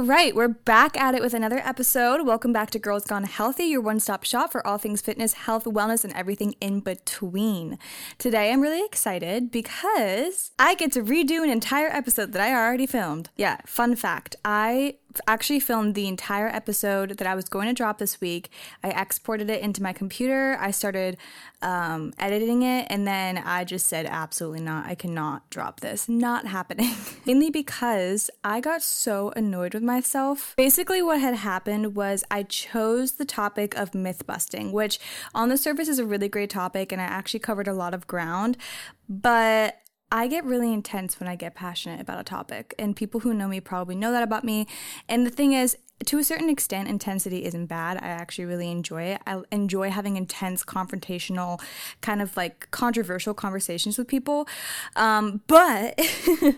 All 0.00 0.06
right, 0.06 0.34
we're 0.34 0.48
back 0.48 0.98
at 0.98 1.14
it 1.14 1.20
with 1.20 1.34
another 1.34 1.58
episode. 1.58 2.24
Welcome 2.24 2.54
back 2.54 2.70
to 2.70 2.78
Girls 2.78 3.04
Gone 3.04 3.24
Healthy, 3.24 3.64
your 3.64 3.82
one 3.82 4.00
stop 4.00 4.24
shop 4.24 4.50
for 4.50 4.66
all 4.66 4.78
things 4.78 5.02
fitness, 5.02 5.34
health, 5.34 5.64
wellness, 5.64 6.04
and 6.04 6.12
everything 6.14 6.54
in 6.58 6.80
between. 6.80 7.78
Today, 8.16 8.50
I'm 8.50 8.62
really 8.62 8.82
excited 8.82 9.50
because 9.50 10.52
I 10.58 10.74
get 10.74 10.92
to 10.92 11.02
redo 11.02 11.44
an 11.44 11.50
entire 11.50 11.88
episode 11.88 12.32
that 12.32 12.40
I 12.40 12.54
already 12.54 12.86
filmed. 12.86 13.28
Yeah, 13.36 13.58
fun 13.66 13.94
fact 13.94 14.36
I 14.42 14.96
actually 15.26 15.60
filmed 15.60 15.94
the 15.94 16.08
entire 16.08 16.48
episode 16.48 17.18
that 17.18 17.26
I 17.26 17.34
was 17.34 17.48
going 17.48 17.68
to 17.68 17.74
drop 17.74 17.98
this 17.98 18.20
week. 18.20 18.50
I 18.82 18.90
exported 18.90 19.50
it 19.50 19.62
into 19.62 19.82
my 19.82 19.92
computer. 19.92 20.56
I 20.60 20.70
started 20.70 21.16
um, 21.62 22.12
editing 22.18 22.62
it, 22.62 22.86
and 22.90 23.06
then 23.06 23.38
I 23.38 23.64
just 23.64 23.86
said, 23.86 24.06
absolutely 24.06 24.60
not. 24.60 24.86
I 24.86 24.94
cannot 24.94 25.48
drop 25.50 25.80
this. 25.80 26.08
Not 26.08 26.46
happening. 26.46 26.94
Mainly 27.26 27.50
because 27.50 28.30
I 28.44 28.60
got 28.60 28.82
so 28.82 29.32
annoyed 29.36 29.74
with 29.74 29.82
myself. 29.82 30.54
Basically, 30.56 31.02
what 31.02 31.20
had 31.20 31.34
happened 31.34 31.94
was 31.94 32.24
I 32.30 32.42
chose 32.44 33.12
the 33.12 33.24
topic 33.24 33.76
of 33.76 33.94
myth 33.94 34.26
busting, 34.26 34.72
which 34.72 34.98
on 35.34 35.48
the 35.48 35.56
surface 35.56 35.88
is 35.88 35.98
a 35.98 36.06
really 36.06 36.28
great 36.28 36.50
topic, 36.50 36.92
and 36.92 37.00
I 37.00 37.04
actually 37.04 37.40
covered 37.40 37.68
a 37.68 37.74
lot 37.74 37.94
of 37.94 38.06
ground. 38.06 38.56
But 39.08 39.80
I 40.12 40.26
get 40.26 40.44
really 40.44 40.72
intense 40.72 41.20
when 41.20 41.28
I 41.28 41.36
get 41.36 41.54
passionate 41.54 42.00
about 42.00 42.18
a 42.18 42.24
topic, 42.24 42.74
and 42.78 42.96
people 42.96 43.20
who 43.20 43.32
know 43.32 43.46
me 43.46 43.60
probably 43.60 43.94
know 43.94 44.10
that 44.12 44.22
about 44.22 44.44
me. 44.44 44.66
And 45.08 45.24
the 45.24 45.30
thing 45.30 45.52
is, 45.52 45.76
to 46.06 46.18
a 46.18 46.24
certain 46.24 46.48
extent, 46.48 46.88
intensity 46.88 47.44
isn't 47.44 47.66
bad. 47.66 47.98
I 47.98 48.08
actually 48.08 48.46
really 48.46 48.70
enjoy 48.70 49.02
it. 49.02 49.20
I 49.26 49.42
enjoy 49.52 49.90
having 49.90 50.16
intense, 50.16 50.64
confrontational, 50.64 51.60
kind 52.00 52.22
of 52.22 52.36
like 52.36 52.70
controversial 52.70 53.34
conversations 53.34 53.98
with 53.98 54.08
people. 54.08 54.48
Um, 54.96 55.42
but 55.46 56.00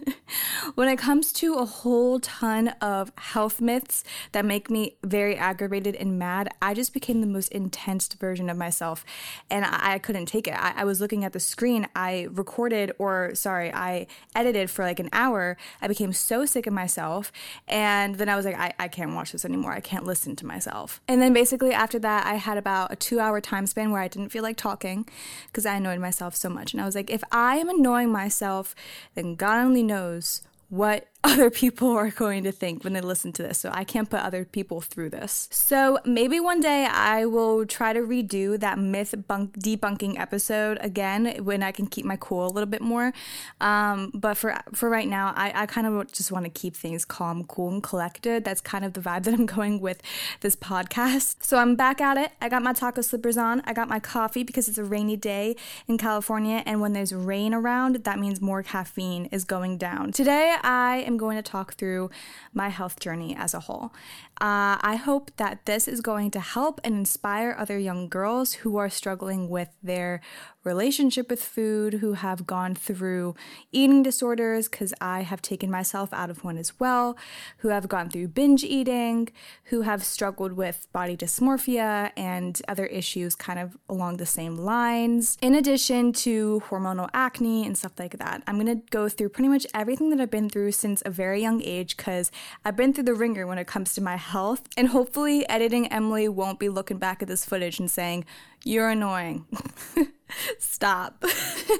when 0.74 0.88
it 0.88 0.96
comes 0.96 1.32
to 1.34 1.54
a 1.54 1.64
whole 1.64 2.20
ton 2.20 2.68
of 2.80 3.10
health 3.18 3.60
myths 3.60 4.04
that 4.30 4.44
make 4.44 4.70
me 4.70 4.96
very 5.04 5.36
aggravated 5.36 5.96
and 5.96 6.18
mad, 6.18 6.48
I 6.62 6.72
just 6.72 6.94
became 6.94 7.20
the 7.20 7.26
most 7.26 7.50
intense 7.50 8.08
version 8.12 8.48
of 8.48 8.56
myself. 8.56 9.04
And 9.50 9.64
I, 9.64 9.94
I 9.94 9.98
couldn't 9.98 10.26
take 10.26 10.46
it. 10.46 10.54
I, 10.54 10.74
I 10.76 10.84
was 10.84 11.00
looking 11.00 11.24
at 11.24 11.32
the 11.32 11.40
screen. 11.40 11.88
I 11.96 12.28
recorded, 12.30 12.92
or 12.98 13.34
sorry, 13.34 13.72
I 13.74 14.06
edited 14.36 14.70
for 14.70 14.84
like 14.84 15.00
an 15.00 15.08
hour. 15.12 15.56
I 15.80 15.88
became 15.88 16.12
so 16.12 16.46
sick 16.46 16.68
of 16.68 16.72
myself. 16.72 17.32
And 17.66 18.14
then 18.16 18.28
I 18.28 18.36
was 18.36 18.44
like, 18.44 18.56
I, 18.56 18.72
I 18.78 18.86
can't 18.86 19.14
watch 19.14 19.31
this 19.32 19.44
anymore. 19.44 19.72
I 19.72 19.80
can't 19.80 20.04
listen 20.04 20.36
to 20.36 20.46
myself. 20.46 21.00
And 21.08 21.20
then 21.20 21.32
basically 21.32 21.72
after 21.72 21.98
that, 22.00 22.26
I 22.26 22.34
had 22.34 22.58
about 22.58 22.92
a 22.92 22.96
two 22.96 23.20
hour 23.20 23.40
time 23.40 23.66
span 23.66 23.90
where 23.90 24.02
I 24.02 24.08
didn't 24.08 24.30
feel 24.30 24.42
like 24.42 24.56
talking 24.56 25.08
because 25.46 25.66
I 25.66 25.76
annoyed 25.76 26.00
myself 26.00 26.36
so 26.36 26.48
much. 26.48 26.72
And 26.72 26.80
I 26.80 26.84
was 26.84 26.94
like, 26.94 27.10
if 27.10 27.24
I 27.32 27.56
am 27.56 27.68
annoying 27.68 28.10
myself, 28.10 28.74
then 29.14 29.34
God 29.34 29.58
only 29.64 29.82
knows 29.82 30.42
what 30.68 31.06
other 31.24 31.50
people 31.50 31.88
are 31.90 32.10
going 32.10 32.42
to 32.42 32.50
think 32.50 32.82
when 32.82 32.94
they 32.94 33.00
listen 33.00 33.32
to 33.32 33.42
this. 33.44 33.58
So 33.58 33.70
I 33.72 33.84
can't 33.84 34.10
put 34.10 34.20
other 34.20 34.44
people 34.44 34.80
through 34.80 35.10
this. 35.10 35.48
So 35.52 35.98
maybe 36.04 36.40
one 36.40 36.60
day 36.60 36.86
I 36.90 37.26
will 37.26 37.64
try 37.64 37.92
to 37.92 38.00
redo 38.00 38.58
that 38.58 38.76
myth 38.78 39.14
bunk- 39.28 39.56
debunking 39.58 40.18
episode 40.18 40.78
again 40.80 41.44
when 41.44 41.62
I 41.62 41.70
can 41.70 41.86
keep 41.86 42.04
my 42.04 42.16
cool 42.16 42.46
a 42.46 42.50
little 42.50 42.68
bit 42.68 42.80
more. 42.80 43.12
Um, 43.60 44.10
but 44.14 44.36
for 44.36 44.56
for 44.74 44.90
right 44.90 45.06
now, 45.06 45.32
I, 45.36 45.62
I 45.62 45.66
kind 45.66 45.86
of 45.86 46.10
just 46.10 46.32
want 46.32 46.44
to 46.44 46.50
keep 46.50 46.74
things 46.74 47.04
calm, 47.04 47.44
cool, 47.44 47.72
and 47.72 47.82
collected. 47.82 48.44
That's 48.44 48.60
kind 48.60 48.84
of 48.84 48.94
the 48.94 49.00
vibe 49.00 49.22
that 49.24 49.34
I'm 49.34 49.46
going 49.46 49.80
with 49.80 50.02
this 50.40 50.56
podcast. 50.56 51.44
So 51.44 51.56
I'm 51.56 51.76
back 51.76 52.00
at 52.00 52.16
it. 52.16 52.32
I 52.40 52.48
got 52.48 52.62
my 52.62 52.72
taco 52.72 53.00
slippers 53.00 53.36
on. 53.36 53.62
I 53.64 53.72
got 53.72 53.88
my 53.88 54.00
coffee 54.00 54.42
because 54.42 54.68
it's 54.68 54.78
a 54.78 54.84
rainy 54.84 55.16
day 55.16 55.54
in 55.86 55.98
California, 55.98 56.64
and 56.66 56.80
when 56.80 56.94
there's 56.94 57.14
rain 57.14 57.54
around, 57.54 57.96
that 57.96 58.18
means 58.18 58.40
more 58.40 58.64
caffeine 58.64 59.26
is 59.26 59.44
going 59.44 59.78
down. 59.78 60.10
Today 60.10 60.56
I 60.62 61.04
am 61.06 61.11
going 61.16 61.36
to 61.36 61.42
talk 61.42 61.74
through 61.74 62.10
my 62.52 62.68
health 62.68 63.00
journey 63.00 63.34
as 63.36 63.54
a 63.54 63.60
whole. 63.60 63.92
Uh, 64.40 64.76
I 64.80 64.96
hope 64.96 65.30
that 65.36 65.66
this 65.66 65.86
is 65.86 66.00
going 66.00 66.30
to 66.32 66.40
help 66.40 66.80
and 66.82 66.94
inspire 66.94 67.54
other 67.56 67.78
young 67.78 68.08
girls 68.08 68.54
who 68.54 68.76
are 68.76 68.90
struggling 68.90 69.48
with 69.48 69.68
their 69.82 70.20
relationship 70.64 71.28
with 71.28 71.42
food, 71.42 71.94
who 71.94 72.14
have 72.14 72.46
gone 72.46 72.74
through 72.74 73.34
eating 73.72 74.02
disorders, 74.02 74.68
because 74.68 74.94
I 75.00 75.22
have 75.22 75.42
taken 75.42 75.70
myself 75.70 76.12
out 76.12 76.30
of 76.30 76.44
one 76.44 76.56
as 76.56 76.78
well, 76.78 77.16
who 77.58 77.68
have 77.68 77.88
gone 77.88 78.10
through 78.10 78.28
binge 78.28 78.62
eating, 78.64 79.28
who 79.64 79.82
have 79.82 80.04
struggled 80.04 80.52
with 80.52 80.86
body 80.92 81.16
dysmorphia 81.16 82.10
and 82.16 82.60
other 82.68 82.86
issues 82.86 83.34
kind 83.34 83.58
of 83.58 83.76
along 83.88 84.16
the 84.16 84.26
same 84.26 84.56
lines, 84.56 85.36
in 85.42 85.54
addition 85.54 86.12
to 86.12 86.62
hormonal 86.68 87.08
acne 87.12 87.66
and 87.66 87.76
stuff 87.76 87.98
like 87.98 88.18
that. 88.18 88.42
I'm 88.46 88.56
gonna 88.56 88.82
go 88.90 89.08
through 89.08 89.30
pretty 89.30 89.48
much 89.48 89.66
everything 89.74 90.10
that 90.10 90.20
I've 90.20 90.30
been 90.30 90.48
through 90.48 90.72
since 90.72 91.01
a 91.04 91.10
very 91.10 91.40
young 91.40 91.62
age, 91.62 91.96
because 91.96 92.30
I've 92.64 92.76
been 92.76 92.92
through 92.92 93.04
the 93.04 93.14
ringer 93.14 93.46
when 93.46 93.58
it 93.58 93.66
comes 93.66 93.94
to 93.94 94.00
my 94.00 94.16
health, 94.16 94.62
and 94.76 94.88
hopefully, 94.88 95.48
editing 95.48 95.86
Emilie 95.88 96.28
won't 96.28 96.58
be 96.58 96.68
looking 96.68 96.98
back 96.98 97.22
at 97.22 97.28
this 97.28 97.44
footage 97.44 97.78
and 97.78 97.90
saying, 97.90 98.24
You're 98.64 98.90
annoying. 98.90 99.46
Stop. 100.58 101.24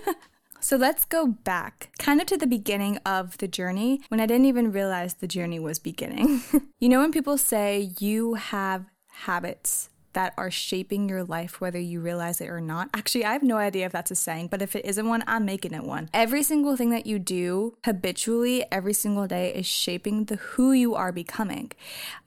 so 0.60 0.77
let's 0.77 1.05
go 1.05 1.27
back 1.27 1.91
kind 1.99 2.21
of 2.21 2.27
to 2.27 2.37
the 2.37 2.47
beginning 2.47 2.99
of 2.99 3.38
the 3.38 3.49
journey 3.49 4.00
when 4.09 4.21
I 4.21 4.27
didn't 4.27 4.47
even 4.47 4.72
realize 4.72 5.15
the 5.15 5.27
journey 5.27 5.59
was 5.59 5.78
beginning. 5.78 6.43
you 6.78 6.89
know, 6.89 7.00
when 7.00 7.12
people 7.12 7.39
say 7.39 7.91
you 7.99 8.34
have 8.34 8.84
habits 9.09 9.89
that 10.12 10.34
are 10.37 10.50
shaping 10.50 11.09
your 11.09 11.25
life, 11.25 11.61
whether 11.61 11.78
you 11.78 12.00
realize 12.00 12.41
it 12.41 12.49
or 12.49 12.61
not. 12.61 12.89
Actually, 12.95 13.25
I 13.25 13.33
have 13.33 13.43
no 13.43 13.56
idea 13.56 13.87
if 13.87 13.93
that's 13.93 14.11
a 14.11 14.15
saying, 14.15 14.49
but 14.49 14.62
if 14.62 14.77
it 14.77 14.84
isn't 14.84 15.09
one, 15.09 15.25
I'm 15.27 15.45
making 15.45 15.75
it 15.75 15.84
one. 15.84 16.09
Every 16.12 16.43
single 16.43 16.77
thing 16.77 16.91
that 16.91 17.06
you 17.06 17.19
do 17.19 17.77
habitually 17.84 18.65
every 18.71 18.93
single 18.93 19.27
day 19.27 19.53
is 19.55 19.67
shaping 19.67 20.25
the 20.25 20.37
who 20.37 20.72
you 20.72 20.95
are 20.95 21.12
becoming. 21.12 21.72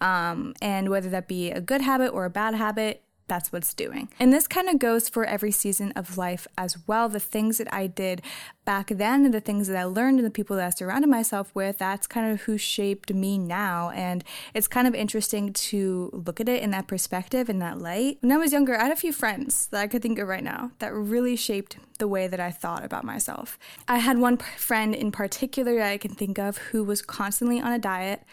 Um, 0.02 0.54
and 0.62 0.90
whether 0.90 1.10
that 1.10 1.28
be 1.28 1.52
a 1.52 1.62
good 1.62 1.82
habit 1.82 2.10
or 2.10 2.26
a 2.26 2.30
bad 2.30 2.56
habit, 2.56 3.04
that's 3.28 3.52
what's 3.52 3.74
doing. 3.74 4.10
And 4.20 4.32
this 4.32 4.48
kind 4.48 4.70
of 4.70 4.80
goes 4.80 5.10
for 5.10 5.26
every 5.26 5.52
season 5.52 5.92
of 5.96 6.18
life 6.18 6.48
as 6.58 6.78
well. 6.88 7.10
The 7.10 7.20
things 7.20 7.58
that 7.58 7.74
I 7.74 7.88
did 7.88 8.22
back 8.66 8.88
then 8.88 9.30
the 9.32 9.40
things 9.40 9.68
that 9.68 9.78
I 9.78 9.84
learned 9.84 10.20
and 10.20 10.26
the 10.26 10.32
people 10.32 10.58
that 10.58 10.66
I 10.66 10.70
surrounded 10.72 11.08
myself 11.08 11.54
with, 11.54 11.78
that's 11.78 12.08
kind 12.08 12.32
of 12.32 12.42
who 12.42 12.58
shaped 12.58 13.14
me 13.14 13.38
now. 13.38 13.92
And 13.92 14.24
it's 14.54 14.68
kind 14.68 14.88
of 14.88 14.96
interesting 14.96 15.54
to 15.54 16.10
look 16.26 16.42
at 16.42 16.50
it 16.50 16.62
in 16.62 16.72
that 16.72 16.88
perspective, 16.88 17.50
in 17.50 17.60
that 17.60 17.80
light. 17.80 18.18
When 18.22 18.32
I 18.32 18.38
was 18.38 18.52
younger, 18.52 18.78
I 18.78 18.84
had 18.84 18.92
a 18.92 18.98
few 18.98 19.14
friends 19.14 19.68
that 19.68 19.82
I 19.82 19.88
could 19.88 20.02
think 20.02 20.20
of 20.20 20.28
right 20.28 20.44
now 20.44 20.72
that 20.80 20.94
really 20.94 21.36
shaped 21.36 21.78
the 22.00 22.08
way 22.08 22.28
that 22.28 22.40
I 22.40 22.52
thought 22.52 22.84
about 22.84 23.06
myself. 23.06 23.58
I 23.88 24.00
had 24.00 24.18
one 24.18 24.38
friend 24.38 24.94
in 24.94 25.12
particular 25.12 25.76
that 25.76 25.92
I 25.92 25.98
can 25.98 26.14
think 26.14 26.38
of 26.38 26.58
who 26.58 26.84
was 26.84 27.02
constantly 27.02 27.62
on 27.62 27.72
a 27.72 27.80
diet, 27.80 28.24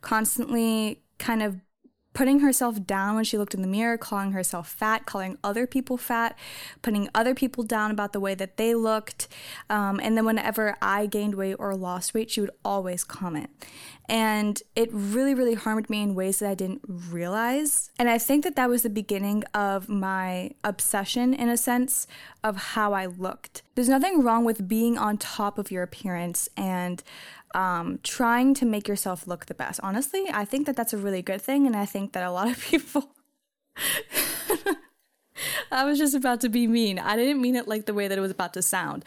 constantly 0.00 1.02
kind 1.18 1.42
of 1.42 1.60
putting 2.14 2.40
herself 2.40 2.84
down 2.86 3.14
when 3.14 3.24
she 3.24 3.38
looked 3.38 3.54
in 3.54 3.62
the 3.62 3.68
mirror, 3.68 3.96
calling 3.96 4.32
herself 4.32 4.68
fat, 4.68 5.06
calling 5.06 5.38
other 5.42 5.66
people 5.66 5.96
fat, 5.96 6.38
putting 6.82 7.08
other 7.14 7.34
people 7.34 7.64
down 7.64 7.90
about 7.90 8.12
the 8.12 8.20
way 8.20 8.34
that 8.34 8.56
they 8.56 8.74
looked. 8.74 9.28
Um, 9.70 10.00
and 10.02 10.16
then 10.16 10.24
whenever 10.24 10.76
I 10.82 11.06
gained 11.06 11.34
weight 11.34 11.56
or 11.58 11.74
lost 11.74 12.14
weight, 12.14 12.30
she 12.30 12.40
would 12.40 12.50
always 12.64 13.04
comment. 13.04 13.50
And 14.08 14.60
it 14.74 14.90
really, 14.92 15.34
really 15.34 15.54
harmed 15.54 15.88
me 15.88 16.02
in 16.02 16.14
ways 16.14 16.40
that 16.40 16.50
I 16.50 16.54
didn't 16.54 16.82
realize. 16.86 17.90
And 17.98 18.10
I 18.10 18.18
think 18.18 18.44
that 18.44 18.56
that 18.56 18.68
was 18.68 18.82
the 18.82 18.90
beginning 18.90 19.44
of 19.54 19.88
my 19.88 20.50
obsession, 20.64 21.32
in 21.32 21.48
a 21.48 21.56
sense, 21.56 22.06
of 22.42 22.56
how 22.56 22.92
I 22.92 23.06
looked. 23.06 23.62
There's 23.74 23.88
nothing 23.88 24.22
wrong 24.22 24.44
with 24.44 24.68
being 24.68 24.98
on 24.98 25.18
top 25.18 25.56
of 25.56 25.70
your 25.70 25.82
appearance 25.82 26.48
and 26.56 27.02
um, 27.54 27.98
trying 28.02 28.54
to 28.54 28.64
make 28.64 28.88
yourself 28.88 29.26
look 29.26 29.46
the 29.46 29.54
best. 29.54 29.80
Honestly, 29.82 30.26
I 30.32 30.44
think 30.44 30.66
that 30.66 30.76
that's 30.76 30.92
a 30.92 30.98
really 30.98 31.22
good 31.22 31.40
thing, 31.40 31.66
and 31.66 31.76
I 31.76 31.86
think 31.86 32.12
that 32.12 32.24
a 32.24 32.30
lot 32.30 32.50
of 32.50 32.58
people. 32.70 33.10
I 35.70 35.84
was 35.84 35.98
just 35.98 36.14
about 36.14 36.40
to 36.42 36.48
be 36.48 36.66
mean. 36.66 36.98
I 36.98 37.16
didn't 37.16 37.40
mean 37.40 37.56
it 37.56 37.66
like 37.66 37.86
the 37.86 37.94
way 37.94 38.08
that 38.08 38.18
it 38.18 38.20
was 38.20 38.30
about 38.30 38.54
to 38.54 38.62
sound. 38.62 39.04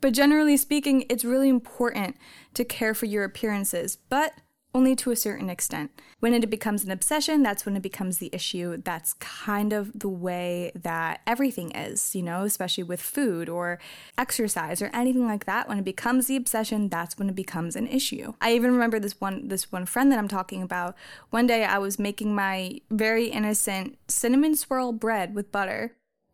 But 0.00 0.12
generally 0.12 0.56
speaking, 0.56 1.04
it's 1.08 1.24
really 1.24 1.48
important 1.48 2.16
to 2.54 2.64
care 2.64 2.94
for 2.94 3.06
your 3.06 3.24
appearances. 3.24 3.96
But 4.08 4.32
only 4.76 4.94
to 4.94 5.10
a 5.10 5.16
certain 5.16 5.48
extent. 5.48 5.90
When 6.20 6.34
it 6.34 6.50
becomes 6.50 6.84
an 6.84 6.90
obsession, 6.90 7.42
that's 7.42 7.64
when 7.64 7.76
it 7.76 7.82
becomes 7.82 8.18
the 8.18 8.28
issue. 8.30 8.76
That's 8.76 9.14
kind 9.14 9.72
of 9.72 9.98
the 9.98 10.08
way 10.08 10.70
that 10.74 11.22
everything 11.26 11.70
is, 11.70 12.14
you 12.14 12.22
know, 12.22 12.42
especially 12.42 12.84
with 12.84 13.00
food 13.00 13.48
or 13.48 13.78
exercise 14.18 14.82
or 14.82 14.90
anything 14.92 15.26
like 15.26 15.46
that. 15.46 15.66
When 15.66 15.78
it 15.78 15.84
becomes 15.84 16.26
the 16.26 16.36
obsession, 16.36 16.90
that's 16.90 17.18
when 17.18 17.30
it 17.30 17.34
becomes 17.34 17.74
an 17.74 17.86
issue. 17.86 18.34
I 18.38 18.52
even 18.54 18.72
remember 18.72 19.00
this 19.00 19.18
one 19.18 19.48
this 19.48 19.72
one 19.72 19.86
friend 19.86 20.12
that 20.12 20.18
I'm 20.18 20.28
talking 20.28 20.62
about. 20.62 20.94
One 21.30 21.46
day 21.46 21.64
I 21.64 21.78
was 21.78 21.98
making 21.98 22.34
my 22.34 22.80
very 22.90 23.28
innocent 23.28 23.96
cinnamon 24.08 24.56
swirl 24.56 24.92
bread 24.92 25.34
with 25.34 25.50
butter 25.50 25.92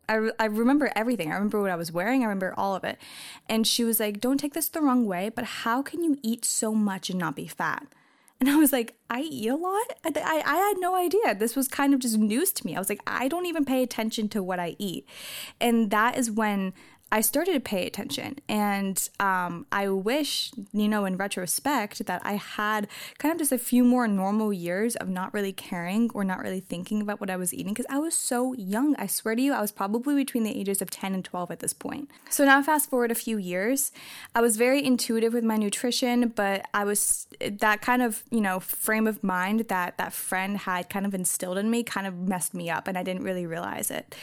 I, 0.09 0.31
I 0.37 0.45
remember 0.45 0.91
everything. 0.97 1.31
I 1.31 1.35
remember 1.35 1.61
what 1.61 1.71
I 1.71 1.77
was 1.77 1.93
wearing. 1.93 2.21
I 2.21 2.25
remember 2.25 2.53
all 2.57 2.75
of 2.75 2.83
it. 2.83 2.97
And 3.47 3.65
she 3.65 3.85
was 3.85 4.01
like, 4.01 4.19
Don't 4.19 4.37
take 4.37 4.53
this 4.53 4.67
the 4.67 4.81
wrong 4.81 5.05
way, 5.05 5.29
but 5.29 5.45
how 5.45 5.81
can 5.81 6.03
you 6.03 6.17
eat 6.21 6.43
so 6.43 6.73
much 6.73 7.09
and 7.09 7.17
not 7.17 7.37
be 7.37 7.47
fat? 7.47 7.87
And 8.43 8.51
I 8.51 8.57
was 8.57 8.73
like, 8.73 8.97
I 9.09 9.21
eat 9.21 9.47
a 9.47 9.55
lot? 9.55 9.93
I, 10.03 10.11
I, 10.17 10.43
I, 10.45 10.55
had 10.57 10.73
no 10.77 10.95
idea. 10.97 11.33
This 11.33 11.55
was 11.55 11.69
kind 11.69 11.93
of 11.93 12.01
just 12.01 12.17
news 12.17 12.51
to 12.51 12.65
me. 12.65 12.75
I 12.75 12.79
was 12.79 12.89
like, 12.89 12.99
I 13.07 13.29
don't 13.29 13.45
even 13.45 13.63
pay 13.63 13.81
attention 13.81 14.27
to 14.29 14.43
what 14.43 14.59
I 14.59 14.75
eat. 14.79 15.07
And 15.61 15.91
that 15.91 16.17
is 16.17 16.29
when 16.29 16.73
I 17.13 17.21
started 17.21 17.53
to 17.53 17.59
pay 17.59 17.85
attention. 17.85 18.39
And 18.49 19.07
um, 19.19 19.67
I 19.71 19.87
wish, 19.87 20.51
you 20.71 20.89
know, 20.89 21.05
in 21.05 21.15
retrospect, 21.15 22.03
that 22.07 22.25
I 22.25 22.33
had 22.33 22.87
kind 23.19 23.31
of 23.31 23.37
just 23.37 23.51
a 23.51 23.59
few 23.59 23.83
more 23.83 24.07
normal 24.07 24.51
years 24.51 24.95
of 24.95 25.09
not 25.09 25.31
really 25.31 25.53
caring 25.53 26.09
or 26.15 26.23
not 26.23 26.41
really 26.41 26.59
thinking 26.59 27.03
about 27.03 27.21
what 27.21 27.29
I 27.29 27.35
was 27.35 27.53
eating 27.53 27.71
because 27.71 27.85
I 27.87 27.99
was 27.99 28.15
so 28.15 28.53
young. 28.53 28.95
I 28.95 29.05
swear 29.05 29.35
to 29.35 29.41
you, 29.43 29.53
I 29.53 29.61
was 29.61 29.71
probably 29.71 30.15
between 30.15 30.41
the 30.41 30.59
ages 30.59 30.81
of 30.81 30.89
10 30.89 31.13
and 31.13 31.23
12 31.23 31.51
at 31.51 31.59
this 31.59 31.71
point. 31.71 32.09
So 32.31 32.45
now, 32.45 32.63
fast 32.63 32.89
forward 32.89 33.11
a 33.11 33.15
few 33.15 33.37
years, 33.37 33.91
I 34.33 34.41
was 34.41 34.57
very 34.57 34.83
intuitive 34.83 35.35
with 35.35 35.43
my 35.43 35.57
nutrition, 35.57 36.29
but 36.29 36.65
I 36.73 36.83
was 36.83 37.27
that 37.39 37.83
kind 37.83 38.01
of, 38.01 38.23
you 38.31 38.41
know, 38.41 38.59
frame 38.59 39.05
of 39.05 39.23
mind 39.23 39.65
that 39.67 39.99
that 39.99 40.13
friend 40.13 40.57
had 40.57 40.89
kind 40.89 41.05
of 41.05 41.13
instilled 41.13 41.59
in 41.59 41.69
me 41.69 41.83
kind 41.83 42.07
of 42.07 42.17
messed 42.17 42.55
me 42.55 42.71
up 42.71 42.87
and 42.87 42.97
I 42.97 43.03
didn't 43.03 43.21
really 43.21 43.45
realize 43.45 43.91
it. 43.91 44.15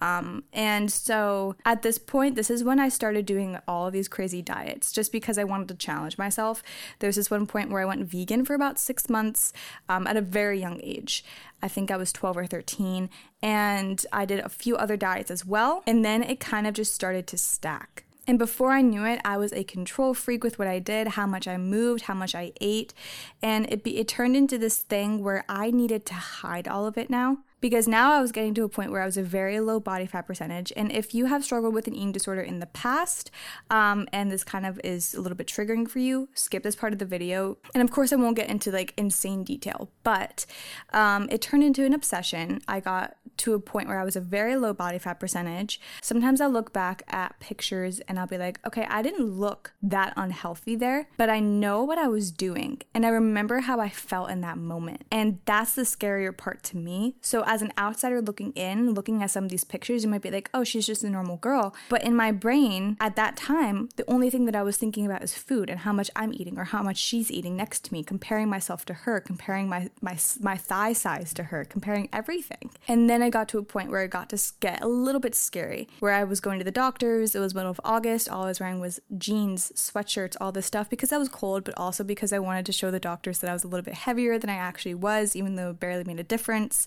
Um, 0.00 0.42
and 0.52 0.90
so 0.90 1.54
at 1.64 1.82
this 1.82 1.98
point, 1.98 2.31
this 2.34 2.50
is 2.50 2.64
when 2.64 2.78
I 2.78 2.88
started 2.88 3.26
doing 3.26 3.58
all 3.66 3.86
of 3.86 3.92
these 3.92 4.08
crazy 4.08 4.42
diets 4.42 4.92
just 4.92 5.12
because 5.12 5.38
I 5.38 5.44
wanted 5.44 5.68
to 5.68 5.74
challenge 5.74 6.18
myself. 6.18 6.62
There's 6.98 7.16
this 7.16 7.30
one 7.30 7.46
point 7.46 7.70
where 7.70 7.82
I 7.82 7.84
went 7.84 8.04
vegan 8.04 8.44
for 8.44 8.54
about 8.54 8.78
six 8.78 9.08
months 9.08 9.52
um, 9.88 10.06
at 10.06 10.16
a 10.16 10.20
very 10.20 10.60
young 10.60 10.80
age. 10.82 11.24
I 11.62 11.68
think 11.68 11.90
I 11.90 11.96
was 11.96 12.12
12 12.12 12.36
or 12.36 12.46
13. 12.46 13.08
And 13.42 14.04
I 14.12 14.24
did 14.24 14.40
a 14.40 14.48
few 14.48 14.76
other 14.76 14.96
diets 14.96 15.30
as 15.30 15.44
well. 15.44 15.82
And 15.86 16.04
then 16.04 16.22
it 16.22 16.40
kind 16.40 16.66
of 16.66 16.74
just 16.74 16.94
started 16.94 17.26
to 17.28 17.38
stack. 17.38 18.04
And 18.26 18.38
before 18.38 18.70
I 18.70 18.82
knew 18.82 19.04
it, 19.04 19.20
I 19.24 19.36
was 19.36 19.52
a 19.52 19.64
control 19.64 20.14
freak 20.14 20.44
with 20.44 20.58
what 20.58 20.68
I 20.68 20.78
did, 20.78 21.08
how 21.08 21.26
much 21.26 21.48
I 21.48 21.56
moved, 21.56 22.02
how 22.02 22.14
much 22.14 22.34
I 22.34 22.52
ate. 22.60 22.94
And 23.42 23.70
it, 23.72 23.82
be, 23.82 23.98
it 23.98 24.06
turned 24.06 24.36
into 24.36 24.58
this 24.58 24.78
thing 24.78 25.24
where 25.24 25.44
I 25.48 25.70
needed 25.70 26.06
to 26.06 26.14
hide 26.14 26.68
all 26.68 26.86
of 26.86 26.96
it 26.96 27.10
now 27.10 27.38
because 27.62 27.88
now 27.88 28.12
I 28.12 28.20
was 28.20 28.32
getting 28.32 28.52
to 28.54 28.64
a 28.64 28.68
point 28.68 28.90
where 28.90 29.00
I 29.00 29.06
was 29.06 29.16
a 29.16 29.22
very 29.22 29.60
low 29.60 29.80
body 29.80 30.04
fat 30.04 30.26
percentage. 30.26 30.72
And 30.76 30.92
if 30.92 31.14
you 31.14 31.26
have 31.26 31.44
struggled 31.44 31.72
with 31.72 31.86
an 31.86 31.94
eating 31.94 32.12
disorder 32.12 32.42
in 32.42 32.58
the 32.58 32.66
past, 32.66 33.30
um, 33.70 34.06
and 34.12 34.30
this 34.30 34.44
kind 34.44 34.66
of 34.66 34.78
is 34.84 35.14
a 35.14 35.20
little 35.20 35.36
bit 35.36 35.46
triggering 35.46 35.88
for 35.88 36.00
you, 36.00 36.28
skip 36.34 36.64
this 36.64 36.76
part 36.76 36.92
of 36.92 36.98
the 36.98 37.06
video. 37.06 37.56
And 37.72 37.82
of 37.82 37.90
course, 37.90 38.12
I 38.12 38.16
won't 38.16 38.36
get 38.36 38.50
into 38.50 38.70
like 38.70 38.92
insane 38.98 39.44
detail, 39.44 39.90
but 40.02 40.44
um, 40.92 41.28
it 41.30 41.40
turned 41.40 41.62
into 41.62 41.86
an 41.86 41.94
obsession. 41.94 42.60
I 42.66 42.80
got 42.80 43.16
to 43.38 43.54
a 43.54 43.60
point 43.60 43.88
where 43.88 43.98
I 43.98 44.04
was 44.04 44.16
a 44.16 44.20
very 44.20 44.56
low 44.56 44.72
body 44.72 44.98
fat 44.98 45.18
percentage. 45.20 45.80
Sometimes 46.00 46.40
I'll 46.40 46.50
look 46.50 46.72
back 46.72 47.02
at 47.08 47.38
pictures 47.40 48.00
and 48.00 48.18
I'll 48.18 48.26
be 48.26 48.38
like, 48.38 48.58
okay, 48.66 48.86
I 48.90 49.02
didn't 49.02 49.26
look 49.26 49.72
that 49.82 50.12
unhealthy 50.16 50.76
there, 50.76 51.08
but 51.16 51.30
I 51.30 51.40
know 51.40 51.82
what 51.82 51.98
I 51.98 52.08
was 52.08 52.30
doing. 52.30 52.82
And 52.94 53.06
I 53.06 53.08
remember 53.08 53.60
how 53.60 53.80
I 53.80 53.88
felt 53.88 54.30
in 54.30 54.40
that 54.42 54.58
moment. 54.58 55.04
And 55.10 55.38
that's 55.44 55.74
the 55.74 55.82
scarier 55.82 56.36
part 56.36 56.62
to 56.64 56.76
me. 56.76 57.16
So 57.20 57.42
as 57.52 57.60
an 57.60 57.70
outsider 57.76 58.22
looking 58.22 58.50
in, 58.52 58.94
looking 58.94 59.22
at 59.22 59.30
some 59.30 59.44
of 59.44 59.50
these 59.50 59.62
pictures, 59.62 60.02
you 60.02 60.08
might 60.08 60.22
be 60.22 60.30
like, 60.30 60.48
oh, 60.54 60.64
she's 60.64 60.86
just 60.86 61.04
a 61.04 61.10
normal 61.10 61.36
girl. 61.36 61.74
But 61.90 62.02
in 62.02 62.16
my 62.16 62.32
brain 62.32 62.96
at 62.98 63.14
that 63.16 63.36
time, 63.36 63.90
the 63.96 64.10
only 64.10 64.30
thing 64.30 64.46
that 64.46 64.56
I 64.56 64.62
was 64.62 64.78
thinking 64.78 65.04
about 65.04 65.22
is 65.22 65.34
food 65.34 65.68
and 65.68 65.80
how 65.80 65.92
much 65.92 66.10
I'm 66.16 66.32
eating 66.32 66.58
or 66.58 66.64
how 66.64 66.82
much 66.82 66.96
she's 66.96 67.30
eating 67.30 67.54
next 67.54 67.84
to 67.84 67.92
me, 67.92 68.02
comparing 68.04 68.48
myself 68.48 68.86
to 68.86 68.94
her, 68.94 69.20
comparing 69.20 69.68
my 69.68 69.90
my 70.00 70.16
my 70.40 70.56
thigh 70.56 70.94
size 70.94 71.34
to 71.34 71.44
her, 71.44 71.66
comparing 71.66 72.08
everything. 72.10 72.70
And 72.88 73.10
then 73.10 73.22
I 73.22 73.28
got 73.28 73.48
to 73.50 73.58
a 73.58 73.62
point 73.62 73.90
where 73.90 74.02
it 74.02 74.10
got 74.10 74.30
to 74.30 74.40
get 74.60 74.82
a 74.82 74.88
little 74.88 75.20
bit 75.20 75.34
scary, 75.34 75.88
where 76.00 76.14
I 76.14 76.24
was 76.24 76.40
going 76.40 76.58
to 76.58 76.64
the 76.64 76.70
doctors. 76.70 77.34
It 77.34 77.40
was 77.40 77.54
middle 77.54 77.70
of 77.70 77.82
August. 77.84 78.30
All 78.30 78.44
I 78.44 78.46
was 78.46 78.60
wearing 78.60 78.80
was 78.80 78.98
jeans, 79.18 79.72
sweatshirts, 79.76 80.36
all 80.40 80.52
this 80.52 80.64
stuff 80.64 80.88
because 80.88 81.12
I 81.12 81.18
was 81.18 81.28
cold, 81.28 81.64
but 81.64 81.76
also 81.76 82.02
because 82.02 82.32
I 82.32 82.38
wanted 82.38 82.64
to 82.64 82.72
show 82.72 82.90
the 82.90 82.98
doctors 82.98 83.40
that 83.40 83.50
I 83.50 83.52
was 83.52 83.62
a 83.62 83.68
little 83.68 83.84
bit 83.84 83.94
heavier 83.94 84.38
than 84.38 84.48
I 84.48 84.54
actually 84.54 84.94
was, 84.94 85.36
even 85.36 85.56
though 85.56 85.70
it 85.72 85.80
barely 85.80 86.04
made 86.04 86.18
a 86.18 86.24
difference. 86.24 86.86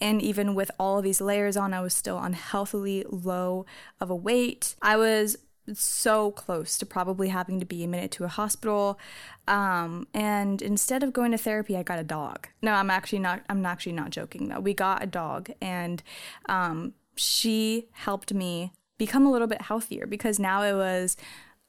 And 0.00 0.22
even 0.22 0.54
with 0.54 0.70
all 0.78 0.98
of 0.98 1.04
these 1.04 1.20
layers 1.20 1.56
on, 1.56 1.74
I 1.74 1.80
was 1.80 1.94
still 1.94 2.18
unhealthily 2.18 3.04
low 3.08 3.66
of 4.00 4.10
a 4.10 4.16
weight. 4.16 4.76
I 4.80 4.96
was 4.96 5.36
so 5.74 6.30
close 6.30 6.78
to 6.78 6.86
probably 6.86 7.28
having 7.28 7.60
to 7.60 7.66
be 7.66 7.84
admitted 7.84 8.10
to 8.12 8.24
a 8.24 8.28
hospital. 8.28 8.98
Um, 9.46 10.06
and 10.14 10.62
instead 10.62 11.02
of 11.02 11.12
going 11.12 11.32
to 11.32 11.38
therapy, 11.38 11.76
I 11.76 11.82
got 11.82 11.98
a 11.98 12.04
dog. 12.04 12.48
No, 12.62 12.72
I'm 12.72 12.90
actually 12.90 13.18
not. 13.18 13.42
I'm 13.48 13.64
actually 13.66 13.92
not 13.92 14.10
joking 14.10 14.48
though. 14.48 14.60
We 14.60 14.74
got 14.74 15.02
a 15.02 15.06
dog, 15.06 15.50
and 15.60 16.02
um, 16.46 16.94
she 17.16 17.88
helped 17.92 18.32
me 18.32 18.72
become 18.96 19.26
a 19.26 19.30
little 19.30 19.46
bit 19.46 19.62
healthier 19.62 20.06
because 20.06 20.38
now 20.38 20.62
it 20.62 20.74
was 20.74 21.16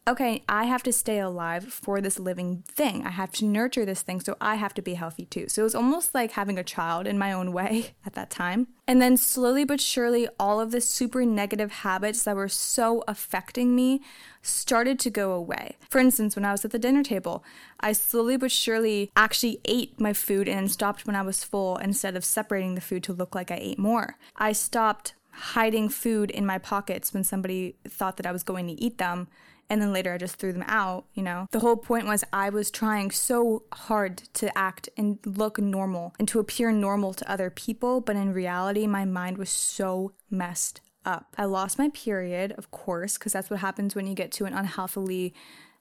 okay, 0.09 0.43
I 0.49 0.65
have 0.65 0.81
to 0.83 0.91
stay 0.91 1.19
alive 1.19 1.65
for 1.65 2.01
this 2.01 2.19
living 2.19 2.63
thing. 2.67 3.05
I 3.05 3.11
have 3.11 3.31
to 3.33 3.45
nurture 3.45 3.85
this 3.85 4.01
thing, 4.01 4.19
so 4.19 4.35
I 4.41 4.55
have 4.55 4.73
to 4.73 4.81
be 4.81 4.95
healthy 4.95 5.25
too. 5.25 5.47
So 5.47 5.61
it 5.61 5.63
was 5.63 5.75
almost 5.75 6.15
like 6.15 6.31
having 6.31 6.57
a 6.57 6.63
child 6.63 7.05
in 7.05 7.17
my 7.17 7.31
own 7.31 7.53
way 7.59 7.91
at 8.05 8.13
that 8.13 8.31
time. 8.31 8.67
And 8.87 8.99
then 8.99 9.17
slowly 9.17 9.65
but 9.65 9.79
surely, 9.79 10.27
all 10.39 10.59
of 10.59 10.71
the 10.71 10.81
super 10.81 11.23
negative 11.25 11.71
habits 11.71 12.23
that 12.23 12.35
were 12.35 12.49
so 12.49 13.03
affecting 13.07 13.75
me 13.75 14.01
started 14.41 14.99
to 14.99 15.11
go 15.11 15.31
away. 15.31 15.77
For 15.89 15.99
instance, 15.99 16.35
when 16.35 16.45
I 16.45 16.51
was 16.51 16.65
at 16.65 16.71
the 16.71 16.79
dinner 16.79 17.03
table, 17.03 17.43
I 17.79 17.91
slowly 17.91 18.35
but 18.35 18.51
surely 18.51 19.11
actually 19.15 19.61
ate 19.65 19.99
my 19.99 20.13
food 20.13 20.47
and 20.47 20.71
stopped 20.71 21.05
when 21.05 21.15
I 21.15 21.21
was 21.21 21.43
full 21.43 21.77
instead 21.77 22.15
of 22.15 22.25
separating 22.25 22.73
the 22.73 22.81
food 22.81 23.03
to 23.03 23.13
look 23.13 23.35
like 23.35 23.51
I 23.51 23.59
ate 23.61 23.77
more. 23.77 24.17
I 24.35 24.53
stopped 24.53 25.13
hiding 25.31 25.89
food 25.89 26.31
in 26.31 26.45
my 26.45 26.57
pockets 26.57 27.13
when 27.13 27.23
somebody 27.23 27.75
thought 27.87 28.17
that 28.17 28.25
I 28.25 28.31
was 28.31 28.43
going 28.43 28.67
to 28.67 28.81
eat 28.81 28.97
them 28.97 29.27
and 29.69 29.81
then 29.81 29.93
later 29.93 30.13
I 30.13 30.17
just 30.17 30.35
threw 30.35 30.51
them 30.51 30.65
out, 30.67 31.05
you 31.13 31.23
know. 31.23 31.47
The 31.51 31.59
whole 31.59 31.77
point 31.77 32.07
was 32.07 32.23
I 32.33 32.49
was 32.49 32.71
trying 32.71 33.11
so 33.11 33.63
hard 33.71 34.17
to 34.35 34.55
act 34.57 34.89
and 34.97 35.19
look 35.25 35.59
normal 35.59 36.15
and 36.17 36.27
to 36.29 36.39
appear 36.39 36.71
normal 36.71 37.13
to 37.13 37.31
other 37.31 37.49
people, 37.49 38.01
but 38.01 38.15
in 38.15 38.33
reality, 38.33 38.87
my 38.87 39.05
mind 39.05 39.37
was 39.37 39.49
so 39.49 40.13
messed 40.29 40.81
up. 41.05 41.35
I 41.37 41.45
lost 41.45 41.77
my 41.77 41.89
period, 41.89 42.53
of 42.57 42.71
course, 42.71 43.17
because 43.17 43.33
that's 43.33 43.49
what 43.49 43.59
happens 43.59 43.95
when 43.95 44.07
you 44.07 44.15
get 44.15 44.31
to 44.33 44.45
an 44.45 44.53
unhealthily 44.53 45.33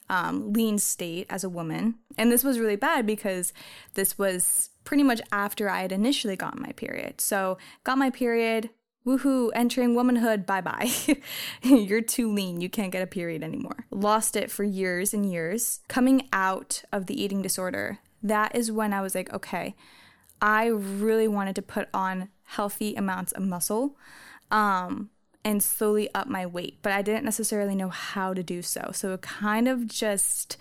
um, 0.09 0.53
lean 0.53 0.79
state 0.79 1.27
as 1.29 1.43
a 1.43 1.49
woman. 1.49 1.95
And 2.17 2.31
this 2.31 2.43
was 2.43 2.59
really 2.59 2.75
bad 2.75 3.05
because 3.05 3.53
this 3.93 4.17
was 4.17 4.69
pretty 4.83 5.03
much 5.03 5.21
after 5.31 5.69
I 5.69 5.81
had 5.81 5.91
initially 5.91 6.35
gotten 6.35 6.61
my 6.61 6.71
period. 6.71 7.21
So, 7.21 7.57
got 7.83 7.97
my 7.97 8.09
period, 8.09 8.71
Woohoo, 9.09 9.49
entering 9.55 9.95
womanhood, 9.95 10.45
bye 10.45 10.61
bye. 10.61 10.91
You're 11.63 11.99
too 11.99 12.31
lean, 12.31 12.61
you 12.61 12.69
can't 12.69 12.91
get 12.91 13.01
a 13.01 13.07
period 13.07 13.41
anymore. 13.41 13.87
Lost 13.89 14.35
it 14.35 14.51
for 14.51 14.63
years 14.63 15.15
and 15.15 15.25
years. 15.29 15.79
Coming 15.87 16.29
out 16.31 16.83
of 16.91 17.07
the 17.07 17.19
eating 17.19 17.41
disorder, 17.41 17.97
that 18.21 18.55
is 18.55 18.71
when 18.71 18.93
I 18.93 19.01
was 19.01 19.15
like, 19.15 19.33
okay, 19.33 19.75
I 20.43 20.67
really 20.67 21.27
wanted 21.27 21.55
to 21.55 21.63
put 21.63 21.89
on 21.91 22.29
healthy 22.43 22.93
amounts 22.93 23.31
of 23.31 23.41
muscle 23.41 23.97
um, 24.51 25.09
and 25.43 25.63
slowly 25.63 26.13
up 26.13 26.27
my 26.27 26.45
weight, 26.45 26.77
but 26.83 26.93
I 26.93 27.01
didn't 27.01 27.25
necessarily 27.25 27.73
know 27.73 27.89
how 27.89 28.35
to 28.35 28.43
do 28.43 28.61
so. 28.61 28.91
So 28.93 29.13
it 29.13 29.21
kind 29.21 29.67
of 29.67 29.87
just. 29.87 30.55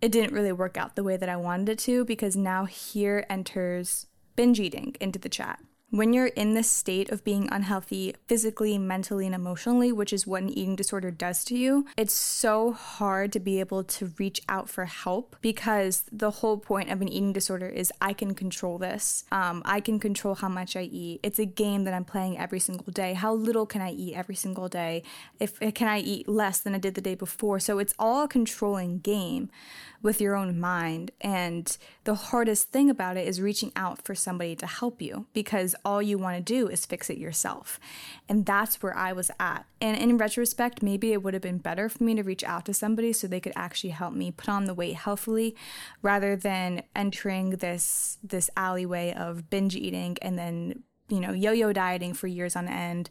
It 0.00 0.10
didn't 0.10 0.32
really 0.34 0.50
work 0.50 0.76
out 0.76 0.96
the 0.96 1.04
way 1.04 1.16
that 1.16 1.28
I 1.28 1.36
wanted 1.36 1.68
it 1.68 1.78
to 1.80 2.04
because 2.04 2.36
now 2.36 2.64
here 2.64 3.24
enters 3.30 4.06
binge 4.34 4.58
eating 4.58 4.96
into 5.00 5.18
the 5.18 5.28
chat 5.28 5.60
when 5.92 6.14
you're 6.14 6.28
in 6.28 6.54
this 6.54 6.70
state 6.70 7.12
of 7.12 7.22
being 7.22 7.46
unhealthy 7.52 8.14
physically, 8.26 8.78
mentally, 8.78 9.26
and 9.26 9.34
emotionally, 9.34 9.92
which 9.92 10.10
is 10.10 10.26
what 10.26 10.42
an 10.42 10.48
eating 10.48 10.74
disorder 10.74 11.10
does 11.10 11.44
to 11.44 11.54
you, 11.54 11.86
it's 11.98 12.14
so 12.14 12.72
hard 12.72 13.30
to 13.30 13.38
be 13.38 13.60
able 13.60 13.84
to 13.84 14.10
reach 14.18 14.40
out 14.48 14.70
for 14.70 14.86
help 14.86 15.36
because 15.42 16.04
the 16.10 16.30
whole 16.30 16.56
point 16.56 16.90
of 16.90 17.02
an 17.02 17.08
eating 17.08 17.34
disorder 17.34 17.68
is 17.68 17.92
I 18.00 18.14
can 18.14 18.34
control 18.34 18.78
this. 18.78 19.24
Um, 19.30 19.60
I 19.66 19.80
can 19.80 20.00
control 20.00 20.34
how 20.34 20.48
much 20.48 20.76
I 20.76 20.82
eat. 20.84 21.20
It's 21.22 21.38
a 21.38 21.44
game 21.44 21.84
that 21.84 21.92
I'm 21.92 22.06
playing 22.06 22.38
every 22.38 22.58
single 22.58 22.90
day. 22.90 23.12
How 23.12 23.34
little 23.34 23.66
can 23.66 23.82
I 23.82 23.90
eat 23.90 24.14
every 24.14 24.34
single 24.34 24.68
day? 24.68 25.02
If 25.38 25.60
can 25.74 25.88
I 25.88 25.98
eat 25.98 26.26
less 26.26 26.58
than 26.60 26.74
I 26.74 26.78
did 26.78 26.94
the 26.94 27.02
day 27.02 27.16
before? 27.16 27.60
So 27.60 27.78
it's 27.78 27.94
all 27.98 28.24
a 28.24 28.28
controlling 28.28 29.00
game 29.00 29.50
with 30.02 30.20
your 30.20 30.34
own 30.34 30.58
mind. 30.58 31.12
And 31.20 31.76
the 32.04 32.14
hardest 32.14 32.70
thing 32.70 32.90
about 32.90 33.16
it 33.16 33.26
is 33.26 33.40
reaching 33.40 33.72
out 33.76 34.04
for 34.04 34.14
somebody 34.14 34.56
to 34.56 34.66
help 34.66 35.00
you 35.00 35.26
because 35.32 35.74
all 35.84 36.02
you 36.02 36.18
want 36.18 36.36
to 36.36 36.42
do 36.42 36.68
is 36.68 36.84
fix 36.84 37.08
it 37.08 37.18
yourself. 37.18 37.78
And 38.28 38.44
that's 38.44 38.82
where 38.82 38.96
I 38.96 39.12
was 39.12 39.30
at. 39.38 39.64
And 39.80 39.96
in 39.96 40.18
retrospect, 40.18 40.82
maybe 40.82 41.12
it 41.12 41.22
would 41.22 41.34
have 41.34 41.42
been 41.42 41.58
better 41.58 41.88
for 41.88 42.02
me 42.02 42.14
to 42.16 42.22
reach 42.22 42.44
out 42.44 42.66
to 42.66 42.74
somebody 42.74 43.12
so 43.12 43.26
they 43.26 43.40
could 43.40 43.52
actually 43.56 43.90
help 43.90 44.14
me 44.14 44.30
put 44.30 44.48
on 44.48 44.64
the 44.64 44.74
weight 44.74 44.96
healthily 44.96 45.54
rather 46.02 46.36
than 46.36 46.82
entering 46.94 47.50
this 47.50 48.18
this 48.22 48.50
alleyway 48.56 49.12
of 49.12 49.50
binge 49.50 49.76
eating 49.76 50.16
and 50.22 50.38
then 50.38 50.82
you 51.08 51.20
know 51.20 51.32
yo-yo 51.32 51.72
dieting 51.72 52.14
for 52.14 52.26
years 52.26 52.56
on 52.56 52.68
end 52.68 53.10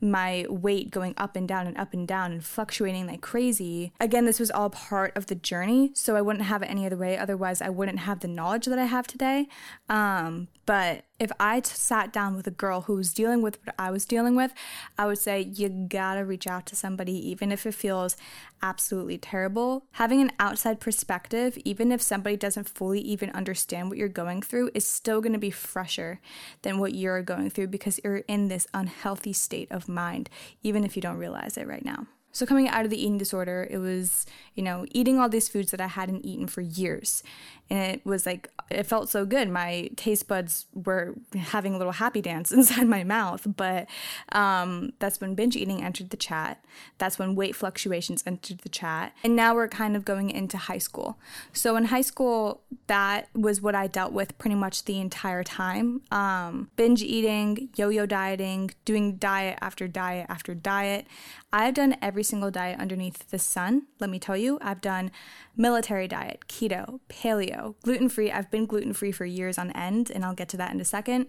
my 0.00 0.46
weight 0.48 0.90
going 0.90 1.14
up 1.16 1.36
and 1.36 1.48
down 1.48 1.66
and 1.66 1.76
up 1.78 1.92
and 1.92 2.06
down 2.06 2.32
and 2.32 2.44
fluctuating 2.44 3.06
like 3.06 3.20
crazy. 3.20 3.92
Again, 4.00 4.26
this 4.26 4.40
was 4.40 4.50
all 4.50 4.70
part 4.70 5.16
of 5.16 5.26
the 5.26 5.34
journey, 5.34 5.90
so 5.94 6.16
I 6.16 6.22
wouldn't 6.22 6.44
have 6.44 6.62
it 6.62 6.66
any 6.66 6.86
other 6.86 6.96
way. 6.96 7.16
Otherwise, 7.16 7.60
I 7.60 7.68
wouldn't 7.68 8.00
have 8.00 8.20
the 8.20 8.28
knowledge 8.28 8.66
that 8.66 8.78
I 8.78 8.84
have 8.84 9.06
today. 9.06 9.48
Um, 9.88 10.48
but 10.66 11.04
if 11.18 11.32
I 11.40 11.60
t- 11.60 11.70
sat 11.72 12.12
down 12.12 12.36
with 12.36 12.46
a 12.46 12.50
girl 12.50 12.82
who 12.82 12.96
was 12.96 13.14
dealing 13.14 13.40
with 13.40 13.58
what 13.64 13.74
I 13.78 13.90
was 13.90 14.04
dealing 14.04 14.36
with, 14.36 14.52
I 14.98 15.06
would 15.06 15.18
say 15.18 15.40
you 15.40 15.68
gotta 15.68 16.24
reach 16.24 16.46
out 16.46 16.66
to 16.66 16.76
somebody, 16.76 17.12
even 17.30 17.52
if 17.52 17.64
it 17.64 17.74
feels 17.74 18.16
absolutely 18.62 19.16
terrible. 19.16 19.84
Having 19.92 20.22
an 20.22 20.32
outside 20.38 20.80
perspective, 20.80 21.56
even 21.64 21.92
if 21.92 22.02
somebody 22.02 22.36
doesn't 22.36 22.68
fully 22.68 23.00
even 23.00 23.30
understand 23.30 23.88
what 23.88 23.96
you're 23.96 24.08
going 24.08 24.42
through, 24.42 24.70
is 24.74 24.86
still 24.86 25.20
gonna 25.20 25.38
be 25.38 25.50
fresher 25.50 26.20
than 26.62 26.78
what 26.78 26.94
you're 26.94 27.22
going 27.22 27.48
through 27.48 27.68
because 27.68 28.00
you're 28.04 28.16
in 28.16 28.48
this 28.48 28.66
unhealthy 28.74 29.32
state 29.32 29.70
of 29.70 29.85
mind, 29.88 30.30
even 30.62 30.84
if 30.84 30.96
you 30.96 31.02
don't 31.02 31.18
realize 31.18 31.56
it 31.56 31.66
right 31.66 31.84
now. 31.84 32.06
So, 32.36 32.44
coming 32.44 32.68
out 32.68 32.84
of 32.84 32.90
the 32.90 33.00
eating 33.00 33.16
disorder, 33.16 33.66
it 33.70 33.78
was, 33.78 34.26
you 34.54 34.62
know, 34.62 34.84
eating 34.90 35.18
all 35.18 35.26
these 35.26 35.48
foods 35.48 35.70
that 35.70 35.80
I 35.80 35.86
hadn't 35.86 36.22
eaten 36.22 36.48
for 36.48 36.60
years. 36.60 37.22
And 37.70 37.94
it 37.94 38.04
was 38.04 38.26
like, 38.26 38.50
it 38.70 38.82
felt 38.84 39.08
so 39.08 39.24
good. 39.24 39.48
My 39.48 39.88
taste 39.96 40.28
buds 40.28 40.66
were 40.74 41.14
having 41.34 41.74
a 41.74 41.78
little 41.78 41.94
happy 41.94 42.20
dance 42.20 42.52
inside 42.58 42.86
my 42.88 43.04
mouth. 43.04 43.46
But 43.56 43.86
um, 44.32 44.92
that's 44.98 45.18
when 45.18 45.34
binge 45.34 45.56
eating 45.56 45.82
entered 45.82 46.10
the 46.10 46.16
chat. 46.18 46.62
That's 46.98 47.18
when 47.18 47.36
weight 47.36 47.56
fluctuations 47.56 48.22
entered 48.26 48.58
the 48.58 48.68
chat. 48.68 49.14
And 49.24 49.34
now 49.34 49.54
we're 49.54 49.68
kind 49.68 49.96
of 49.96 50.04
going 50.04 50.28
into 50.28 50.58
high 50.58 50.78
school. 50.78 51.18
So, 51.54 51.74
in 51.76 51.86
high 51.86 52.02
school, 52.02 52.60
that 52.86 53.28
was 53.34 53.62
what 53.62 53.74
I 53.74 53.86
dealt 53.86 54.12
with 54.12 54.36
pretty 54.36 54.56
much 54.56 54.84
the 54.84 55.00
entire 55.00 55.42
time 55.42 56.02
um, 56.10 56.70
binge 56.76 57.02
eating, 57.02 57.70
yo 57.76 57.88
yo 57.88 58.04
dieting, 58.04 58.72
doing 58.84 59.16
diet 59.16 59.58
after 59.62 59.88
diet 59.88 60.26
after 60.28 60.54
diet. 60.54 61.06
I've 61.52 61.74
done 61.74 61.96
every 62.02 62.22
single 62.22 62.50
diet 62.50 62.80
underneath 62.80 63.30
the 63.30 63.38
sun. 63.38 63.86
Let 64.00 64.10
me 64.10 64.18
tell 64.18 64.36
you, 64.36 64.58
I've 64.60 64.80
done 64.80 65.10
military 65.56 66.08
diet, 66.08 66.44
keto, 66.48 67.00
paleo, 67.08 67.76
gluten 67.82 68.08
free. 68.08 68.30
I've 68.30 68.50
been 68.50 68.66
gluten 68.66 68.92
free 68.92 69.12
for 69.12 69.24
years 69.24 69.56
on 69.56 69.70
end, 69.70 70.10
and 70.10 70.24
I'll 70.24 70.34
get 70.34 70.48
to 70.50 70.56
that 70.58 70.72
in 70.72 70.80
a 70.80 70.84
second. 70.84 71.26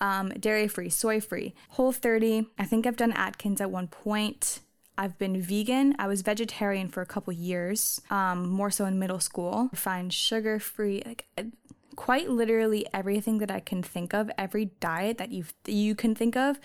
Um, 0.00 0.30
dairy 0.30 0.68
free, 0.68 0.88
soy 0.88 1.20
free, 1.20 1.54
whole 1.70 1.92
30. 1.92 2.46
I 2.58 2.64
think 2.64 2.86
I've 2.86 2.96
done 2.96 3.12
Atkins 3.12 3.60
at 3.60 3.70
one 3.70 3.88
point. 3.88 4.60
I've 4.96 5.18
been 5.18 5.40
vegan. 5.40 5.94
I 5.98 6.08
was 6.08 6.22
vegetarian 6.22 6.88
for 6.88 7.02
a 7.02 7.06
couple 7.06 7.32
years, 7.32 8.00
um, 8.10 8.48
more 8.48 8.70
so 8.70 8.84
in 8.84 8.98
middle 8.98 9.20
school. 9.20 9.68
Refined 9.70 10.12
sugar 10.12 10.58
free, 10.58 11.02
like 11.06 11.26
quite 11.94 12.30
literally 12.30 12.86
everything 12.92 13.38
that 13.38 13.50
I 13.50 13.60
can 13.60 13.82
think 13.82 14.14
of, 14.14 14.30
every 14.38 14.66
diet 14.80 15.18
that 15.18 15.30
you 15.30 15.44
you 15.66 15.94
can 15.94 16.14
think 16.14 16.36
of. 16.36 16.58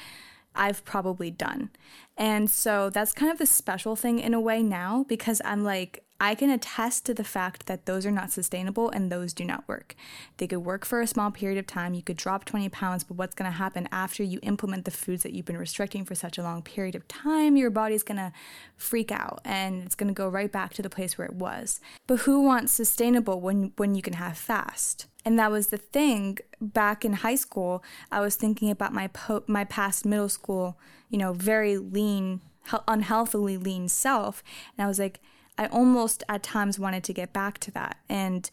I've 0.55 0.85
probably 0.85 1.31
done. 1.31 1.69
And 2.17 2.49
so 2.49 2.89
that's 2.89 3.11
kind 3.11 3.31
of 3.31 3.37
the 3.37 3.45
special 3.45 3.95
thing 3.95 4.19
in 4.19 4.33
a 4.33 4.41
way 4.41 4.61
now 4.61 5.05
because 5.07 5.41
I'm 5.43 5.63
like, 5.63 6.03
I 6.19 6.35
can 6.35 6.49
attest 6.49 7.05
to 7.07 7.13
the 7.13 7.23
fact 7.25 7.65
that 7.65 7.85
those 7.85 8.05
are 8.05 8.11
not 8.11 8.31
sustainable 8.31 8.89
and 8.89 9.11
those 9.11 9.33
do 9.33 9.43
not 9.43 9.67
work. 9.67 9.93
They 10.37 10.47
could 10.47 10.59
work 10.59 10.85
for 10.85 11.01
a 11.01 11.07
small 11.07 11.31
period 11.31 11.59
of 11.59 11.67
time. 11.67 11.93
You 11.93 12.01
could 12.01 12.15
drop 12.15 12.45
20 12.45 12.69
pounds, 12.69 13.03
but 13.03 13.17
what's 13.17 13.35
going 13.35 13.51
to 13.51 13.57
happen 13.57 13.89
after 13.91 14.23
you 14.23 14.39
implement 14.41 14.85
the 14.85 14.91
foods 14.91 15.23
that 15.23 15.33
you've 15.33 15.45
been 15.45 15.57
restricting 15.57 16.05
for 16.05 16.15
such 16.15 16.37
a 16.37 16.43
long 16.43 16.61
period 16.61 16.95
of 16.95 17.07
time? 17.09 17.57
Your 17.57 17.71
body's 17.71 18.03
going 18.03 18.19
to 18.19 18.31
freak 18.77 19.11
out 19.11 19.41
and 19.43 19.83
it's 19.83 19.95
going 19.95 20.07
to 20.07 20.13
go 20.13 20.29
right 20.29 20.51
back 20.51 20.73
to 20.75 20.81
the 20.81 20.89
place 20.89 21.17
where 21.17 21.27
it 21.27 21.35
was. 21.35 21.81
But 22.07 22.21
who 22.21 22.41
wants 22.41 22.71
sustainable 22.71 23.41
when 23.41 23.73
when 23.75 23.93
you 23.95 24.01
can 24.01 24.13
have 24.13 24.37
fast? 24.37 25.07
And 25.25 25.39
that 25.39 25.51
was 25.51 25.67
the 25.67 25.77
thing 25.77 26.39
back 26.59 27.05
in 27.05 27.13
high 27.13 27.35
school. 27.35 27.83
I 28.11 28.19
was 28.19 28.35
thinking 28.35 28.69
about 28.69 28.93
my 28.93 29.07
po- 29.07 29.43
my 29.47 29.63
past 29.63 30.05
middle 30.05 30.29
school, 30.29 30.77
you 31.09 31.17
know, 31.17 31.33
very 31.33 31.77
lean, 31.77 32.41
unhealthily 32.87 33.57
lean 33.57 33.87
self, 33.87 34.43
and 34.77 34.83
I 34.83 34.87
was 34.87 34.99
like, 34.99 35.19
I 35.57 35.67
almost 35.67 36.23
at 36.27 36.43
times 36.43 36.79
wanted 36.79 37.03
to 37.05 37.13
get 37.13 37.31
back 37.31 37.59
to 37.59 37.71
that. 37.71 37.97
And 38.09 38.49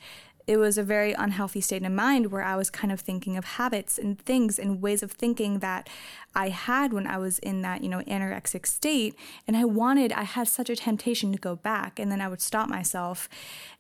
it 0.51 0.57
was 0.57 0.77
a 0.77 0.83
very 0.83 1.13
unhealthy 1.13 1.61
state 1.61 1.85
of 1.85 1.93
mind 1.93 2.33
where 2.33 2.43
I 2.43 2.57
was 2.57 2.71
kind 2.71 2.91
of 2.91 2.99
thinking 2.99 3.37
of 3.37 3.45
habits 3.45 3.99
and 3.99 4.19
things 4.19 4.59
and 4.59 4.83
ways 4.83 5.01
of 5.01 5.13
thinking 5.13 5.61
that 5.61 5.89
I 6.35 6.49
had 6.49 6.93
when 6.93 7.07
I 7.07 7.19
was 7.19 7.39
in 7.39 7.63
that, 7.63 7.85
you 7.85 7.89
know, 7.89 8.01
anorexic 8.01 8.67
state. 8.67 9.15
And 9.47 9.57
I 9.57 9.65
wanted, 9.65 10.11
I 10.11 10.25
had 10.25 10.49
such 10.49 10.69
a 10.69 10.75
temptation 10.75 11.31
to 11.31 11.39
go 11.39 11.55
back. 11.55 12.01
And 12.01 12.11
then 12.11 12.21
I 12.21 12.27
would 12.27 12.41
stop 12.41 12.69
myself. 12.69 13.29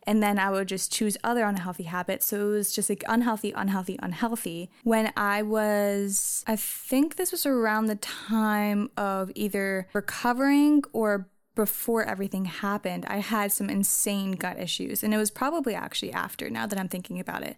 And 0.06 0.22
then 0.22 0.38
I 0.38 0.48
would 0.48 0.68
just 0.68 0.92
choose 0.92 1.16
other 1.24 1.42
unhealthy 1.42 1.82
habits. 1.82 2.26
So 2.26 2.38
it 2.38 2.50
was 2.52 2.72
just 2.72 2.88
like 2.88 3.02
unhealthy, 3.08 3.50
unhealthy, 3.50 3.98
unhealthy. 4.00 4.70
When 4.84 5.12
I 5.16 5.42
was, 5.42 6.44
I 6.46 6.54
think 6.54 7.16
this 7.16 7.32
was 7.32 7.46
around 7.46 7.86
the 7.86 7.96
time 7.96 8.90
of 8.96 9.32
either 9.34 9.88
recovering 9.92 10.84
or 10.92 11.26
before 11.60 12.02
everything 12.02 12.46
happened, 12.46 13.04
I 13.06 13.18
had 13.18 13.52
some 13.52 13.68
insane 13.68 14.32
gut 14.32 14.58
issues. 14.58 15.02
And 15.02 15.12
it 15.12 15.18
was 15.18 15.30
probably 15.30 15.74
actually 15.74 16.10
after, 16.10 16.48
now 16.48 16.66
that 16.66 16.78
I'm 16.78 16.88
thinking 16.88 17.20
about 17.20 17.42
it. 17.42 17.54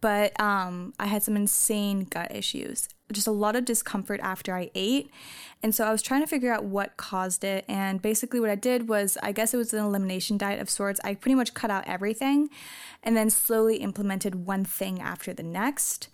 But 0.00 0.38
um, 0.40 0.94
I 0.98 1.06
had 1.06 1.22
some 1.22 1.36
insane 1.36 2.08
gut 2.10 2.34
issues, 2.34 2.88
just 3.12 3.28
a 3.28 3.30
lot 3.30 3.54
of 3.54 3.64
discomfort 3.64 4.18
after 4.20 4.56
I 4.56 4.72
ate. 4.74 5.12
And 5.62 5.72
so 5.72 5.86
I 5.86 5.92
was 5.92 6.02
trying 6.02 6.22
to 6.22 6.26
figure 6.26 6.52
out 6.52 6.64
what 6.64 6.96
caused 6.96 7.44
it. 7.44 7.64
And 7.68 8.02
basically, 8.02 8.40
what 8.40 8.50
I 8.50 8.56
did 8.56 8.88
was, 8.88 9.16
I 9.22 9.30
guess 9.30 9.54
it 9.54 9.58
was 9.58 9.72
an 9.72 9.84
elimination 9.84 10.38
diet 10.38 10.60
of 10.60 10.68
sorts. 10.68 10.98
I 11.04 11.14
pretty 11.14 11.36
much 11.36 11.54
cut 11.54 11.70
out 11.70 11.86
everything 11.86 12.48
and 13.04 13.16
then 13.16 13.30
slowly 13.30 13.76
implemented 13.76 14.44
one 14.44 14.64
thing 14.64 15.00
after 15.00 15.32
the 15.32 15.44
next. 15.44 16.08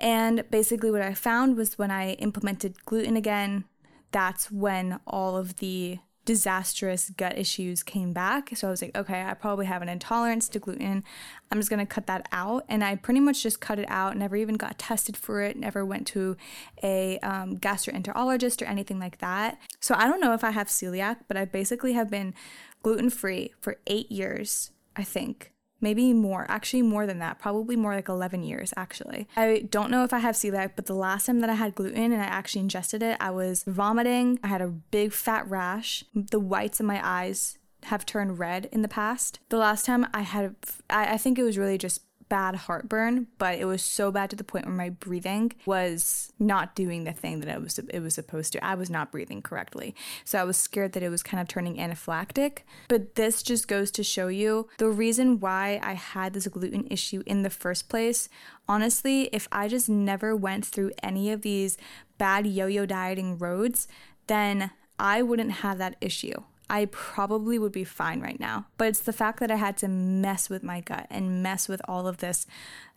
And 0.00 0.42
basically, 0.50 0.90
what 0.90 1.02
I 1.02 1.12
found 1.12 1.58
was 1.58 1.76
when 1.76 1.90
I 1.90 2.14
implemented 2.14 2.86
gluten 2.86 3.18
again, 3.18 3.64
that's 4.10 4.50
when 4.50 5.00
all 5.06 5.36
of 5.36 5.56
the 5.56 5.98
disastrous 6.24 7.10
gut 7.10 7.36
issues 7.36 7.82
came 7.82 8.12
back. 8.12 8.50
So 8.54 8.68
I 8.68 8.70
was 8.70 8.82
like, 8.82 8.96
okay, 8.96 9.22
I 9.22 9.34
probably 9.34 9.66
have 9.66 9.82
an 9.82 9.88
intolerance 9.88 10.48
to 10.50 10.58
gluten. 10.58 11.04
I'm 11.50 11.58
just 11.58 11.70
going 11.70 11.84
to 11.84 11.86
cut 11.86 12.06
that 12.06 12.28
out. 12.32 12.64
And 12.68 12.84
I 12.84 12.96
pretty 12.96 13.20
much 13.20 13.42
just 13.42 13.60
cut 13.60 13.78
it 13.78 13.86
out, 13.88 14.16
never 14.16 14.36
even 14.36 14.56
got 14.56 14.78
tested 14.78 15.16
for 15.16 15.42
it, 15.42 15.56
never 15.56 15.84
went 15.84 16.06
to 16.08 16.36
a 16.82 17.18
um, 17.20 17.58
gastroenterologist 17.58 18.62
or 18.62 18.66
anything 18.66 18.98
like 18.98 19.18
that. 19.18 19.58
So 19.80 19.94
I 19.96 20.06
don't 20.06 20.20
know 20.20 20.32
if 20.34 20.44
I 20.44 20.50
have 20.50 20.68
celiac, 20.68 21.18
but 21.28 21.36
I 21.36 21.44
basically 21.44 21.94
have 21.94 22.10
been 22.10 22.34
gluten 22.82 23.10
free 23.10 23.52
for 23.60 23.78
eight 23.86 24.10
years, 24.10 24.70
I 24.96 25.04
think 25.04 25.52
maybe 25.82 26.12
more, 26.12 26.46
actually 26.48 26.82
more 26.82 27.06
than 27.06 27.18
that, 27.18 27.38
probably 27.38 27.76
more 27.76 27.94
like 27.94 28.08
11 28.08 28.42
years 28.42 28.72
actually. 28.76 29.28
I 29.36 29.66
don't 29.68 29.90
know 29.90 30.04
if 30.04 30.12
I 30.12 30.20
have 30.20 30.36
celiac, 30.36 30.72
but 30.76 30.86
the 30.86 30.94
last 30.94 31.26
time 31.26 31.40
that 31.40 31.50
I 31.50 31.54
had 31.54 31.74
gluten 31.74 32.12
and 32.12 32.22
I 32.22 32.26
actually 32.26 32.62
ingested 32.62 33.02
it, 33.02 33.16
I 33.20 33.30
was 33.30 33.64
vomiting. 33.64 34.38
I 34.42 34.48
had 34.48 34.62
a 34.62 34.68
big 34.68 35.12
fat 35.12 35.48
rash. 35.50 36.04
The 36.14 36.40
whites 36.40 36.80
in 36.80 36.86
my 36.86 37.00
eyes 37.02 37.58
have 37.84 38.06
turned 38.06 38.38
red 38.38 38.68
in 38.72 38.82
the 38.82 38.88
past. 38.88 39.40
The 39.48 39.56
last 39.56 39.84
time 39.84 40.06
I 40.14 40.22
had, 40.22 40.54
I, 40.88 41.14
I 41.14 41.18
think 41.18 41.38
it 41.38 41.42
was 41.42 41.58
really 41.58 41.78
just 41.78 42.00
bad 42.32 42.54
heartburn, 42.56 43.26
but 43.36 43.58
it 43.58 43.66
was 43.66 43.82
so 43.82 44.10
bad 44.10 44.30
to 44.30 44.36
the 44.36 44.42
point 44.42 44.64
where 44.64 44.74
my 44.74 44.88
breathing 44.88 45.52
was 45.66 46.32
not 46.38 46.74
doing 46.74 47.04
the 47.04 47.12
thing 47.12 47.40
that 47.40 47.48
it 47.54 47.60
was 47.60 47.78
it 47.78 48.00
was 48.00 48.14
supposed 48.14 48.54
to. 48.54 48.64
I 48.64 48.74
was 48.74 48.88
not 48.88 49.12
breathing 49.12 49.42
correctly. 49.42 49.94
So 50.24 50.38
I 50.38 50.44
was 50.44 50.56
scared 50.56 50.92
that 50.92 51.02
it 51.02 51.10
was 51.10 51.22
kind 51.22 51.42
of 51.42 51.46
turning 51.46 51.76
anaphylactic. 51.76 52.60
But 52.88 53.16
this 53.16 53.42
just 53.42 53.68
goes 53.68 53.90
to 53.90 54.02
show 54.02 54.28
you 54.28 54.70
the 54.78 54.88
reason 54.88 55.40
why 55.40 55.78
I 55.82 55.92
had 55.92 56.32
this 56.32 56.48
gluten 56.48 56.86
issue 56.88 57.22
in 57.26 57.42
the 57.42 57.50
first 57.50 57.90
place. 57.90 58.30
Honestly, 58.66 59.24
if 59.24 59.46
I 59.52 59.68
just 59.68 59.90
never 59.90 60.34
went 60.34 60.64
through 60.64 60.92
any 61.02 61.30
of 61.32 61.42
these 61.42 61.76
bad 62.16 62.46
yo-yo 62.46 62.86
dieting 62.86 63.36
roads, 63.36 63.88
then 64.26 64.70
I 64.98 65.20
wouldn't 65.20 65.60
have 65.60 65.76
that 65.76 65.96
issue. 66.00 66.44
I 66.70 66.86
probably 66.86 67.58
would 67.58 67.72
be 67.72 67.84
fine 67.84 68.20
right 68.20 68.40
now. 68.40 68.66
But 68.78 68.88
it's 68.88 69.00
the 69.00 69.12
fact 69.12 69.40
that 69.40 69.50
I 69.50 69.56
had 69.56 69.76
to 69.78 69.88
mess 69.88 70.48
with 70.48 70.62
my 70.62 70.80
gut 70.80 71.06
and 71.10 71.42
mess 71.42 71.68
with 71.68 71.82
all 71.86 72.06
of 72.06 72.18
this, 72.18 72.46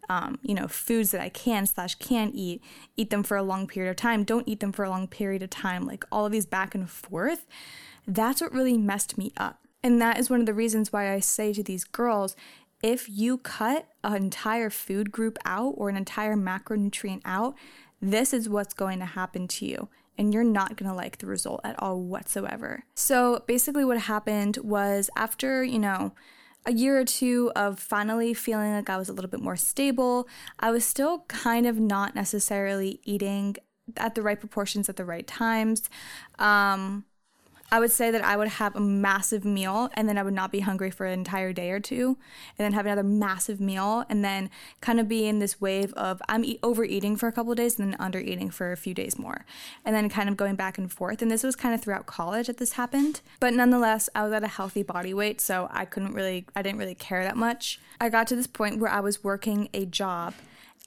um, 0.09 0.39
you 0.43 0.53
know, 0.53 0.67
foods 0.67 1.11
that 1.11 1.21
I 1.21 1.29
can 1.29 1.65
slash 1.65 1.95
can 1.95 2.31
eat, 2.33 2.61
eat 2.95 3.09
them 3.09 3.23
for 3.23 3.37
a 3.37 3.43
long 3.43 3.67
period 3.67 3.89
of 3.89 3.97
time, 3.97 4.23
don't 4.23 4.47
eat 4.47 4.59
them 4.59 4.71
for 4.71 4.85
a 4.85 4.89
long 4.89 5.07
period 5.07 5.43
of 5.43 5.49
time, 5.49 5.85
like 5.85 6.05
all 6.11 6.25
of 6.25 6.31
these 6.31 6.45
back 6.45 6.75
and 6.75 6.89
forth. 6.89 7.45
That's 8.07 8.41
what 8.41 8.53
really 8.53 8.77
messed 8.77 9.17
me 9.17 9.33
up. 9.37 9.59
And 9.83 10.01
that 10.01 10.19
is 10.19 10.29
one 10.29 10.39
of 10.39 10.45
the 10.45 10.53
reasons 10.53 10.93
why 10.93 11.11
I 11.11 11.19
say 11.19 11.53
to 11.53 11.63
these 11.63 11.83
girls, 11.83 12.35
if 12.81 13.09
you 13.09 13.37
cut 13.37 13.87
an 14.03 14.15
entire 14.15 14.69
food 14.69 15.11
group 15.11 15.37
out 15.45 15.73
or 15.77 15.89
an 15.89 15.97
entire 15.97 16.35
macronutrient 16.35 17.21
out, 17.25 17.55
this 18.01 18.33
is 18.33 18.49
what's 18.49 18.73
going 18.73 18.99
to 18.99 19.05
happen 19.05 19.47
to 19.47 19.65
you 19.65 19.89
and 20.17 20.33
you're 20.33 20.43
not 20.43 20.77
going 20.77 20.89
to 20.89 20.95
like 20.95 21.17
the 21.17 21.27
result 21.27 21.61
at 21.63 21.81
all 21.81 22.01
whatsoever. 22.01 22.83
So 22.95 23.43
basically, 23.47 23.85
what 23.85 23.99
happened 23.99 24.57
was 24.63 25.09
after, 25.15 25.63
you 25.63 25.79
know, 25.79 26.13
a 26.65 26.73
year 26.73 26.99
or 26.99 27.05
two 27.05 27.51
of 27.55 27.79
finally 27.79 28.33
feeling 28.33 28.73
like 28.73 28.89
I 28.89 28.97
was 28.97 29.09
a 29.09 29.13
little 29.13 29.29
bit 29.29 29.41
more 29.41 29.55
stable, 29.55 30.27
I 30.59 30.71
was 30.71 30.83
still 30.83 31.19
kind 31.27 31.67
of 31.67 31.79
not 31.79 32.15
necessarily 32.15 32.99
eating 33.03 33.55
at 33.97 34.15
the 34.15 34.21
right 34.21 34.39
proportions 34.39 34.89
at 34.89 34.95
the 34.95 35.05
right 35.05 35.27
times. 35.27 35.89
Um, 36.39 37.05
I 37.71 37.79
would 37.79 37.91
say 37.91 38.11
that 38.11 38.23
I 38.23 38.37
would 38.37 38.47
have 38.47 38.75
a 38.75 38.79
massive 38.79 39.43
meal 39.43 39.89
and 39.95 40.07
then 40.07 40.17
I 40.17 40.23
would 40.23 40.33
not 40.33 40.51
be 40.51 40.59
hungry 40.59 40.91
for 40.91 41.05
an 41.05 41.13
entire 41.13 41.51
day 41.51 41.71
or 41.71 41.79
two, 41.79 42.17
and 42.57 42.63
then 42.63 42.73
have 42.73 42.85
another 42.85 43.03
massive 43.03 43.59
meal, 43.59 44.05
and 44.09 44.23
then 44.23 44.49
kind 44.81 44.99
of 44.99 45.07
be 45.07 45.25
in 45.27 45.39
this 45.39 45.59
wave 45.59 45.91
of 45.93 46.21
I'm 46.29 46.45
e- 46.45 46.59
overeating 46.61 47.15
for 47.15 47.27
a 47.27 47.31
couple 47.31 47.51
of 47.51 47.57
days 47.57 47.79
and 47.79 47.91
then 47.91 47.99
under 47.99 48.19
eating 48.19 48.49
for 48.49 48.71
a 48.71 48.77
few 48.77 48.93
days 48.93 49.17
more, 49.17 49.45
and 49.83 49.95
then 49.95 50.09
kind 50.09 50.29
of 50.29 50.37
going 50.37 50.55
back 50.55 50.77
and 50.77 50.91
forth. 50.91 51.21
And 51.21 51.31
this 51.31 51.43
was 51.43 51.55
kind 51.55 51.73
of 51.73 51.81
throughout 51.81 52.05
college 52.05 52.47
that 52.47 52.57
this 52.57 52.73
happened. 52.73 53.21
But 53.39 53.53
nonetheless, 53.53 54.09
I 54.13 54.23
was 54.23 54.31
at 54.31 54.43
a 54.43 54.47
healthy 54.47 54.83
body 54.83 55.13
weight, 55.13 55.41
so 55.41 55.67
I 55.71 55.85
couldn't 55.85 56.13
really, 56.13 56.45
I 56.55 56.61
didn't 56.61 56.79
really 56.79 56.95
care 56.95 57.23
that 57.23 57.35
much. 57.35 57.79
I 57.99 58.09
got 58.09 58.27
to 58.27 58.35
this 58.35 58.47
point 58.47 58.79
where 58.79 58.91
I 58.91 58.99
was 58.99 59.23
working 59.23 59.69
a 59.73 59.85
job 59.85 60.33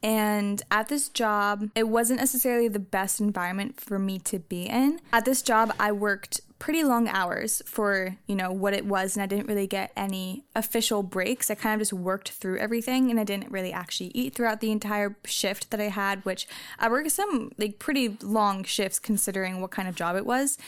And 0.03 0.63
at 0.71 0.89
this 0.89 1.09
job, 1.09 1.71
it 1.75 1.89
wasn't 1.89 2.21
necessarily 2.21 2.69
the 2.69 2.79
best 2.79 3.21
environment 3.21 3.81
for 3.81 3.99
me 3.99 4.19
to 4.21 4.39
be 4.39 4.65
in. 4.65 5.01
At 5.13 5.25
this 5.25 5.43
job, 5.43 5.75
I 5.81 5.93
worked 5.93 6.41
pretty 6.59 6.83
long 6.83 7.09
hours 7.09 7.63
for, 7.67 8.17
you 8.27 8.35
know, 8.35 8.51
what 8.53 8.75
it 8.75 8.85
was 8.85 9.17
and 9.17 9.23
I 9.23 9.27
didn't 9.27 9.47
really 9.47 9.67
get 9.67 9.93
any 9.97 10.45
official 10.57 11.03
breaks. 11.03 11.51
I 11.51 11.55
kind 11.55 11.75
of 11.75 11.81
just 11.81 11.93
worked 11.93 12.31
through 12.31 12.59
everything 12.59 13.11
and 13.11 13.21
I 13.21 13.25
didn't 13.25 13.53
really 13.53 13.73
actually 13.73 14.11
eat 14.15 14.35
throughout 14.35 14.61
the 14.61 14.73
entire 14.73 15.17
shift 15.25 15.71
that 15.71 15.81
I 15.81 15.89
had, 15.89 16.25
which 16.25 16.49
I 16.79 16.89
worked 16.89 17.13
some 17.13 17.53
like 17.59 17.79
pretty 17.79 18.17
long 18.23 18.65
shifts 18.65 18.99
considering 18.99 19.61
what 19.61 19.71
kind 19.71 19.89
of 19.89 19.95
job 19.95 20.17
it 20.17 20.27
was. 20.27 20.59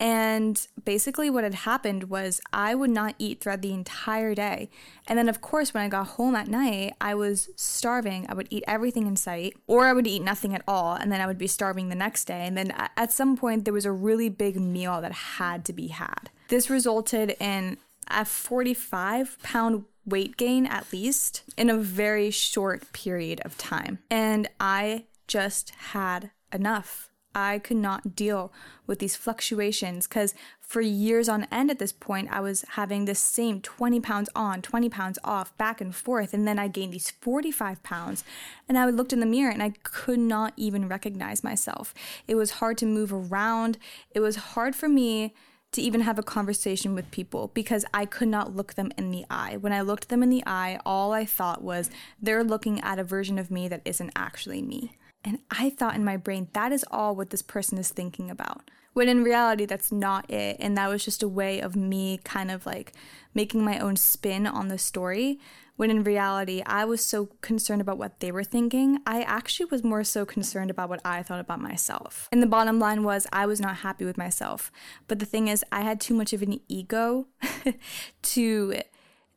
And 0.00 0.66
basically, 0.82 1.28
what 1.28 1.44
had 1.44 1.54
happened 1.54 2.04
was 2.04 2.40
I 2.54 2.74
would 2.74 2.88
not 2.90 3.14
eat 3.18 3.40
throughout 3.40 3.60
the 3.60 3.74
entire 3.74 4.34
day. 4.34 4.70
And 5.06 5.18
then, 5.18 5.28
of 5.28 5.42
course, 5.42 5.74
when 5.74 5.82
I 5.82 5.88
got 5.88 6.06
home 6.08 6.34
at 6.34 6.48
night, 6.48 6.94
I 7.02 7.14
was 7.14 7.50
starving. 7.54 8.26
I 8.28 8.34
would 8.34 8.48
eat 8.48 8.64
everything 8.66 9.06
in 9.06 9.16
sight, 9.16 9.58
or 9.66 9.84
I 9.86 9.92
would 9.92 10.06
eat 10.06 10.22
nothing 10.22 10.54
at 10.54 10.62
all. 10.66 10.94
And 10.94 11.12
then 11.12 11.20
I 11.20 11.26
would 11.26 11.36
be 11.36 11.46
starving 11.46 11.90
the 11.90 11.94
next 11.94 12.24
day. 12.24 12.46
And 12.46 12.56
then 12.56 12.72
at 12.96 13.12
some 13.12 13.36
point, 13.36 13.66
there 13.66 13.74
was 13.74 13.84
a 13.84 13.92
really 13.92 14.30
big 14.30 14.56
meal 14.56 15.02
that 15.02 15.12
had 15.12 15.66
to 15.66 15.74
be 15.74 15.88
had. 15.88 16.30
This 16.48 16.70
resulted 16.70 17.36
in 17.38 17.76
a 18.08 18.24
45 18.24 19.36
pound 19.42 19.84
weight 20.06 20.38
gain, 20.38 20.64
at 20.64 20.90
least, 20.94 21.42
in 21.58 21.68
a 21.68 21.76
very 21.76 22.30
short 22.30 22.90
period 22.94 23.42
of 23.44 23.58
time. 23.58 23.98
And 24.10 24.48
I 24.58 25.04
just 25.28 25.70
had 25.70 26.30
enough. 26.52 27.09
I 27.34 27.58
could 27.58 27.76
not 27.76 28.16
deal 28.16 28.52
with 28.86 28.98
these 28.98 29.16
fluctuations 29.16 30.06
because 30.06 30.34
for 30.60 30.80
years 30.80 31.28
on 31.28 31.46
end 31.50 31.70
at 31.70 31.78
this 31.78 31.92
point, 31.92 32.28
I 32.30 32.40
was 32.40 32.64
having 32.70 33.04
the 33.04 33.14
same 33.14 33.60
20 33.60 34.00
pounds 34.00 34.28
on, 34.34 34.62
20 34.62 34.88
pounds 34.88 35.18
off, 35.24 35.56
back 35.56 35.80
and 35.80 35.94
forth. 35.94 36.32
And 36.34 36.46
then 36.46 36.58
I 36.58 36.68
gained 36.68 36.92
these 36.92 37.10
45 37.10 37.82
pounds. 37.82 38.24
And 38.68 38.78
I 38.78 38.86
looked 38.86 39.12
in 39.12 39.20
the 39.20 39.26
mirror 39.26 39.50
and 39.50 39.62
I 39.62 39.74
could 39.82 40.18
not 40.18 40.52
even 40.56 40.88
recognize 40.88 41.44
myself. 41.44 41.94
It 42.26 42.34
was 42.34 42.52
hard 42.52 42.78
to 42.78 42.86
move 42.86 43.12
around. 43.12 43.78
It 44.12 44.20
was 44.20 44.36
hard 44.36 44.74
for 44.76 44.88
me 44.88 45.34
to 45.72 45.80
even 45.80 46.00
have 46.00 46.18
a 46.18 46.22
conversation 46.22 46.94
with 46.94 47.10
people 47.10 47.50
because 47.54 47.84
I 47.94 48.04
could 48.04 48.28
not 48.28 48.56
look 48.56 48.74
them 48.74 48.92
in 48.98 49.10
the 49.10 49.24
eye. 49.30 49.56
When 49.56 49.72
I 49.72 49.82
looked 49.82 50.08
them 50.08 50.22
in 50.22 50.30
the 50.30 50.42
eye, 50.46 50.80
all 50.84 51.12
I 51.12 51.24
thought 51.24 51.62
was 51.62 51.90
they're 52.20 52.42
looking 52.42 52.80
at 52.80 52.98
a 52.98 53.04
version 53.04 53.38
of 53.38 53.50
me 53.50 53.68
that 53.68 53.82
isn't 53.84 54.10
actually 54.16 54.62
me. 54.62 54.96
And 55.24 55.38
I 55.50 55.70
thought 55.70 55.94
in 55.94 56.04
my 56.04 56.16
brain, 56.16 56.48
that 56.52 56.72
is 56.72 56.84
all 56.90 57.14
what 57.14 57.30
this 57.30 57.42
person 57.42 57.78
is 57.78 57.90
thinking 57.90 58.30
about. 58.30 58.70
When 58.92 59.08
in 59.08 59.22
reality, 59.22 59.66
that's 59.66 59.92
not 59.92 60.28
it. 60.30 60.56
And 60.58 60.76
that 60.76 60.88
was 60.88 61.04
just 61.04 61.22
a 61.22 61.28
way 61.28 61.60
of 61.60 61.76
me 61.76 62.18
kind 62.24 62.50
of 62.50 62.66
like 62.66 62.92
making 63.34 63.64
my 63.64 63.78
own 63.78 63.96
spin 63.96 64.46
on 64.46 64.68
the 64.68 64.78
story. 64.78 65.38
When 65.76 65.90
in 65.90 66.02
reality, 66.04 66.62
I 66.66 66.84
was 66.84 67.02
so 67.02 67.30
concerned 67.40 67.80
about 67.80 67.98
what 67.98 68.20
they 68.20 68.32
were 68.32 68.44
thinking. 68.44 68.98
I 69.06 69.22
actually 69.22 69.66
was 69.66 69.84
more 69.84 70.04
so 70.04 70.26
concerned 70.26 70.70
about 70.70 70.88
what 70.88 71.00
I 71.04 71.22
thought 71.22 71.40
about 71.40 71.60
myself. 71.60 72.28
And 72.32 72.42
the 72.42 72.46
bottom 72.46 72.78
line 72.78 73.04
was, 73.04 73.26
I 73.32 73.46
was 73.46 73.60
not 73.60 73.76
happy 73.76 74.04
with 74.04 74.18
myself. 74.18 74.72
But 75.06 75.20
the 75.20 75.26
thing 75.26 75.48
is, 75.48 75.64
I 75.70 75.82
had 75.82 76.00
too 76.00 76.14
much 76.14 76.32
of 76.32 76.42
an 76.42 76.60
ego 76.68 77.28
to 78.22 78.82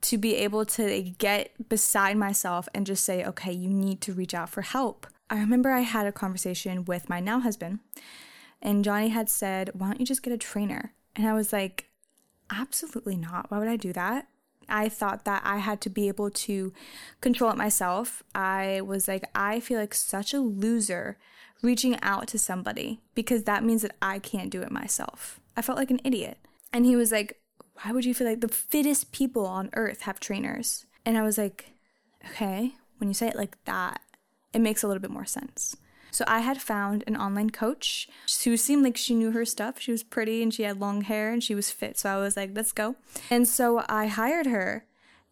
to 0.01 0.17
be 0.17 0.35
able 0.35 0.65
to 0.65 1.01
get 1.17 1.69
beside 1.69 2.17
myself 2.17 2.67
and 2.75 2.85
just 2.85 3.05
say, 3.05 3.23
okay, 3.23 3.53
you 3.53 3.69
need 3.69 4.01
to 4.01 4.11
reach 4.11 4.33
out 4.33 4.49
for 4.49 4.61
help. 4.61 5.07
I 5.33 5.39
remember 5.39 5.71
I 5.71 5.79
had 5.79 6.05
a 6.05 6.11
conversation 6.11 6.85
with 6.85 7.09
my 7.09 7.19
now 7.19 7.39
husband, 7.39 7.79
and 8.61 8.85
Johnny 8.85 9.09
had 9.09 9.29
said, 9.29 9.71
Why 9.73 9.87
don't 9.87 9.99
you 9.99 10.05
just 10.05 10.21
get 10.21 10.31
a 10.31 10.37
trainer? 10.37 10.93
And 11.15 11.27
I 11.27 11.33
was 11.33 11.51
like, 11.51 11.89
Absolutely 12.51 13.17
not. 13.17 13.49
Why 13.49 13.57
would 13.57 13.67
I 13.67 13.75
do 13.75 13.91
that? 13.93 14.27
I 14.69 14.89
thought 14.89 15.25
that 15.25 15.41
I 15.43 15.57
had 15.57 15.81
to 15.81 15.89
be 15.89 16.07
able 16.07 16.29
to 16.29 16.71
control 17.19 17.49
it 17.49 17.57
myself. 17.57 18.21
I 18.35 18.81
was 18.81 19.07
like, 19.07 19.23
I 19.33 19.59
feel 19.59 19.79
like 19.79 19.95
such 19.95 20.35
a 20.35 20.39
loser 20.39 21.17
reaching 21.63 21.99
out 22.03 22.27
to 22.27 22.37
somebody 22.37 23.01
because 23.15 23.45
that 23.45 23.63
means 23.63 23.81
that 23.81 23.95
I 24.03 24.19
can't 24.19 24.51
do 24.51 24.61
it 24.61 24.71
myself. 24.71 25.39
I 25.57 25.63
felt 25.63 25.79
like 25.79 25.89
an 25.89 26.01
idiot. 26.03 26.37
And 26.71 26.85
he 26.85 26.95
was 26.95 27.11
like, 27.11 27.41
Why 27.81 27.91
would 27.91 28.05
you 28.05 28.13
feel 28.13 28.27
like 28.27 28.41
the 28.41 28.47
fittest 28.47 29.11
people 29.11 29.47
on 29.47 29.71
earth 29.73 30.01
have 30.01 30.19
trainers? 30.19 30.85
And 31.07 31.17
I 31.17 31.23
was 31.23 31.39
like, 31.39 31.71
Okay, 32.29 32.75
when 32.99 33.07
you 33.07 33.15
say 33.15 33.29
it 33.29 33.35
like 33.35 33.57
that, 33.65 33.99
it 34.53 34.59
makes 34.59 34.83
a 34.83 34.87
little 34.87 35.01
bit 35.01 35.11
more 35.11 35.25
sense. 35.25 35.75
So 36.11 36.23
I 36.27 36.41
had 36.41 36.61
found 36.61 37.03
an 37.07 37.17
online 37.17 37.49
coach 37.49 38.07
who 38.43 38.55
seemed 38.55 38.83
like 38.83 38.97
she 38.97 39.15
knew 39.15 39.31
her 39.31 39.45
stuff. 39.45 39.79
She 39.79 39.91
was 39.91 40.03
pretty 40.03 40.43
and 40.43 40.53
she 40.53 40.61
had 40.61 40.79
long 40.79 41.01
hair 41.01 41.31
and 41.31 41.43
she 41.43 41.55
was 41.55 41.71
fit. 41.71 41.97
So 41.97 42.07
I 42.07 42.17
was 42.17 42.37
like, 42.37 42.51
let's 42.53 42.71
go. 42.71 42.95
And 43.31 43.47
so 43.47 43.83
I 43.89 44.05
hired 44.05 44.45
her. 44.45 44.85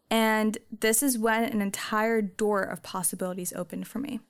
And 0.10 0.58
this 0.78 1.04
is 1.04 1.20
when 1.20 1.44
an 1.44 1.62
entire 1.62 2.22
door 2.22 2.64
of 2.64 2.82
possibilities 2.82 3.54
opened 3.56 3.88
for 3.88 4.00
me. 4.00 4.22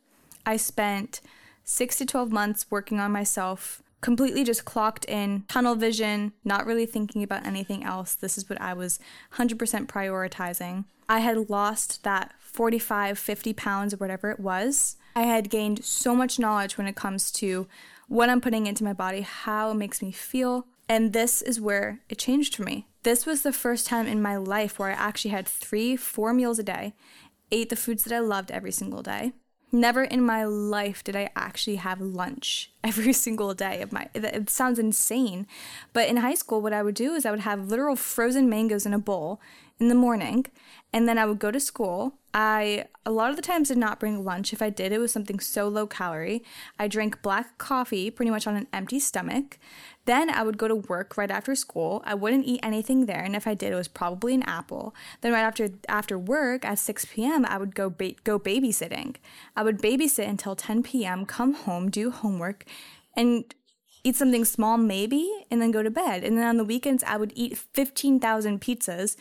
I 0.45 0.57
spent 0.57 1.21
six 1.63 1.97
to 1.97 2.05
12 2.05 2.31
months 2.31 2.65
working 2.69 2.99
on 2.99 3.13
myself, 3.13 3.81
completely 4.01 4.43
just 4.43 4.65
clocked 4.65 5.05
in, 5.05 5.43
tunnel 5.47 5.75
vision, 5.75 6.33
not 6.43 6.65
really 6.65 6.85
thinking 6.85 7.23
about 7.23 7.45
anything 7.45 7.83
else. 7.83 8.15
This 8.15 8.37
is 8.37 8.49
what 8.49 8.59
I 8.59 8.73
was 8.73 8.99
100% 9.35 9.57
prioritizing. 9.87 10.85
I 11.07 11.19
had 11.19 11.49
lost 11.49 12.03
that 12.03 12.33
45, 12.39 13.17
50 13.17 13.53
pounds 13.53 13.93
or 13.93 13.97
whatever 13.97 14.31
it 14.31 14.39
was. 14.39 14.97
I 15.15 15.23
had 15.23 15.49
gained 15.49 15.83
so 15.83 16.15
much 16.15 16.39
knowledge 16.39 16.77
when 16.77 16.87
it 16.87 16.95
comes 16.95 17.31
to 17.33 17.67
what 18.07 18.29
I'm 18.29 18.41
putting 18.41 18.67
into 18.67 18.83
my 18.83 18.93
body, 18.93 19.21
how 19.21 19.71
it 19.71 19.75
makes 19.75 20.01
me 20.01 20.11
feel. 20.11 20.67
And 20.89 21.13
this 21.13 21.41
is 21.41 21.61
where 21.61 21.99
it 22.09 22.17
changed 22.17 22.55
for 22.55 22.63
me. 22.63 22.87
This 23.03 23.25
was 23.25 23.41
the 23.41 23.53
first 23.53 23.87
time 23.87 24.07
in 24.07 24.21
my 24.21 24.35
life 24.35 24.77
where 24.77 24.89
I 24.89 24.93
actually 24.93 25.31
had 25.31 25.47
three, 25.47 25.95
four 25.95 26.33
meals 26.33 26.59
a 26.59 26.63
day, 26.63 26.93
ate 27.51 27.69
the 27.69 27.75
foods 27.75 28.03
that 28.03 28.15
I 28.15 28.19
loved 28.19 28.51
every 28.51 28.71
single 28.71 29.01
day. 29.01 29.33
Never 29.71 30.03
in 30.03 30.21
my 30.23 30.43
life 30.43 31.03
did 31.03 31.15
I 31.15 31.29
actually 31.35 31.77
have 31.77 32.01
lunch 32.01 32.71
every 32.83 33.13
single 33.13 33.53
day 33.53 33.81
of 33.81 33.91
my 33.91 34.09
it 34.13 34.49
sounds 34.49 34.79
insane, 34.79 35.47
but 35.93 36.09
in 36.09 36.17
high 36.17 36.33
school 36.35 36.61
what 36.61 36.73
I 36.73 36.83
would 36.83 36.95
do 36.95 37.13
is 37.13 37.25
I 37.25 37.31
would 37.31 37.41
have 37.41 37.69
literal 37.69 37.95
frozen 37.95 38.49
mangoes 38.49 38.85
in 38.85 38.93
a 38.93 38.99
bowl 38.99 39.39
in 39.81 39.89
the 39.89 39.95
morning 39.95 40.45
and 40.93 41.07
then 41.07 41.17
I 41.17 41.25
would 41.25 41.39
go 41.39 41.51
to 41.51 41.59
school. 41.59 42.15
I 42.33 42.85
a 43.05 43.11
lot 43.11 43.29
of 43.29 43.35
the 43.35 43.41
times 43.41 43.69
did 43.69 43.77
not 43.77 43.99
bring 43.99 44.23
lunch. 44.23 44.53
If 44.53 44.61
I 44.61 44.69
did, 44.69 44.91
it 44.91 44.99
was 44.99 45.11
something 45.11 45.39
so 45.39 45.67
low 45.67 45.87
calorie. 45.87 46.43
I 46.77 46.87
drank 46.87 47.21
black 47.21 47.57
coffee 47.57 48.11
pretty 48.11 48.29
much 48.29 48.45
on 48.45 48.55
an 48.55 48.67
empty 48.71 48.99
stomach. 48.99 49.57
Then 50.05 50.29
I 50.29 50.43
would 50.43 50.57
go 50.57 50.67
to 50.67 50.75
work 50.75 51.17
right 51.17 51.31
after 51.31 51.55
school. 51.55 52.01
I 52.05 52.15
wouldn't 52.15 52.45
eat 52.45 52.59
anything 52.63 53.05
there, 53.05 53.21
and 53.21 53.35
if 53.35 53.47
I 53.47 53.53
did, 53.53 53.71
it 53.71 53.75
was 53.75 53.87
probably 53.87 54.33
an 54.33 54.43
apple. 54.43 54.95
Then 55.21 55.33
right 55.33 55.41
after 55.41 55.69
after 55.87 56.17
work 56.17 56.65
at 56.65 56.79
6 56.79 57.05
p.m., 57.05 57.45
I 57.45 57.57
would 57.57 57.75
go 57.75 57.89
ba- 57.89 58.15
go 58.23 58.39
babysitting. 58.39 59.15
I 59.55 59.63
would 59.63 59.81
babysit 59.81 60.27
until 60.27 60.55
10 60.55 60.83
p.m., 60.83 61.25
come 61.25 61.53
home, 61.53 61.89
do 61.89 62.11
homework, 62.11 62.65
and 63.15 63.53
eat 64.03 64.15
something 64.15 64.45
small 64.45 64.77
maybe 64.77 65.29
and 65.49 65.61
then 65.61 65.71
go 65.71 65.83
to 65.83 65.89
bed. 65.89 66.23
And 66.23 66.37
then 66.37 66.45
on 66.45 66.57
the 66.57 66.65
weekends 66.65 67.03
i 67.03 67.17
would 67.17 67.33
eat 67.35 67.57
15000 67.57 68.61
pizzas 68.61 69.15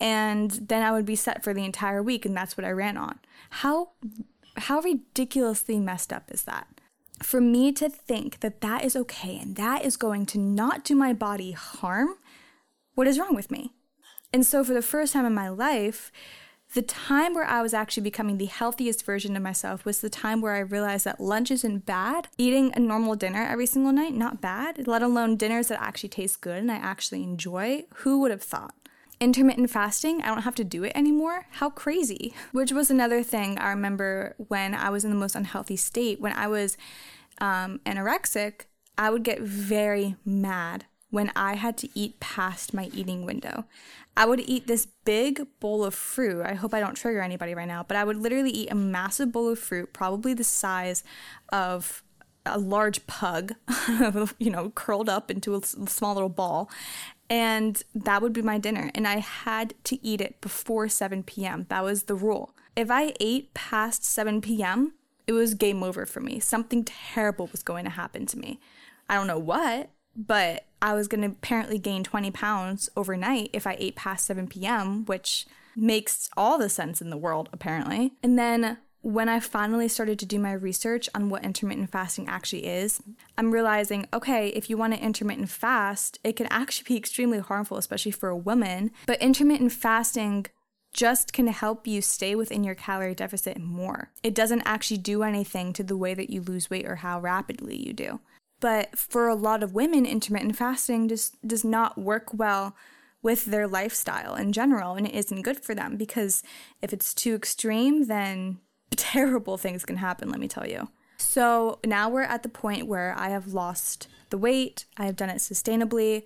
and 0.00 0.50
then 0.50 0.82
i 0.82 0.92
would 0.92 1.06
be 1.06 1.16
set 1.16 1.42
for 1.42 1.54
the 1.54 1.64
entire 1.64 2.02
week 2.02 2.24
and 2.24 2.36
that's 2.36 2.56
what 2.56 2.64
i 2.64 2.70
ran 2.70 2.96
on. 2.96 3.18
How 3.50 3.90
how 4.56 4.80
ridiculously 4.80 5.78
messed 5.78 6.12
up 6.12 6.30
is 6.30 6.42
that? 6.44 6.68
For 7.22 7.40
me 7.40 7.72
to 7.72 7.88
think 7.88 8.40
that 8.40 8.60
that 8.60 8.84
is 8.84 8.96
okay 8.96 9.38
and 9.38 9.56
that 9.56 9.84
is 9.84 9.96
going 9.96 10.26
to 10.26 10.38
not 10.38 10.84
do 10.84 10.94
my 10.94 11.12
body 11.12 11.52
harm 11.52 12.16
what 12.94 13.08
is 13.08 13.18
wrong 13.18 13.34
with 13.34 13.50
me? 13.50 13.72
And 14.32 14.46
so 14.46 14.64
for 14.64 14.72
the 14.72 14.82
first 14.82 15.12
time 15.12 15.26
in 15.26 15.34
my 15.34 15.48
life 15.48 16.12
the 16.74 16.82
time 16.82 17.34
where 17.34 17.44
I 17.46 17.62
was 17.62 17.72
actually 17.72 18.02
becoming 18.02 18.36
the 18.36 18.46
healthiest 18.46 19.04
version 19.04 19.36
of 19.36 19.42
myself 19.42 19.84
was 19.84 20.00
the 20.00 20.10
time 20.10 20.40
where 20.40 20.54
I 20.54 20.58
realized 20.58 21.04
that 21.04 21.20
lunch 21.20 21.50
isn't 21.50 21.86
bad. 21.86 22.28
Eating 22.36 22.72
a 22.74 22.80
normal 22.80 23.14
dinner 23.14 23.44
every 23.44 23.66
single 23.66 23.92
night, 23.92 24.12
not 24.12 24.40
bad, 24.40 24.86
let 24.88 25.02
alone 25.02 25.36
dinners 25.36 25.68
that 25.68 25.80
actually 25.80 26.08
taste 26.08 26.40
good 26.40 26.58
and 26.58 26.70
I 26.72 26.76
actually 26.76 27.22
enjoy. 27.22 27.84
Who 27.98 28.20
would 28.20 28.30
have 28.30 28.42
thought? 28.42 28.74
intermittent 29.20 29.70
fasting, 29.70 30.20
I 30.20 30.26
don't 30.26 30.42
have 30.42 30.56
to 30.56 30.64
do 30.64 30.82
it 30.84 30.92
anymore. 30.94 31.46
How 31.52 31.70
crazy. 31.70 32.34
Which 32.52 32.72
was 32.72 32.90
another 32.90 33.22
thing 33.22 33.56
I 33.58 33.70
remember 33.70 34.34
when 34.36 34.74
I 34.74 34.90
was 34.90 35.04
in 35.04 35.10
the 35.10 35.16
most 35.16 35.36
unhealthy 35.36 35.76
state. 35.76 36.20
When 36.20 36.32
I 36.32 36.46
was 36.48 36.76
um, 37.40 37.80
anorexic, 37.86 38.62
I 38.98 39.10
would 39.10 39.22
get 39.22 39.40
very 39.40 40.16
mad 40.24 40.86
when 41.14 41.30
I 41.36 41.54
had 41.54 41.76
to 41.78 41.88
eat 41.94 42.18
past 42.18 42.74
my 42.74 42.90
eating 42.92 43.24
window. 43.24 43.66
I 44.16 44.26
would 44.26 44.40
eat 44.40 44.66
this 44.66 44.88
big 45.04 45.46
bowl 45.60 45.84
of 45.84 45.94
fruit. 45.94 46.44
I 46.44 46.54
hope 46.54 46.74
I 46.74 46.80
don't 46.80 46.96
trigger 46.96 47.20
anybody 47.20 47.54
right 47.54 47.68
now, 47.68 47.84
but 47.86 47.96
I 47.96 48.02
would 48.02 48.16
literally 48.16 48.50
eat 48.50 48.72
a 48.72 48.74
massive 48.74 49.30
bowl 49.30 49.48
of 49.48 49.60
fruit, 49.60 49.92
probably 49.92 50.34
the 50.34 50.42
size 50.42 51.04
of 51.50 52.02
a 52.44 52.58
large 52.58 53.06
pug, 53.06 53.52
you 54.40 54.50
know, 54.50 54.70
curled 54.70 55.08
up 55.08 55.30
into 55.30 55.54
a 55.54 55.62
small 55.62 56.14
little 56.14 56.28
ball. 56.28 56.68
And 57.30 57.80
that 57.94 58.20
would 58.20 58.32
be 58.32 58.42
my 58.42 58.58
dinner. 58.58 58.90
And 58.92 59.06
I 59.06 59.18
had 59.18 59.74
to 59.84 60.04
eat 60.04 60.20
it 60.20 60.40
before 60.40 60.88
7 60.88 61.22
p.m. 61.22 61.66
That 61.68 61.84
was 61.84 62.02
the 62.02 62.16
rule. 62.16 62.56
If 62.74 62.90
I 62.90 63.14
ate 63.20 63.54
past 63.54 64.04
7 64.04 64.40
p.m., 64.40 64.94
it 65.28 65.32
was 65.32 65.54
game 65.54 65.84
over 65.84 66.06
for 66.06 66.18
me. 66.18 66.40
Something 66.40 66.82
terrible 66.82 67.48
was 67.52 67.62
going 67.62 67.84
to 67.84 67.90
happen 67.90 68.26
to 68.26 68.38
me. 68.38 68.58
I 69.08 69.14
don't 69.14 69.28
know 69.28 69.38
what, 69.38 69.90
but 70.16 70.66
I 70.84 70.92
was 70.92 71.08
going 71.08 71.22
to 71.22 71.28
apparently 71.28 71.78
gain 71.78 72.04
20 72.04 72.30
pounds 72.30 72.90
overnight 72.94 73.48
if 73.54 73.66
I 73.66 73.74
ate 73.80 73.96
past 73.96 74.26
7 74.26 74.46
p.m., 74.48 75.06
which 75.06 75.46
makes 75.74 76.28
all 76.36 76.58
the 76.58 76.68
sense 76.68 77.00
in 77.00 77.08
the 77.08 77.16
world, 77.16 77.48
apparently. 77.54 78.12
And 78.22 78.38
then 78.38 78.76
when 79.00 79.30
I 79.30 79.40
finally 79.40 79.88
started 79.88 80.18
to 80.18 80.26
do 80.26 80.38
my 80.38 80.52
research 80.52 81.08
on 81.14 81.30
what 81.30 81.42
intermittent 81.42 81.90
fasting 81.90 82.28
actually 82.28 82.66
is, 82.66 83.02
I'm 83.38 83.50
realizing 83.50 84.06
okay, 84.12 84.48
if 84.48 84.68
you 84.68 84.76
want 84.76 84.92
to 84.92 85.02
intermittent 85.02 85.48
fast, 85.48 86.18
it 86.22 86.36
can 86.36 86.48
actually 86.50 86.84
be 86.86 86.98
extremely 86.98 87.38
harmful, 87.38 87.78
especially 87.78 88.12
for 88.12 88.28
a 88.28 88.36
woman. 88.36 88.90
But 89.06 89.22
intermittent 89.22 89.72
fasting 89.72 90.46
just 90.92 91.32
can 91.32 91.48
help 91.48 91.86
you 91.86 92.02
stay 92.02 92.34
within 92.34 92.62
your 92.62 92.74
calorie 92.74 93.14
deficit 93.14 93.58
more. 93.58 94.10
It 94.22 94.34
doesn't 94.34 94.62
actually 94.64 94.98
do 94.98 95.22
anything 95.22 95.72
to 95.72 95.82
the 95.82 95.96
way 95.96 96.12
that 96.14 96.30
you 96.30 96.42
lose 96.42 96.70
weight 96.70 96.86
or 96.86 96.96
how 96.96 97.20
rapidly 97.20 97.76
you 97.76 97.92
do. 97.92 98.20
But 98.64 98.98
for 98.98 99.28
a 99.28 99.34
lot 99.34 99.62
of 99.62 99.74
women, 99.74 100.06
intermittent 100.06 100.56
fasting 100.56 101.06
just 101.06 101.36
does 101.46 101.64
not 101.64 101.98
work 101.98 102.32
well 102.32 102.74
with 103.20 103.44
their 103.44 103.68
lifestyle 103.68 104.36
in 104.36 104.54
general 104.54 104.94
and 104.94 105.06
it 105.06 105.14
isn't 105.14 105.42
good 105.42 105.62
for 105.62 105.74
them 105.74 105.98
because 105.98 106.42
if 106.80 106.90
it's 106.90 107.12
too 107.12 107.34
extreme, 107.34 108.06
then 108.06 108.60
terrible 108.92 109.58
things 109.58 109.84
can 109.84 109.98
happen, 109.98 110.30
let 110.30 110.40
me 110.40 110.48
tell 110.48 110.66
you. 110.66 110.88
So 111.18 111.78
now 111.84 112.08
we're 112.08 112.22
at 112.22 112.42
the 112.42 112.48
point 112.48 112.86
where 112.86 113.14
I 113.18 113.28
have 113.28 113.52
lost 113.52 114.08
the 114.30 114.38
weight, 114.38 114.86
I 114.96 115.04
have 115.04 115.16
done 115.16 115.28
it 115.28 115.40
sustainably. 115.40 116.22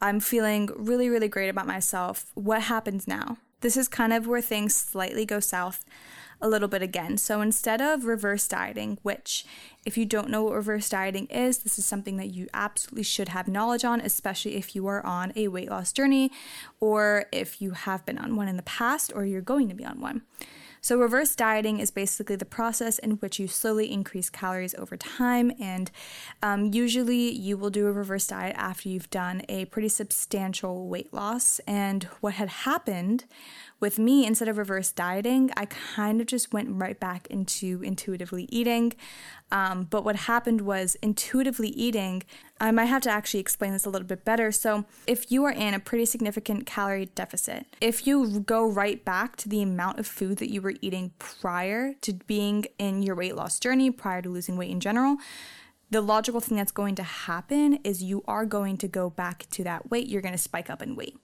I'm 0.00 0.18
feeling 0.18 0.70
really, 0.74 1.08
really 1.08 1.28
great 1.28 1.48
about 1.48 1.68
myself. 1.68 2.26
What 2.34 2.62
happens 2.62 3.06
now? 3.06 3.38
This 3.60 3.76
is 3.76 3.86
kind 3.86 4.12
of 4.12 4.26
where 4.26 4.40
things 4.40 4.74
slightly 4.74 5.24
go 5.24 5.38
south 5.38 5.84
a 6.40 6.48
little 6.48 6.68
bit 6.68 6.82
again. 6.82 7.18
So 7.18 7.40
instead 7.40 7.80
of 7.80 8.04
reverse 8.04 8.46
dieting, 8.46 8.98
which 9.02 9.44
if 9.84 9.96
you 9.96 10.04
don't 10.04 10.30
know 10.30 10.44
what 10.44 10.54
reverse 10.54 10.88
dieting 10.88 11.26
is, 11.26 11.58
this 11.58 11.78
is 11.78 11.86
something 11.86 12.16
that 12.16 12.34
you 12.34 12.48
absolutely 12.54 13.02
should 13.02 13.30
have 13.30 13.48
knowledge 13.48 13.84
on, 13.84 14.00
especially 14.00 14.56
if 14.56 14.76
you 14.76 14.86
are 14.86 15.04
on 15.04 15.32
a 15.34 15.48
weight 15.48 15.70
loss 15.70 15.92
journey 15.92 16.30
or 16.80 17.26
if 17.32 17.60
you 17.60 17.72
have 17.72 18.04
been 18.06 18.18
on 18.18 18.36
one 18.36 18.48
in 18.48 18.56
the 18.56 18.62
past 18.62 19.12
or 19.14 19.24
you're 19.24 19.40
going 19.40 19.68
to 19.68 19.74
be 19.74 19.84
on 19.84 20.00
one. 20.00 20.22
So, 20.80 20.96
reverse 20.96 21.34
dieting 21.34 21.80
is 21.80 21.90
basically 21.90 22.36
the 22.36 22.44
process 22.44 22.98
in 22.98 23.12
which 23.12 23.38
you 23.38 23.48
slowly 23.48 23.90
increase 23.90 24.30
calories 24.30 24.74
over 24.76 24.96
time. 24.96 25.52
And 25.60 25.90
um, 26.42 26.72
usually, 26.72 27.30
you 27.30 27.56
will 27.56 27.70
do 27.70 27.86
a 27.86 27.92
reverse 27.92 28.28
diet 28.28 28.54
after 28.56 28.88
you've 28.88 29.10
done 29.10 29.42
a 29.48 29.64
pretty 29.66 29.88
substantial 29.88 30.88
weight 30.88 31.12
loss. 31.12 31.58
And 31.66 32.04
what 32.20 32.34
had 32.34 32.48
happened 32.48 33.24
with 33.80 33.98
me, 33.98 34.26
instead 34.26 34.48
of 34.48 34.58
reverse 34.58 34.90
dieting, 34.90 35.50
I 35.56 35.66
kind 35.66 36.20
of 36.20 36.26
just 36.26 36.52
went 36.52 36.68
right 36.70 36.98
back 36.98 37.28
into 37.28 37.80
intuitively 37.82 38.48
eating. 38.50 38.94
Um, 39.52 39.84
but 39.84 40.04
what 40.04 40.16
happened 40.16 40.62
was 40.62 40.96
intuitively 40.96 41.68
eating, 41.68 42.24
I 42.60 42.72
might 42.72 42.86
have 42.86 43.02
to 43.02 43.10
actually 43.10 43.40
explain 43.40 43.72
this 43.72 43.86
a 43.86 43.90
little 43.90 44.06
bit 44.06 44.24
better. 44.24 44.50
So, 44.50 44.84
if 45.06 45.30
you 45.30 45.44
are 45.44 45.52
in 45.52 45.74
a 45.74 45.80
pretty 45.80 46.04
significant 46.06 46.66
calorie 46.66 47.06
deficit, 47.06 47.66
if 47.80 48.06
you 48.06 48.40
go 48.40 48.66
right 48.68 49.02
back 49.04 49.36
to 49.36 49.48
the 49.48 49.62
amount 49.62 50.00
of 50.00 50.06
food 50.06 50.38
that 50.38 50.50
you 50.50 50.60
were 50.60 50.74
eating 50.80 51.12
prior 51.18 51.94
to 52.00 52.12
being 52.12 52.66
in 52.78 53.02
your 53.02 53.14
weight 53.14 53.36
loss 53.36 53.58
journey, 53.60 53.90
prior 53.90 54.20
to 54.22 54.28
losing 54.28 54.56
weight 54.56 54.70
in 54.70 54.80
general, 54.80 55.18
the 55.90 56.02
logical 56.02 56.40
thing 56.40 56.58
that's 56.58 56.72
going 56.72 56.94
to 56.96 57.02
happen 57.02 57.78
is 57.84 58.02
you 58.02 58.22
are 58.28 58.44
going 58.44 58.76
to 58.78 58.88
go 58.88 59.08
back 59.08 59.46
to 59.50 59.64
that 59.64 59.90
weight. 59.90 60.08
You're 60.08 60.20
going 60.20 60.32
to 60.32 60.38
spike 60.38 60.68
up 60.68 60.82
in 60.82 60.96
weight. 60.96 61.16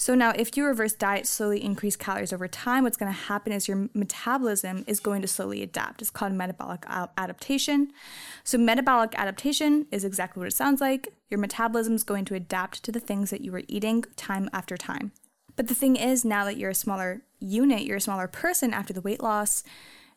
So 0.00 0.14
now, 0.14 0.32
if 0.34 0.56
you 0.56 0.64
reverse 0.64 0.94
diet, 0.94 1.26
slowly 1.26 1.62
increase 1.62 1.94
calories 1.94 2.32
over 2.32 2.48
time, 2.48 2.84
what's 2.84 2.96
going 2.96 3.12
to 3.12 3.18
happen 3.18 3.52
is 3.52 3.68
your 3.68 3.90
metabolism 3.92 4.82
is 4.86 4.98
going 4.98 5.20
to 5.20 5.28
slowly 5.28 5.62
adapt. 5.62 6.00
It's 6.00 6.10
called 6.10 6.32
metabolic 6.32 6.86
adaptation. 6.88 7.92
So, 8.42 8.56
metabolic 8.56 9.12
adaptation 9.18 9.84
is 9.90 10.02
exactly 10.02 10.40
what 10.40 10.46
it 10.46 10.56
sounds 10.56 10.80
like. 10.80 11.12
Your 11.28 11.38
metabolism 11.38 11.94
is 11.94 12.02
going 12.02 12.24
to 12.24 12.34
adapt 12.34 12.82
to 12.84 12.90
the 12.90 12.98
things 12.98 13.28
that 13.28 13.42
you 13.42 13.52
were 13.52 13.64
eating 13.68 14.06
time 14.16 14.48
after 14.54 14.78
time. 14.78 15.12
But 15.54 15.68
the 15.68 15.74
thing 15.74 15.96
is, 15.96 16.24
now 16.24 16.46
that 16.46 16.56
you're 16.56 16.70
a 16.70 16.74
smaller 16.74 17.20
unit, 17.38 17.82
you're 17.82 17.98
a 17.98 18.00
smaller 18.00 18.26
person 18.26 18.72
after 18.72 18.94
the 18.94 19.02
weight 19.02 19.22
loss, 19.22 19.62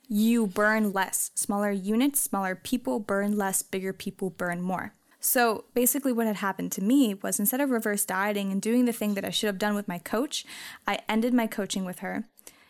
you 0.07 0.47
burn 0.47 0.93
less. 0.93 1.31
Smaller 1.35 1.71
units, 1.71 2.21
smaller 2.21 2.55
people 2.55 3.01
burn 3.01 3.35
less, 3.35 3.61
bigger 3.61 3.91
people 3.91 4.29
burn 4.29 4.61
more. 4.61 4.93
So 5.25 5.63
basically, 5.73 6.12
what 6.12 6.27
had 6.27 6.36
happened 6.36 6.73
to 6.73 6.83
me 6.83 7.13
was 7.13 7.39
instead 7.39 7.62
of 7.62 7.69
reverse 7.69 8.03
dieting 8.03 8.51
and 8.51 8.62
doing 8.62 8.83
the 8.83 8.91
thing 8.91 9.13
that 9.13 9.23
I 9.23 9.29
should 9.29 9.47
have 9.47 9.57
done 9.57 9.73
with 9.73 9.88
my 9.88 9.97
coach, 9.97 10.45
I 10.86 10.99
ended 11.07 11.33
my 11.33 11.47
coaching 11.47 11.86
with 11.86 11.99
her. 11.99 12.25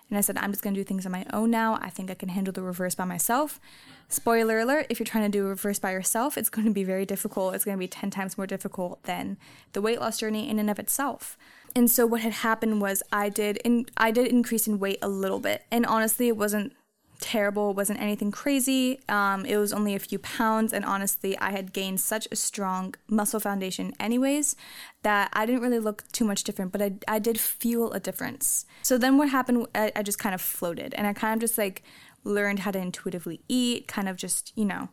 And 0.07 0.17
I 0.19 0.21
said, 0.21 0.37
I'm 0.37 0.51
just 0.51 0.61
going 0.61 0.75
to 0.75 0.79
do 0.79 0.83
things 0.83 1.07
on 1.07 1.11
my 1.11 1.25
own 1.33 1.49
now. 1.49 1.79
I 1.81 1.89
think 1.89 2.11
I 2.11 2.13
can 2.13 2.29
handle 2.29 2.53
the 2.53 2.61
reverse 2.61 2.93
by 2.93 3.05
myself. 3.05 3.59
Spoiler 4.07 4.59
alert 4.59 4.85
if 4.89 4.99
you're 4.99 5.05
trying 5.05 5.31
to 5.31 5.35
do 5.35 5.47
a 5.47 5.49
reverse 5.49 5.79
by 5.79 5.91
yourself, 5.91 6.37
it's 6.37 6.51
going 6.51 6.67
to 6.67 6.73
be 6.73 6.83
very 6.83 7.07
difficult. 7.07 7.55
It's 7.55 7.65
going 7.65 7.75
to 7.75 7.79
be 7.79 7.87
10 7.87 8.11
times 8.11 8.37
more 8.37 8.45
difficult 8.45 9.01
than 9.05 9.37
the 9.71 9.81
weight 9.81 9.99
loss 9.99 10.19
journey 10.19 10.47
in 10.47 10.59
and 10.59 10.69
of 10.69 10.77
itself. 10.77 11.35
And 11.75 11.89
so 11.89 12.05
what 12.05 12.21
had 12.21 12.33
happened 12.33 12.81
was 12.81 13.01
I 13.11 13.29
did 13.29 13.57
in, 13.65 13.87
I 13.97 14.11
did 14.11 14.27
increase 14.27 14.67
in 14.67 14.77
weight 14.77 14.99
a 15.01 15.09
little 15.09 15.39
bit. 15.39 15.63
And 15.71 15.87
honestly, 15.87 16.27
it 16.27 16.37
wasn't 16.37 16.73
terrible. 17.19 17.71
It 17.71 17.75
wasn't 17.75 18.01
anything 18.01 18.31
crazy. 18.31 18.99
Um, 19.07 19.45
it 19.45 19.57
was 19.57 19.71
only 19.71 19.95
a 19.95 19.99
few 19.99 20.19
pounds, 20.19 20.73
and 20.73 20.83
honestly, 20.83 21.37
I 21.39 21.51
had 21.51 21.73
gained 21.73 21.99
such 21.99 22.27
a 22.31 22.35
strong 22.35 22.95
muscle 23.07 23.39
foundation, 23.39 23.93
anyways, 23.99 24.55
that 25.03 25.29
I 25.33 25.45
didn't 25.45 25.61
really 25.61 25.79
look 25.79 26.03
too 26.11 26.25
much 26.25 26.43
different, 26.43 26.71
but 26.71 26.81
I, 26.81 26.93
I 27.07 27.19
did 27.19 27.39
feel 27.39 27.91
a 27.91 27.99
difference. 27.99 28.65
So 28.81 28.97
then 28.97 29.17
what 29.17 29.29
happened, 29.29 29.67
I, 29.73 29.91
I 29.95 30.03
just 30.03 30.19
kind 30.19 30.35
of 30.35 30.41
floated, 30.41 30.93
and 30.95 31.07
I 31.07 31.13
kind 31.13 31.33
of 31.33 31.39
just 31.39 31.57
like 31.57 31.83
learned 32.23 32.59
how 32.59 32.71
to 32.71 32.79
intuitively 32.79 33.41
eat, 33.47 33.87
kind 33.87 34.09
of 34.09 34.17
just, 34.17 34.51
you 34.55 34.65
know, 34.65 34.89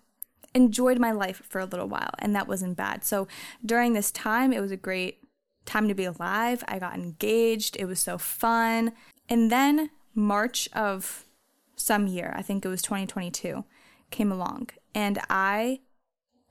enjoyed 0.55 0.99
my 0.99 1.13
life 1.13 1.43
for 1.49 1.61
a 1.61 1.65
little 1.65 1.89
while, 1.89 2.11
and 2.19 2.35
that 2.35 2.49
wasn't 2.49 2.77
bad. 2.77 3.05
So 3.05 3.29
during 3.65 3.93
this 3.93 4.11
time, 4.11 4.53
it 4.53 4.61
was 4.61 4.71
a 4.71 4.77
great 4.77 5.19
time 5.65 5.89
to 5.89 5.95
be 5.95 6.05
alive. 6.05 6.65
I 6.67 6.79
got 6.79 6.95
engaged, 6.95 7.77
it 7.77 7.85
was 7.85 8.01
so 8.01 8.19
fun. 8.19 8.93
And 9.29 9.51
then 9.51 9.91
March 10.15 10.69
of 10.73 11.25
some 11.81 12.07
year, 12.07 12.33
I 12.37 12.43
think 12.43 12.65
it 12.65 12.69
was 12.69 12.83
2022, 12.83 13.65
came 14.11 14.33
along, 14.33 14.71
and 14.95 15.19
I 15.29 15.81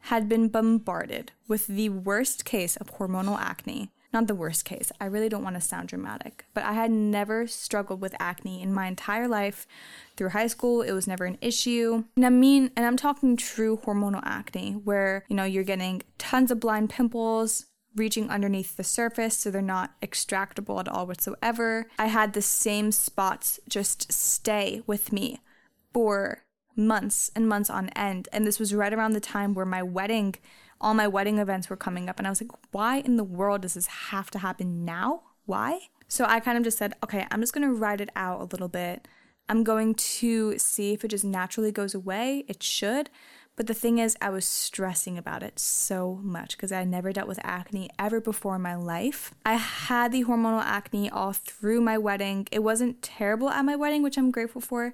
had 0.04 0.30
been 0.30 0.48
bombarded 0.48 1.32
with 1.48 1.68
the 1.68 1.90
worst 1.90 2.46
case 2.46 2.76
of 2.78 2.96
hormonal 2.96 3.40
acne. 3.40 3.92
Not 4.12 4.26
the 4.26 4.34
worst 4.34 4.66
case, 4.66 4.92
I 5.00 5.06
really 5.06 5.30
don't 5.30 5.44
want 5.44 5.56
to 5.56 5.62
sound 5.62 5.90
dramatic, 5.90 6.46
but 6.56 6.64
I 6.64 6.74
had 6.74 6.90
never 6.90 7.46
struggled 7.46 8.02
with 8.02 8.16
acne 8.20 8.64
in 8.64 8.74
my 8.74 8.88
entire 8.88 9.28
life. 9.28 9.68
Through 10.18 10.30
high 10.30 10.48
school, 10.48 10.82
it 10.82 10.94
was 10.94 11.06
never 11.06 11.26
an 11.26 11.38
issue. 11.42 12.06
And 12.16 12.26
I 12.26 12.30
mean, 12.30 12.72
and 12.76 12.88
I'm 12.88 12.98
talking 12.98 13.38
true 13.38 13.78
hormonal 13.86 14.24
acne, 14.24 14.74
where, 14.74 15.26
you 15.28 15.36
know, 15.36 15.44
you're 15.44 15.64
getting 15.64 16.02
tons 16.18 16.50
of 16.50 16.60
blind 16.60 16.90
pimples, 16.90 17.66
reaching 17.96 18.30
underneath 18.30 18.78
the 18.78 18.84
surface 18.84 19.38
so 19.38 19.50
they're 19.50 19.62
not 19.62 20.00
extractable 20.02 20.80
at 20.80 20.88
all 20.88 21.08
whatsoever. 21.08 21.88
I 21.98 22.08
had 22.08 22.34
the 22.34 22.42
same 22.42 22.92
spots 22.92 23.60
just 23.68 24.12
stay 24.12 24.82
with 24.86 25.12
me 25.12 25.40
for 25.94 26.44
months 26.76 27.32
and 27.36 27.48
months 27.48 27.70
on 27.70 27.90
end. 27.90 28.30
And 28.32 28.46
this 28.46 28.60
was 28.60 28.74
right 28.74 28.94
around 28.94 29.14
the 29.14 29.20
time 29.20 29.54
where 29.54 29.66
my 29.66 29.84
wedding, 29.84 30.36
all 30.80 30.94
my 30.94 31.08
wedding 31.08 31.40
events 31.40 31.70
were 31.70 31.76
coming 31.76 32.10
up. 32.10 32.18
And 32.18 32.28
I 32.28 32.30
was 32.30 32.42
like, 32.42 32.52
why 32.72 32.98
in 33.00 33.18
the 33.18 33.24
world 33.24 33.62
does 33.62 33.74
this 33.74 33.88
have 33.88 34.32
to 34.32 34.40
happen 34.40 34.86
now? 34.86 35.24
Why? 35.46 35.80
So 36.08 36.26
I 36.26 36.40
kind 36.40 36.58
of 36.58 36.64
just 36.64 36.78
said, 36.78 36.94
okay, 37.04 37.28
I'm 37.32 37.42
just 37.42 37.54
going 37.54 37.68
to 37.68 37.74
ride 37.74 38.02
it 38.02 38.10
out 38.16 38.42
a 38.42 38.46
little 38.46 38.68
bit. 38.68 39.08
I'm 39.48 39.64
going 39.64 39.96
to 39.96 40.58
see 40.60 40.94
if 40.94 41.04
it 41.04 41.10
just 41.10 41.26
naturally 41.26 41.72
goes 41.72 41.96
away. 41.96 42.46
It 42.48 42.62
should. 42.62 43.10
But 43.60 43.68
the 43.68 43.74
thing 43.74 43.98
is, 43.98 44.16
I 44.22 44.30
was 44.30 44.46
stressing 44.46 45.18
about 45.18 45.44
it 45.44 45.60
so 45.60 46.18
much 46.24 46.56
because 46.56 46.72
I 46.72 46.86
never 46.86 47.12
dealt 47.12 47.28
with 47.28 47.42
acne 47.44 47.90
ever 48.00 48.22
before 48.22 48.56
in 48.56 48.62
my 48.62 48.76
life. 48.76 49.34
I 49.46 49.56
had 49.56 50.14
the 50.14 50.24
hormonal 50.24 50.64
acne 50.64 51.10
all 51.10 51.34
through 51.34 51.82
my 51.82 51.98
wedding. 51.98 52.48
It 52.54 52.64
wasn't 52.64 53.02
terrible 53.02 53.50
at 53.50 53.66
my 53.66 53.76
wedding, 53.76 54.02
which 54.02 54.18
I'm 54.18 54.32
grateful 54.32 54.62
for, 54.62 54.94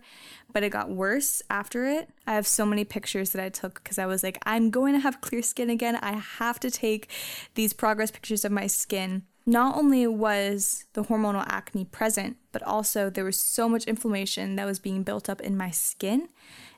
but 0.52 0.64
it 0.64 0.72
got 0.72 0.90
worse 0.90 1.44
after 1.48 1.86
it. 1.86 2.10
I 2.26 2.34
have 2.34 2.48
so 2.48 2.66
many 2.66 2.84
pictures 2.86 3.34
that 3.34 3.46
I 3.46 3.50
took 3.50 3.84
because 3.84 4.00
I 4.00 4.08
was 4.08 4.24
like, 4.24 4.40
I'm 4.48 4.72
going 4.72 4.96
to 4.96 5.00
have 5.00 5.22
clear 5.22 5.44
skin 5.44 5.70
again. 5.70 5.98
I 5.98 6.14
have 6.14 6.60
to 6.62 6.72
take 6.72 7.12
these 7.54 7.72
progress 7.72 8.10
pictures 8.10 8.44
of 8.46 8.52
my 8.52 8.66
skin 8.66 9.26
not 9.48 9.78
only 9.78 10.08
was 10.08 10.86
the 10.94 11.04
hormonal 11.04 11.46
acne 11.48 11.86
present, 11.86 12.36
but 12.52 12.64
also 12.64 13.12
there 13.12 13.24
was 13.24 13.38
so 13.38 13.70
much 13.70 13.86
inflammation 13.86 14.56
that 14.56 14.66
was 14.66 14.80
being 14.80 15.04
built 15.04 15.30
up 15.30 15.40
in 15.40 15.56
my 15.56 15.70
skin 15.70 16.30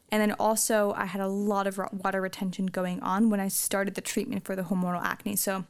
and 0.10 0.22
then 0.22 0.34
also, 0.34 0.94
I 0.96 1.06
had 1.06 1.22
a 1.22 1.28
lot 1.28 1.68
of 1.68 1.80
water 1.92 2.22
retention 2.22 2.68
going 2.68 3.02
on 3.02 3.30
when 3.30 3.40
I 3.40 3.50
started 3.50 3.96
the 3.96 4.02
treatment 4.02 4.46
for 4.46 4.56
the 4.56 4.64
hormonal 4.64 5.04
acne. 5.04 5.36
So, 5.36 5.66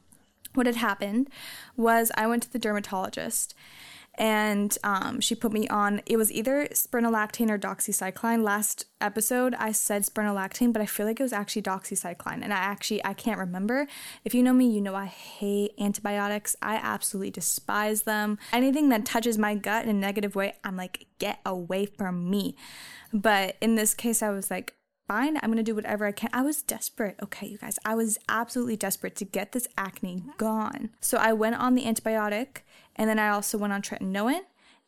what 0.54 0.66
had 0.66 0.76
happened 0.76 1.28
was 1.76 2.12
I 2.16 2.26
went 2.26 2.44
to 2.44 2.52
the 2.52 2.58
dermatologist 2.58 3.54
and 4.18 4.76
um, 4.82 5.20
she 5.20 5.34
put 5.34 5.52
me 5.52 5.66
on 5.68 6.02
it 6.04 6.16
was 6.16 6.30
either 6.32 6.66
spironolactone 6.72 7.50
or 7.50 7.58
doxycycline 7.58 8.42
last 8.42 8.86
episode 9.00 9.54
i 9.54 9.70
said 9.70 10.02
spironolactone 10.02 10.72
but 10.72 10.82
i 10.82 10.86
feel 10.86 11.06
like 11.06 11.20
it 11.20 11.22
was 11.22 11.32
actually 11.32 11.62
doxycycline 11.62 12.42
and 12.42 12.52
i 12.52 12.56
actually 12.56 13.02
i 13.04 13.14
can't 13.14 13.38
remember 13.38 13.86
if 14.24 14.34
you 14.34 14.42
know 14.42 14.52
me 14.52 14.68
you 14.68 14.80
know 14.80 14.94
i 14.94 15.06
hate 15.06 15.72
antibiotics 15.78 16.56
i 16.60 16.74
absolutely 16.74 17.30
despise 17.30 18.02
them 18.02 18.36
anything 18.52 18.88
that 18.88 19.06
touches 19.06 19.38
my 19.38 19.54
gut 19.54 19.84
in 19.84 19.90
a 19.90 19.94
negative 19.94 20.34
way 20.34 20.52
i'm 20.64 20.76
like 20.76 21.06
get 21.18 21.38
away 21.46 21.86
from 21.86 22.28
me 22.28 22.56
but 23.12 23.56
in 23.60 23.76
this 23.76 23.94
case 23.94 24.20
i 24.20 24.30
was 24.30 24.50
like 24.50 24.74
fine, 25.08 25.38
I'm 25.42 25.50
gonna 25.50 25.62
do 25.62 25.74
whatever 25.74 26.04
I 26.04 26.12
can. 26.12 26.28
I 26.32 26.42
was 26.42 26.62
desperate, 26.62 27.16
okay, 27.22 27.46
you 27.46 27.58
guys. 27.58 27.78
I 27.84 27.94
was 27.94 28.18
absolutely 28.28 28.76
desperate 28.76 29.16
to 29.16 29.24
get 29.24 29.52
this 29.52 29.66
acne 29.76 30.22
gone. 30.36 30.90
So 31.00 31.16
I 31.16 31.32
went 31.32 31.56
on 31.56 31.74
the 31.74 31.84
antibiotic 31.84 32.58
and 32.98 33.08
then 33.08 33.18
I 33.18 33.28
also 33.30 33.56
went 33.56 33.72
on 33.72 33.80
tretinoin. 33.80 34.40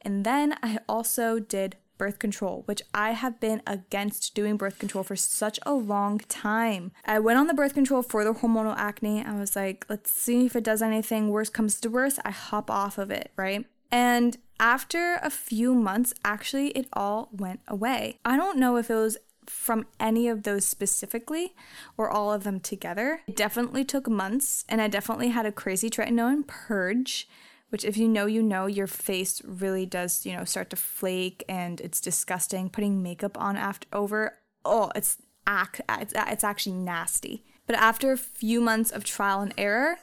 And 0.02 0.24
then 0.24 0.56
I 0.62 0.78
also 0.88 1.38
did 1.38 1.76
birth 1.98 2.18
control, 2.18 2.62
which 2.64 2.80
I 2.94 3.10
have 3.10 3.38
been 3.40 3.60
against 3.66 4.34
doing 4.34 4.56
birth 4.56 4.78
control 4.78 5.04
for 5.04 5.16
such 5.16 5.60
a 5.66 5.74
long 5.74 6.18
time. 6.18 6.92
I 7.04 7.18
went 7.18 7.38
on 7.38 7.46
the 7.46 7.54
birth 7.54 7.74
control 7.74 8.02
for 8.02 8.24
the 8.24 8.32
hormonal 8.32 8.74
acne. 8.76 9.22
I 9.22 9.38
was 9.38 9.54
like, 9.54 9.84
let's 9.90 10.10
see 10.10 10.46
if 10.46 10.56
it 10.56 10.64
does 10.64 10.80
anything. 10.80 11.28
Worst 11.28 11.52
comes 11.52 11.78
to 11.80 11.90
worst, 11.90 12.18
I 12.24 12.30
hop 12.30 12.70
off 12.70 12.96
of 12.96 13.10
it, 13.10 13.30
right? 13.36 13.66
And 13.92 14.38
after 14.58 15.18
a 15.22 15.28
few 15.28 15.74
months, 15.74 16.14
actually, 16.24 16.68
it 16.68 16.88
all 16.94 17.28
went 17.32 17.60
away. 17.68 18.18
I 18.24 18.36
don't 18.36 18.58
know 18.58 18.76
if 18.76 18.88
it 18.90 18.94
was 18.94 19.18
from 19.44 19.84
any 19.98 20.28
of 20.28 20.44
those 20.44 20.64
specifically 20.64 21.54
or 21.98 22.08
all 22.08 22.32
of 22.32 22.44
them 22.44 22.60
together. 22.60 23.20
It 23.26 23.36
definitely 23.36 23.84
took 23.84 24.08
months, 24.08 24.64
and 24.68 24.80
I 24.80 24.88
definitely 24.88 25.28
had 25.28 25.44
a 25.44 25.52
crazy 25.52 25.90
tretinoin 25.90 26.46
purge 26.46 27.28
which 27.70 27.84
if 27.84 27.96
you 27.96 28.08
know 28.08 28.26
you 28.26 28.42
know 28.42 28.66
your 28.66 28.86
face 28.86 29.42
really 29.44 29.86
does 29.86 30.26
you 30.26 30.36
know 30.36 30.44
start 30.44 30.70
to 30.70 30.76
flake 30.76 31.44
and 31.48 31.80
it's 31.80 32.00
disgusting. 32.00 32.68
Putting 32.68 33.02
makeup 33.02 33.40
on 33.40 33.56
after 33.56 33.88
over 33.92 34.38
oh 34.64 34.90
it's 34.94 35.16
act 35.46 35.80
it's, 35.88 36.12
it's 36.16 36.44
actually 36.44 36.76
nasty. 36.76 37.44
But 37.66 37.76
after 37.76 38.12
a 38.12 38.18
few 38.18 38.60
months 38.60 38.90
of 38.90 39.04
trial 39.04 39.40
and 39.40 39.54
error 39.56 39.96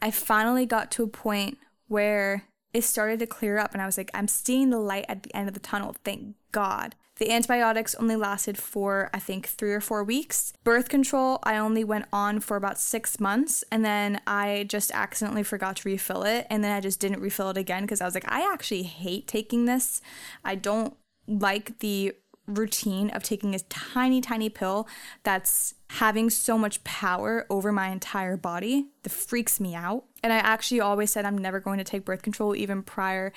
i 0.00 0.10
finally 0.10 0.64
got 0.64 0.90
to 0.92 1.02
a 1.02 1.08
point 1.08 1.58
where 1.88 2.44
it 2.72 2.82
started 2.82 3.18
to 3.18 3.26
clear 3.26 3.58
up 3.58 3.72
and 3.72 3.82
i 3.82 3.86
was 3.86 3.98
like 3.98 4.10
i'm 4.14 4.28
seeing 4.28 4.70
the 4.70 4.78
light 4.78 5.04
at 5.08 5.24
the 5.24 5.34
end 5.34 5.48
of 5.48 5.54
the 5.54 5.60
tunnel. 5.60 5.96
Thank 6.04 6.36
god 6.52 6.94
the 7.18 7.30
antibiotics 7.30 7.94
only 7.96 8.16
lasted 8.16 8.56
for, 8.56 9.10
I 9.12 9.18
think, 9.18 9.46
three 9.46 9.72
or 9.72 9.80
four 9.80 10.02
weeks. 10.04 10.52
Birth 10.64 10.88
control, 10.88 11.40
I 11.42 11.58
only 11.58 11.84
went 11.84 12.06
on 12.12 12.40
for 12.40 12.56
about 12.56 12.78
six 12.78 13.20
months, 13.20 13.64
and 13.70 13.84
then 13.84 14.20
I 14.26 14.66
just 14.68 14.90
accidentally 14.92 15.42
forgot 15.42 15.76
to 15.76 15.88
refill 15.88 16.22
it, 16.22 16.46
and 16.48 16.62
then 16.62 16.72
I 16.72 16.80
just 16.80 17.00
didn't 17.00 17.20
refill 17.20 17.50
it 17.50 17.56
again 17.56 17.82
because 17.82 18.00
I 18.00 18.04
was 18.04 18.14
like, 18.14 18.30
I 18.30 18.50
actually 18.52 18.84
hate 18.84 19.26
taking 19.26 19.64
this. 19.64 20.00
I 20.44 20.54
don't 20.54 20.96
like 21.26 21.80
the 21.80 22.14
routine 22.46 23.10
of 23.10 23.22
taking 23.22 23.54
a 23.54 23.58
tiny, 23.58 24.20
tiny 24.20 24.48
pill 24.48 24.88
that's 25.22 25.74
having 25.90 26.30
so 26.30 26.56
much 26.56 26.82
power 26.84 27.46
over 27.50 27.72
my 27.72 27.88
entire 27.88 28.36
body. 28.36 28.86
That 29.02 29.10
freaks 29.10 29.60
me 29.60 29.74
out. 29.74 30.04
And 30.22 30.32
I 30.32 30.36
actually 30.36 30.80
always 30.80 31.10
said 31.10 31.24
I'm 31.24 31.36
never 31.36 31.60
going 31.60 31.78
to 31.78 31.84
take 31.84 32.04
birth 32.04 32.22
control, 32.22 32.56
even 32.56 32.82
prior 32.82 33.32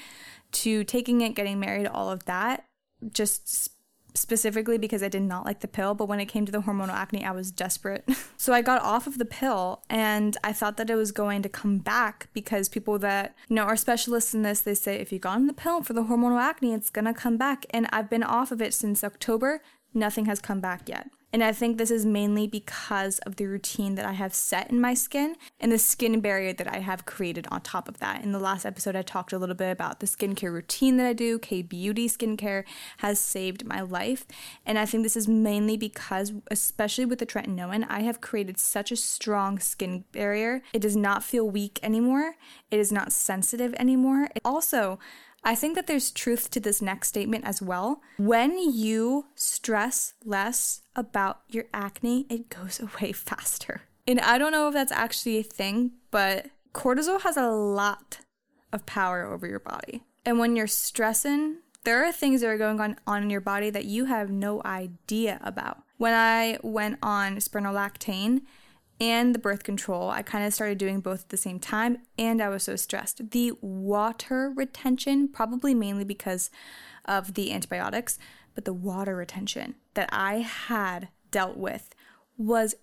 to 0.54 0.84
taking 0.86 1.22
it, 1.22 1.36
getting 1.36 1.60
married, 1.60 1.88
all 1.88 2.10
of 2.10 2.26
that 2.26 2.66
just 3.12 3.72
specifically 4.14 4.78
because 4.78 5.02
I 5.02 5.08
did 5.08 5.22
not 5.22 5.46
like 5.46 5.62
the 5.62 5.68
pill, 5.68 5.94
but 5.94 6.08
when 6.08 6.20
it 6.20 6.26
came 6.26 6.46
to 6.46 6.52
the 6.52 6.60
hormonal 6.60 6.90
acne, 6.90 7.24
I 7.24 7.32
was 7.32 7.52
desperate. 7.52 8.08
so 8.38 8.54
I 8.54 8.62
got 8.62 8.82
off 8.82 9.08
of 9.08 9.18
the 9.18 9.26
pill 9.26 9.84
and 9.90 10.38
I 10.44 10.54
thought 10.54 10.78
that 10.78 10.90
it 10.90 10.96
was 10.96 11.12
going 11.12 11.42
to 11.44 11.50
come 11.50 11.78
back 11.78 12.28
because 12.34 12.70
people 12.70 13.00
that, 13.00 13.36
you 13.48 13.56
know, 13.56 13.64
are 13.64 13.78
specialists 13.78 14.34
in 14.34 14.42
this, 14.42 14.62
they 14.62 14.74
say 14.74 14.98
if 14.98 15.12
you 15.12 15.20
got 15.20 15.36
on 15.36 15.48
the 15.48 15.54
pill 15.54 15.84
for 15.84 15.94
the 15.94 16.04
hormonal 16.04 16.42
acne, 16.42 16.74
it's 16.74 16.90
going 16.90 17.06
to 17.06 17.14
come 17.14 17.38
back. 17.38 17.66
And 17.70 17.88
I've 17.92 18.10
been 18.10 18.24
off 18.24 18.52
of 18.52 18.62
it 18.62 18.74
since 18.74 19.04
October. 19.04 19.62
Nothing 19.94 20.26
has 20.26 20.40
come 20.40 20.60
back 20.60 20.88
yet. 20.88 21.10
And 21.34 21.44
I 21.44 21.54
think 21.54 21.78
this 21.78 21.92
is 21.92 22.06
mainly 22.06 22.46
because 22.46 23.20
of 23.20 23.38
the 23.38 23.46
routine 23.46 23.96
that 23.96 24.06
I 24.06 24.12
have 24.14 24.34
set 24.34 24.70
in 24.70 24.82
my 24.82 24.94
skin 24.94 25.38
and 25.60 25.72
the 25.72 25.80
skin 25.80 26.20
barrier 26.20 26.52
that 26.54 26.68
I 26.68 26.80
have 26.80 27.06
created 27.06 27.48
on 27.50 27.62
top 27.62 27.88
of 27.88 28.00
that. 28.00 28.24
In 28.24 28.34
the 28.34 28.40
last 28.40 28.66
episode, 28.66 28.96
I 28.96 29.02
talked 29.02 29.32
a 29.32 29.38
little 29.38 29.56
bit 29.56 29.72
about 29.72 30.02
the 30.02 30.08
skincare 30.08 30.52
routine 30.52 30.98
that 30.98 31.08
I 31.08 31.14
do. 31.14 31.40
K 31.40 31.62
Beauty 31.62 32.10
skincare 32.10 32.66
has 32.98 33.20
saved 33.20 33.66
my 33.66 33.82
life. 33.82 34.26
And 34.66 34.78
I 34.78 34.86
think 34.86 35.04
this 35.04 35.16
is 35.16 35.28
mainly 35.28 35.78
because, 35.78 36.34
especially 36.50 37.06
with 37.06 37.20
the 37.20 37.26
tretinoin, 37.26 37.86
I 37.88 38.02
have 38.02 38.20
created 38.20 38.58
such 38.58 38.92
a 38.92 38.98
strong 38.98 39.60
skin 39.60 40.04
barrier. 40.12 40.62
It 40.74 40.82
does 40.82 40.98
not 40.98 41.24
feel 41.24 41.50
weak 41.50 41.80
anymore, 41.82 42.36
it 42.70 42.80
is 42.80 42.92
not 42.92 43.14
sensitive 43.14 43.74
anymore. 43.76 44.30
It 44.36 44.42
also, 44.44 45.00
I 45.44 45.56
think 45.56 45.76
that 45.76 45.88
there's 45.88 46.12
truth 46.12 46.52
to 46.52 46.60
this 46.60 46.82
next 46.82 47.08
statement 47.08 47.46
as 47.46 47.62
well. 47.62 48.02
When 48.18 48.58
you 48.58 49.26
stress 49.36 50.14
less 50.24 50.82
about 50.96 51.42
your 51.50 51.66
acne, 51.74 52.28
it 52.30 52.50
goes 52.50 52.80
away 53.02 53.12
faster. 53.12 53.82
And 54.08 54.20
I 54.20 54.38
don't 54.38 54.52
know 54.52 54.68
if 54.68 54.74
that's 54.74 54.92
actually 54.92 55.38
a 55.38 55.44
thing, 55.44 55.92
but 56.12 56.48
cortisol 56.74 57.22
has 57.22 57.38
a 57.38 57.50
lot 57.50 58.20
of 58.72 58.86
power 58.86 59.26
over 59.26 59.48
your 59.48 59.60
body. 59.60 60.04
And 60.26 60.40
when 60.40 60.56
you're 60.56 60.68
stressing, 60.68 61.58
there 61.84 62.06
are 62.06 62.12
things 62.12 62.42
that 62.42 62.48
are 62.48 62.58
going 62.58 62.80
on, 62.80 62.98
on 63.08 63.24
in 63.24 63.30
your 63.30 63.42
body 63.42 63.70
that 63.70 63.86
you 63.86 64.06
have 64.06 64.30
no 64.30 64.62
idea 64.64 65.40
about. 65.44 65.84
When 65.98 66.14
I 66.14 66.60
went 66.62 67.00
on 67.02 67.38
spironolactone, 67.38 68.42
and 69.02 69.34
the 69.34 69.40
birth 69.40 69.64
control. 69.64 70.12
I 70.12 70.22
kind 70.22 70.46
of 70.46 70.54
started 70.54 70.78
doing 70.78 71.02
both 71.02 71.24
at 71.24 71.30
the 71.30 71.38
same 71.38 71.60
time, 71.60 71.98
and 72.20 72.40
I 72.40 72.50
was 72.50 72.64
so 72.64 72.76
stressed. 72.76 73.32
The 73.32 73.54
water 73.60 74.54
retention, 74.56 75.28
probably 75.28 75.74
mainly 75.74 76.04
because 76.04 76.52
of 77.06 77.34
the 77.34 77.52
antibiotics, 77.52 78.20
but 78.54 78.64
the 78.64 78.74
water 78.74 79.16
retention 79.16 79.76
that 79.96 80.08
I 80.14 80.36
had 80.36 81.10
dealt 81.32 81.58
with 81.58 81.90
was 82.38 82.76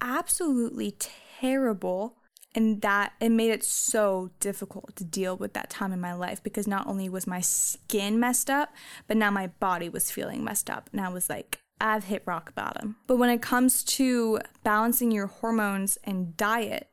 absolutely 0.00 0.96
terrible. 0.98 2.16
And 2.52 2.80
that 2.82 3.12
it 3.20 3.28
made 3.28 3.52
it 3.52 3.62
so 3.62 4.32
difficult 4.40 4.96
to 4.96 5.04
deal 5.04 5.36
with 5.36 5.52
that 5.52 5.70
time 5.70 5.92
in 5.92 6.00
my 6.00 6.14
life 6.14 6.42
because 6.42 6.66
not 6.66 6.88
only 6.88 7.08
was 7.08 7.24
my 7.24 7.40
skin 7.40 8.18
messed 8.18 8.50
up, 8.50 8.74
but 9.06 9.16
now 9.16 9.30
my 9.30 9.46
body 9.46 9.88
was 9.88 10.10
feeling 10.10 10.42
messed 10.42 10.68
up. 10.68 10.90
And 10.90 11.00
I 11.00 11.10
was 11.10 11.30
like, 11.30 11.60
I've 11.80 12.04
hit 12.04 12.22
rock 12.26 12.54
bottom. 12.54 12.96
But 13.06 13.16
when 13.16 13.30
it 13.30 13.42
comes 13.42 13.82
to 13.84 14.40
balancing 14.62 15.10
your 15.10 15.26
hormones 15.26 15.98
and 16.04 16.36
diet, 16.36 16.88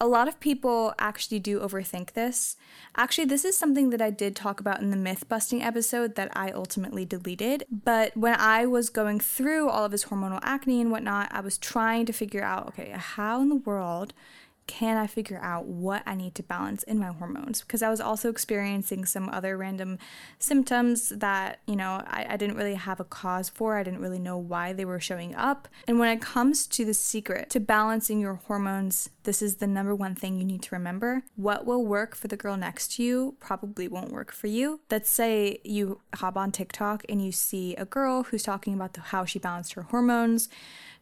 a 0.00 0.06
lot 0.06 0.28
of 0.28 0.38
people 0.38 0.94
actually 0.98 1.40
do 1.40 1.58
overthink 1.58 2.12
this. 2.12 2.56
Actually, 2.96 3.24
this 3.24 3.44
is 3.44 3.56
something 3.56 3.90
that 3.90 4.00
I 4.00 4.10
did 4.10 4.36
talk 4.36 4.60
about 4.60 4.80
in 4.80 4.90
the 4.90 4.96
myth 4.96 5.28
busting 5.28 5.62
episode 5.62 6.14
that 6.14 6.30
I 6.36 6.50
ultimately 6.50 7.04
deleted. 7.04 7.64
But 7.70 8.16
when 8.16 8.36
I 8.38 8.64
was 8.64 8.90
going 8.90 9.18
through 9.18 9.68
all 9.68 9.84
of 9.84 9.92
his 9.92 10.04
hormonal 10.04 10.40
acne 10.42 10.80
and 10.80 10.92
whatnot, 10.92 11.28
I 11.32 11.40
was 11.40 11.58
trying 11.58 12.06
to 12.06 12.12
figure 12.12 12.44
out 12.44 12.68
okay, 12.68 12.92
how 12.94 13.40
in 13.40 13.48
the 13.48 13.56
world 13.56 14.14
can 14.68 14.98
I 14.98 15.06
figure 15.06 15.40
out 15.42 15.64
what 15.64 16.02
I 16.06 16.14
need 16.14 16.34
to 16.36 16.42
balance 16.42 16.84
in 16.84 16.98
my 16.98 17.08
hormones? 17.08 17.62
Because 17.62 17.82
I 17.82 17.88
was 17.88 18.00
also 18.00 18.28
experiencing 18.28 19.06
some 19.06 19.28
other 19.30 19.56
random 19.56 19.98
symptoms 20.38 21.08
that, 21.08 21.60
you 21.66 21.74
know, 21.74 22.02
I, 22.06 22.26
I, 22.28 22.36
didn't 22.36 22.56
really 22.56 22.74
have 22.74 23.00
a 23.00 23.04
cause 23.04 23.48
for. 23.48 23.78
I 23.78 23.82
didn't 23.82 24.00
really 24.00 24.18
know 24.18 24.36
why 24.36 24.74
they 24.74 24.84
were 24.84 25.00
showing 25.00 25.34
up. 25.34 25.68
And 25.88 25.98
when 25.98 26.10
it 26.10 26.20
comes 26.20 26.66
to 26.68 26.84
the 26.84 26.92
secret 26.92 27.48
to 27.50 27.60
balancing 27.60 28.20
your 28.20 28.34
hormones, 28.34 29.08
this 29.24 29.40
is 29.40 29.56
the 29.56 29.66
number 29.66 29.94
one 29.94 30.14
thing 30.14 30.38
you 30.38 30.44
need 30.44 30.62
to 30.62 30.74
remember. 30.74 31.22
What 31.34 31.64
will 31.64 31.84
work 31.84 32.14
for 32.14 32.28
the 32.28 32.36
girl 32.36 32.56
next 32.56 32.96
to 32.96 33.02
you 33.02 33.36
probably 33.40 33.88
won't 33.88 34.12
work 34.12 34.32
for 34.32 34.48
you. 34.48 34.80
Let's 34.90 35.10
say 35.10 35.60
you 35.64 36.02
hop 36.14 36.36
on 36.36 36.52
TikTok 36.52 37.04
and 37.08 37.24
you 37.24 37.32
see 37.32 37.74
a 37.76 37.86
girl 37.86 38.24
who's 38.24 38.42
talking 38.42 38.74
about 38.74 38.92
the, 38.92 39.00
how 39.00 39.24
she 39.24 39.38
balanced 39.38 39.72
her 39.72 39.82
hormones 39.82 40.50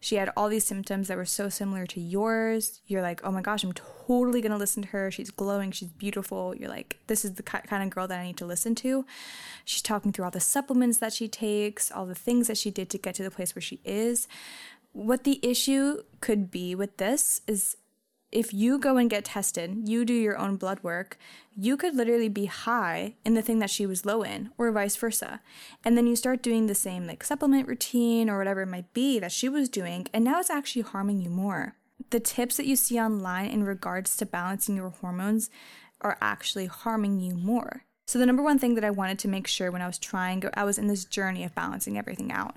she 0.06 0.14
had 0.14 0.30
all 0.36 0.48
these 0.48 0.62
symptoms 0.62 1.08
that 1.08 1.16
were 1.16 1.24
so 1.24 1.48
similar 1.48 1.84
to 1.84 2.00
yours. 2.00 2.80
You're 2.86 3.02
like, 3.02 3.22
oh 3.24 3.32
my 3.32 3.40
gosh, 3.40 3.64
I'm 3.64 3.72
totally 3.72 4.40
gonna 4.40 4.56
listen 4.56 4.84
to 4.84 4.88
her. 4.90 5.10
She's 5.10 5.32
glowing, 5.32 5.72
she's 5.72 5.88
beautiful. 5.88 6.54
You're 6.54 6.68
like, 6.68 6.98
this 7.08 7.24
is 7.24 7.34
the 7.34 7.42
kind 7.42 7.82
of 7.82 7.90
girl 7.90 8.06
that 8.06 8.20
I 8.20 8.22
need 8.22 8.36
to 8.36 8.46
listen 8.46 8.76
to. 8.76 9.04
She's 9.64 9.82
talking 9.82 10.12
through 10.12 10.26
all 10.26 10.30
the 10.30 10.38
supplements 10.38 10.98
that 10.98 11.12
she 11.12 11.26
takes, 11.26 11.90
all 11.90 12.06
the 12.06 12.14
things 12.14 12.46
that 12.46 12.56
she 12.56 12.70
did 12.70 12.88
to 12.90 12.98
get 12.98 13.16
to 13.16 13.24
the 13.24 13.32
place 13.32 13.56
where 13.56 13.62
she 13.62 13.80
is. 13.84 14.28
What 14.92 15.24
the 15.24 15.40
issue 15.42 16.04
could 16.20 16.52
be 16.52 16.76
with 16.76 16.98
this 16.98 17.40
is 17.48 17.76
if 18.36 18.52
you 18.52 18.78
go 18.78 18.98
and 18.98 19.08
get 19.08 19.24
tested, 19.24 19.88
you 19.88 20.04
do 20.04 20.12
your 20.12 20.36
own 20.36 20.56
blood 20.56 20.78
work, 20.82 21.16
you 21.56 21.74
could 21.74 21.94
literally 21.96 22.28
be 22.28 22.44
high 22.44 23.14
in 23.24 23.32
the 23.32 23.40
thing 23.40 23.60
that 23.60 23.70
she 23.70 23.86
was 23.86 24.04
low 24.04 24.22
in, 24.22 24.50
or 24.58 24.70
vice 24.70 24.94
versa. 24.94 25.40
And 25.82 25.96
then 25.96 26.06
you 26.06 26.14
start 26.16 26.42
doing 26.42 26.66
the 26.66 26.74
same 26.74 27.06
like 27.06 27.24
supplement 27.24 27.66
routine 27.66 28.28
or 28.28 28.36
whatever 28.36 28.60
it 28.60 28.66
might 28.66 28.92
be 28.92 29.18
that 29.20 29.32
she 29.32 29.48
was 29.48 29.70
doing, 29.70 30.06
and 30.12 30.22
now 30.22 30.38
it's 30.38 30.50
actually 30.50 30.82
harming 30.82 31.22
you 31.22 31.30
more. 31.30 31.76
The 32.10 32.20
tips 32.20 32.58
that 32.58 32.66
you 32.66 32.76
see 32.76 33.00
online 33.00 33.48
in 33.48 33.64
regards 33.64 34.18
to 34.18 34.26
balancing 34.26 34.76
your 34.76 34.90
hormones 34.90 35.48
are 36.02 36.18
actually 36.20 36.66
harming 36.66 37.20
you 37.20 37.36
more. 37.36 37.84
So, 38.06 38.18
the 38.18 38.26
number 38.26 38.42
one 38.42 38.58
thing 38.58 38.74
that 38.74 38.84
I 38.84 38.90
wanted 38.90 39.18
to 39.20 39.28
make 39.28 39.46
sure 39.46 39.70
when 39.70 39.80
I 39.80 39.86
was 39.86 39.98
trying, 39.98 40.44
I 40.52 40.64
was 40.64 40.76
in 40.76 40.88
this 40.88 41.06
journey 41.06 41.42
of 41.42 41.54
balancing 41.54 41.96
everything 41.96 42.30
out, 42.30 42.56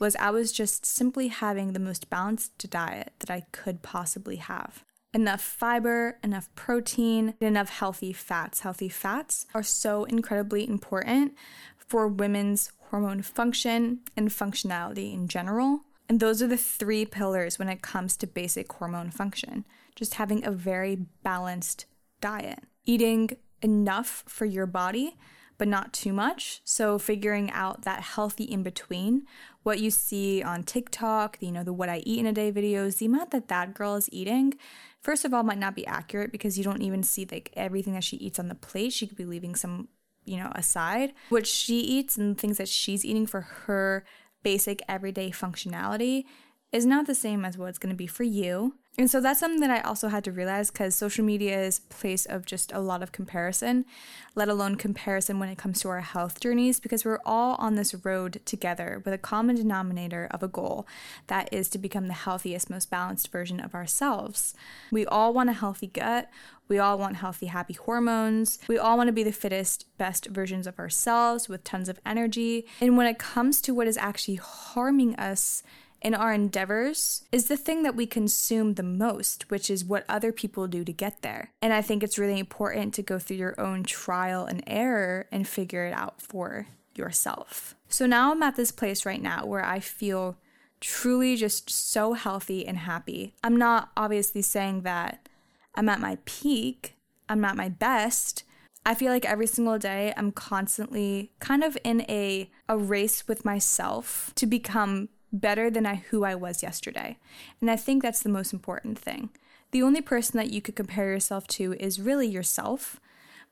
was 0.00 0.16
I 0.16 0.30
was 0.30 0.50
just 0.50 0.84
simply 0.84 1.28
having 1.28 1.72
the 1.72 1.78
most 1.78 2.10
balanced 2.10 2.68
diet 2.68 3.12
that 3.20 3.30
I 3.30 3.46
could 3.52 3.82
possibly 3.82 4.36
have 4.36 4.84
enough 5.12 5.40
fiber, 5.40 6.18
enough 6.22 6.48
protein, 6.54 7.34
enough 7.40 7.68
healthy 7.68 8.12
fats. 8.12 8.60
Healthy 8.60 8.88
fats 8.88 9.46
are 9.54 9.62
so 9.62 10.04
incredibly 10.04 10.68
important 10.68 11.34
for 11.76 12.06
women's 12.06 12.70
hormone 12.90 13.22
function 13.22 14.00
and 14.16 14.28
functionality 14.28 15.12
in 15.12 15.28
general. 15.28 15.80
And 16.08 16.18
those 16.18 16.42
are 16.42 16.48
the 16.48 16.56
three 16.56 17.04
pillars 17.04 17.58
when 17.58 17.68
it 17.68 17.82
comes 17.82 18.16
to 18.16 18.26
basic 18.26 18.72
hormone 18.72 19.10
function. 19.10 19.64
Just 19.94 20.14
having 20.14 20.44
a 20.44 20.50
very 20.50 21.06
balanced 21.22 21.86
diet, 22.20 22.60
eating 22.84 23.30
enough 23.62 24.24
for 24.26 24.44
your 24.44 24.66
body, 24.66 25.16
but 25.58 25.68
not 25.68 25.92
too 25.92 26.12
much. 26.12 26.62
So 26.64 26.98
figuring 26.98 27.50
out 27.50 27.82
that 27.82 28.00
healthy 28.00 28.44
in 28.44 28.62
between, 28.62 29.26
what 29.62 29.78
you 29.78 29.90
see 29.90 30.42
on 30.42 30.62
TikTok, 30.62 31.36
you 31.40 31.52
know, 31.52 31.62
the 31.62 31.72
what 31.72 31.90
I 31.90 31.98
eat 31.98 32.18
in 32.18 32.26
a 32.26 32.32
day 32.32 32.50
videos, 32.50 32.98
the 32.98 33.06
amount 33.06 33.30
that 33.32 33.48
that 33.48 33.74
girl 33.74 33.94
is 33.94 34.08
eating 34.10 34.54
first 35.02 35.24
of 35.24 35.32
all 35.34 35.42
might 35.42 35.58
not 35.58 35.74
be 35.74 35.86
accurate 35.86 36.32
because 36.32 36.58
you 36.58 36.64
don't 36.64 36.82
even 36.82 37.02
see 37.02 37.26
like 37.30 37.50
everything 37.54 37.94
that 37.94 38.04
she 38.04 38.16
eats 38.16 38.38
on 38.38 38.48
the 38.48 38.54
plate. 38.54 38.92
She 38.92 39.06
could 39.06 39.16
be 39.16 39.24
leaving 39.24 39.54
some 39.54 39.88
you 40.24 40.36
know, 40.36 40.52
aside, 40.54 41.12
what 41.28 41.46
she 41.46 41.80
eats 41.80 42.16
and 42.16 42.38
things 42.38 42.58
that 42.58 42.68
she's 42.68 43.04
eating 43.04 43.26
for 43.26 43.40
her 43.40 44.04
basic 44.42 44.80
everyday 44.88 45.30
functionality 45.30 46.24
is 46.72 46.86
not 46.86 47.06
the 47.06 47.14
same 47.14 47.44
as 47.44 47.58
what 47.58 47.68
it's 47.68 47.78
going 47.78 47.92
to 47.92 47.96
be 47.96 48.06
for 48.06 48.22
you. 48.22 48.74
And 49.00 49.10
so 49.10 49.18
that's 49.18 49.40
something 49.40 49.62
that 49.62 49.70
I 49.70 49.80
also 49.80 50.08
had 50.08 50.24
to 50.24 50.30
realize 50.30 50.70
because 50.70 50.94
social 50.94 51.24
media 51.24 51.58
is 51.58 51.78
a 51.78 51.94
place 51.94 52.26
of 52.26 52.44
just 52.44 52.70
a 52.70 52.80
lot 52.80 53.02
of 53.02 53.12
comparison, 53.12 53.86
let 54.34 54.50
alone 54.50 54.74
comparison 54.74 55.38
when 55.38 55.48
it 55.48 55.56
comes 55.56 55.80
to 55.80 55.88
our 55.88 56.02
health 56.02 56.38
journeys, 56.38 56.78
because 56.80 57.02
we're 57.02 57.22
all 57.24 57.54
on 57.54 57.76
this 57.76 57.94
road 58.04 58.42
together 58.44 59.00
with 59.02 59.14
a 59.14 59.18
common 59.18 59.56
denominator 59.56 60.28
of 60.30 60.42
a 60.42 60.48
goal 60.48 60.86
that 61.28 61.50
is 61.50 61.70
to 61.70 61.78
become 61.78 62.08
the 62.08 62.12
healthiest, 62.12 62.68
most 62.68 62.90
balanced 62.90 63.32
version 63.32 63.58
of 63.58 63.74
ourselves. 63.74 64.52
We 64.92 65.06
all 65.06 65.32
want 65.32 65.48
a 65.48 65.54
healthy 65.54 65.86
gut. 65.86 66.28
We 66.68 66.78
all 66.78 66.98
want 66.98 67.16
healthy, 67.16 67.46
happy 67.46 67.72
hormones. 67.72 68.58
We 68.68 68.76
all 68.76 68.98
want 68.98 69.08
to 69.08 69.14
be 69.14 69.24
the 69.24 69.32
fittest, 69.32 69.86
best 69.96 70.26
versions 70.26 70.66
of 70.66 70.78
ourselves 70.78 71.48
with 71.48 71.64
tons 71.64 71.88
of 71.88 71.98
energy. 72.04 72.66
And 72.82 72.98
when 72.98 73.06
it 73.06 73.18
comes 73.18 73.62
to 73.62 73.72
what 73.72 73.86
is 73.86 73.96
actually 73.96 74.34
harming 74.34 75.16
us, 75.16 75.62
in 76.02 76.14
our 76.14 76.32
endeavors 76.32 77.24
is 77.30 77.48
the 77.48 77.56
thing 77.56 77.82
that 77.82 77.94
we 77.94 78.06
consume 78.06 78.74
the 78.74 78.82
most, 78.82 79.50
which 79.50 79.68
is 79.70 79.84
what 79.84 80.04
other 80.08 80.32
people 80.32 80.66
do 80.66 80.84
to 80.84 80.92
get 80.92 81.22
there. 81.22 81.52
And 81.60 81.72
I 81.72 81.82
think 81.82 82.02
it's 82.02 82.18
really 82.18 82.38
important 82.38 82.94
to 82.94 83.02
go 83.02 83.18
through 83.18 83.36
your 83.36 83.60
own 83.60 83.82
trial 83.84 84.46
and 84.46 84.62
error 84.66 85.26
and 85.30 85.46
figure 85.46 85.84
it 85.86 85.92
out 85.92 86.20
for 86.20 86.66
yourself. 86.94 87.74
So 87.88 88.06
now 88.06 88.32
I'm 88.32 88.42
at 88.42 88.56
this 88.56 88.70
place 88.70 89.04
right 89.04 89.22
now 89.22 89.46
where 89.46 89.64
I 89.64 89.80
feel 89.80 90.38
truly 90.80 91.36
just 91.36 91.68
so 91.68 92.14
healthy 92.14 92.66
and 92.66 92.78
happy. 92.78 93.34
I'm 93.44 93.56
not 93.56 93.90
obviously 93.96 94.42
saying 94.42 94.82
that 94.82 95.28
I'm 95.74 95.88
at 95.88 96.00
my 96.00 96.18
peak, 96.24 96.96
I'm 97.28 97.40
not 97.40 97.56
my 97.56 97.68
best. 97.68 98.44
I 98.84 98.94
feel 98.94 99.12
like 99.12 99.26
every 99.26 99.46
single 99.46 99.78
day 99.78 100.14
I'm 100.16 100.32
constantly 100.32 101.32
kind 101.38 101.62
of 101.62 101.76
in 101.84 102.00
a 102.02 102.50
a 102.68 102.78
race 102.78 103.28
with 103.28 103.44
myself 103.44 104.32
to 104.36 104.46
become 104.46 105.10
better 105.32 105.70
than 105.70 105.86
I, 105.86 105.96
who 106.10 106.24
I 106.24 106.34
was 106.34 106.62
yesterday. 106.62 107.18
And 107.60 107.70
I 107.70 107.76
think 107.76 108.02
that's 108.02 108.22
the 108.22 108.28
most 108.28 108.52
important 108.52 108.98
thing. 108.98 109.30
The 109.72 109.82
only 109.82 110.00
person 110.00 110.36
that 110.38 110.50
you 110.50 110.60
could 110.60 110.76
compare 110.76 111.06
yourself 111.06 111.46
to 111.48 111.74
is 111.74 112.00
really 112.00 112.26
yourself. 112.26 113.00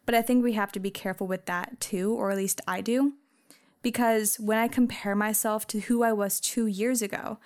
But 0.05 0.15
I 0.15 0.23
think 0.23 0.43
we 0.43 0.55
have 0.55 0.73
to 0.73 0.81
be 0.81 0.91
careful 0.91 1.27
with 1.27 1.47
that 1.47 1.81
too, 1.81 2.13
or 2.15 2.31
at 2.31 2.37
least 2.37 2.61
I 2.67 2.81
do. 2.81 3.15
Because 3.83 4.41
when 4.41 4.59
I 4.59 4.67
compare 4.67 5.15
myself 5.15 5.67
to 5.69 5.81
who 5.81 6.03
I 6.03 6.13
was 6.13 6.41
two 6.41 6.67
years 6.67 7.03
ago, 7.03 7.39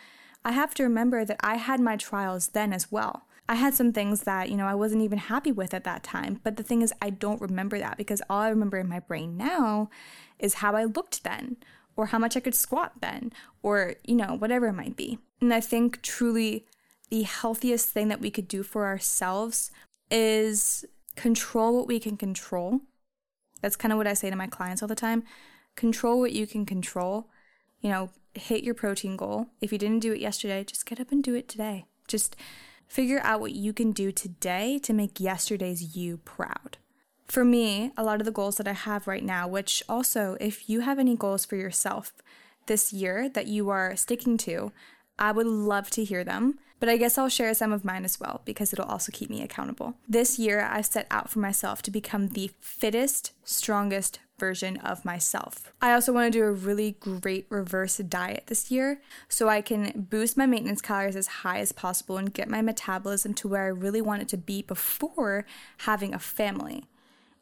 I 0.45 0.53
have 0.53 0.75
to 0.75 0.83
remember 0.83 1.25
that 1.25 1.41
I 1.41 1.57
had 1.57 1.81
my 1.81 1.97
trials 1.97 2.49
then 2.49 2.73
as 2.73 2.91
well. 2.91 3.27
I 3.49 3.57
had 3.57 3.75
some 3.75 3.93
things 3.93 4.23
that, 4.23 4.49
you 4.49 4.57
know, 4.57 4.67
I 4.67 4.75
wasn't 4.75 5.03
even 5.03 5.19
happy 5.19 5.53
with 5.53 5.75
at 5.75 5.85
that 5.85 6.03
time. 6.03 6.41
But 6.43 6.57
the 6.57 6.63
thing 6.63 6.81
is, 6.81 6.95
I 7.03 7.11
don't 7.11 7.41
remember 7.41 7.79
that 7.79 7.97
because 7.97 8.23
all 8.31 8.41
I 8.41 8.49
remember 8.49 8.79
in 8.79 8.89
my 8.89 9.01
brain 9.01 9.37
now 9.37 9.91
is 10.39 10.55
how 10.55 10.75
I 10.75 10.85
looked 10.85 11.23
then 11.23 11.57
or 11.97 12.07
how 12.07 12.19
much 12.19 12.37
I 12.37 12.41
could 12.41 12.55
squat 12.55 12.93
then, 13.01 13.33
or, 13.63 13.95
you 14.05 14.15
know, 14.15 14.35
whatever 14.37 14.67
it 14.67 14.73
might 14.73 14.97
be. 14.97 15.19
And 15.41 15.53
I 15.53 15.61
think 15.61 16.03
truly 16.03 16.67
the 17.11 17.23
healthiest 17.23 17.91
thing 17.91 18.09
that 18.09 18.21
we 18.21 18.31
could 18.31 18.49
do 18.49 18.63
for 18.63 18.87
ourselves 18.87 19.71
is 20.11 20.85
control 21.17 21.77
what 21.77 21.87
we 21.87 22.01
can 22.01 22.17
control. 22.17 22.81
That's 23.61 23.77
kind 23.77 23.93
of 23.93 23.99
what 23.99 24.07
I 24.07 24.15
say 24.15 24.31
to 24.31 24.37
my 24.37 24.47
clients 24.47 24.83
all 24.83 24.89
the 24.89 24.95
time. 24.95 25.25
Control 25.77 26.19
what 26.19 26.33
you 26.33 26.47
can 26.47 26.67
control. 26.67 27.29
You 27.81 27.91
know, 27.91 28.11
hit 28.35 28.65
your 28.65 28.75
protein 28.75 29.17
goal. 29.17 29.49
If 29.61 29.73
you 29.73 29.79
didn't 29.79 30.01
do 30.01 30.13
it 30.13 30.21
yesterday, 30.21 30.65
just 30.65 30.87
get 30.87 31.01
up 31.01 31.13
and 31.13 31.23
do 31.23 31.35
it 31.35 31.49
today. 31.49 31.85
Just 32.09 32.37
figure 32.87 33.21
out 33.23 33.41
what 33.41 33.53
you 33.53 33.73
can 33.73 33.93
do 33.93 34.13
today 34.13 34.79
to 34.81 34.93
make 34.93 35.21
yesterday's 35.21 35.97
you 35.97 36.19
proud 36.19 36.79
for 37.33 37.47
me, 37.47 37.91
a 37.97 38.05
lot 38.05 38.21
of 38.21 38.27
the 38.27 38.31
goals 38.31 38.57
that 38.57 38.69
I 38.69 38.75
have 38.75 39.07
right 39.07 39.25
now, 39.25 39.49
which 39.49 39.83
also, 39.89 40.37
if 40.39 40.69
you 40.69 40.81
have 40.81 40.99
any 40.99 41.17
goals 41.17 41.47
for 41.47 41.57
yourself 41.57 42.13
this 42.67 42.93
year 42.93 43.27
that 43.31 43.47
you 43.47 43.71
are 43.71 43.97
sticking 43.97 44.37
to, 44.39 44.71
I 45.19 45.33
would 45.33 45.47
love 45.47 45.89
to 45.93 46.05
hear 46.05 46.25
them. 46.25 46.59
But 46.79 46.91
I 46.91 46.99
guess 46.99 47.17
I'll 47.17 47.31
share 47.31 47.55
some 47.55 47.73
of 47.73 47.87
mine 47.87 48.05
as 48.05 48.21
well 48.21 48.43
because 48.45 48.75
it'll 48.75 48.85
also 48.85 49.11
keep 49.13 49.31
me 49.31 49.41
accountable. 49.41 49.95
This 50.07 50.39
year, 50.39 50.61
I've 50.61 50.85
set 50.85 51.07
out 51.11 51.31
for 51.31 51.39
myself 51.39 51.81
to 51.83 51.91
become 51.91 52.29
the 52.29 52.51
fittest, 52.61 53.33
strongest 53.45 54.19
version 54.39 54.77
of 54.79 55.03
myself. 55.03 55.73
I 55.81 55.95
also 55.95 56.13
want 56.13 56.31
to 56.31 56.39
do 56.39 56.45
a 56.45 56.53
really 56.53 56.97
great 57.01 57.47
reverse 57.49 57.97
diet 57.97 58.49
this 58.49 58.71
year 58.71 59.01
so 59.31 59.49
I 59.49 59.63
can 59.63 60.07
boost 60.11 60.37
my 60.37 60.45
maintenance 60.45 60.83
calories 60.83 61.17
as 61.17 61.29
high 61.29 61.61
as 61.61 61.73
possible 61.73 62.19
and 62.19 62.35
get 62.35 62.51
my 62.51 62.61
metabolism 62.61 63.33
to 63.35 63.49
where 63.49 63.63
I 63.63 63.69
really 63.69 64.03
want 64.03 64.21
it 64.21 64.29
to 64.29 64.37
be 64.37 64.61
before 64.61 65.47
having 65.79 66.13
a 66.13 66.19
family. 66.19 66.85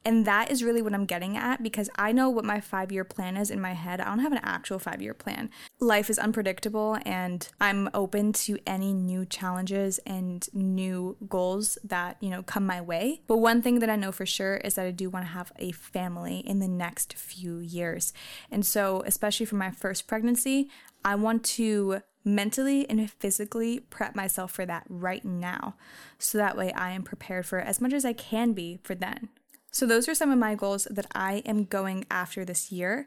And 0.04 0.26
that 0.26 0.50
is 0.50 0.64
really 0.64 0.80
what 0.80 0.94
I'm 0.94 1.04
getting 1.04 1.36
at 1.36 1.62
because 1.62 1.90
I 1.96 2.12
know 2.12 2.30
what 2.30 2.44
my 2.44 2.60
five 2.60 2.90
year 2.90 3.04
plan 3.04 3.36
is 3.36 3.50
in 3.50 3.60
my 3.60 3.74
head. 3.74 4.00
I 4.00 4.06
don't 4.06 4.20
have 4.20 4.32
an 4.32 4.40
actual 4.42 4.78
five 4.78 5.02
year 5.02 5.12
plan. 5.12 5.50
Life 5.78 6.08
is 6.08 6.18
unpredictable, 6.18 6.98
and 7.04 7.46
I'm 7.60 7.90
open 7.92 8.32
to 8.32 8.58
any 8.66 8.94
new 8.94 9.26
challenges 9.26 9.98
and 10.06 10.48
new 10.54 11.16
goals 11.28 11.76
that, 11.84 12.16
you 12.20 12.30
know, 12.30 12.42
come 12.42 12.64
my 12.64 12.80
way. 12.80 13.20
But 13.26 13.38
one 13.38 13.60
thing 13.60 13.80
that 13.80 13.90
I 13.90 13.96
know 13.96 14.12
for 14.12 14.24
sure 14.24 14.56
is 14.56 14.74
that 14.74 14.86
I 14.86 14.90
do 14.90 15.10
want 15.10 15.26
to 15.26 15.32
have 15.32 15.52
a 15.58 15.72
family 15.72 16.38
in 16.38 16.60
the 16.60 16.68
next 16.68 17.12
few 17.14 17.58
years. 17.58 18.14
And 18.50 18.64
so, 18.64 19.02
especially 19.04 19.46
for 19.46 19.56
my 19.56 19.70
first 19.70 20.06
pregnancy, 20.06 20.70
I 21.04 21.14
want 21.14 21.44
to 21.44 22.02
mentally 22.24 22.88
and 22.88 23.10
physically 23.10 23.80
prep 23.80 24.14
myself 24.14 24.52
for 24.52 24.66
that 24.66 24.84
right 24.88 25.24
now. 25.24 25.74
So 26.18 26.38
that 26.38 26.56
way 26.56 26.72
I 26.72 26.90
am 26.92 27.02
prepared 27.02 27.46
for 27.46 27.58
as 27.58 27.80
much 27.80 27.92
as 27.92 28.04
I 28.04 28.12
can 28.12 28.52
be 28.52 28.78
for 28.82 28.94
then. 28.94 29.30
So, 29.70 29.86
those 29.86 30.08
are 30.08 30.14
some 30.14 30.30
of 30.30 30.38
my 30.38 30.54
goals 30.54 30.88
that 30.90 31.06
I 31.14 31.42
am 31.46 31.64
going 31.64 32.04
after 32.10 32.44
this 32.44 32.72
year. 32.72 33.06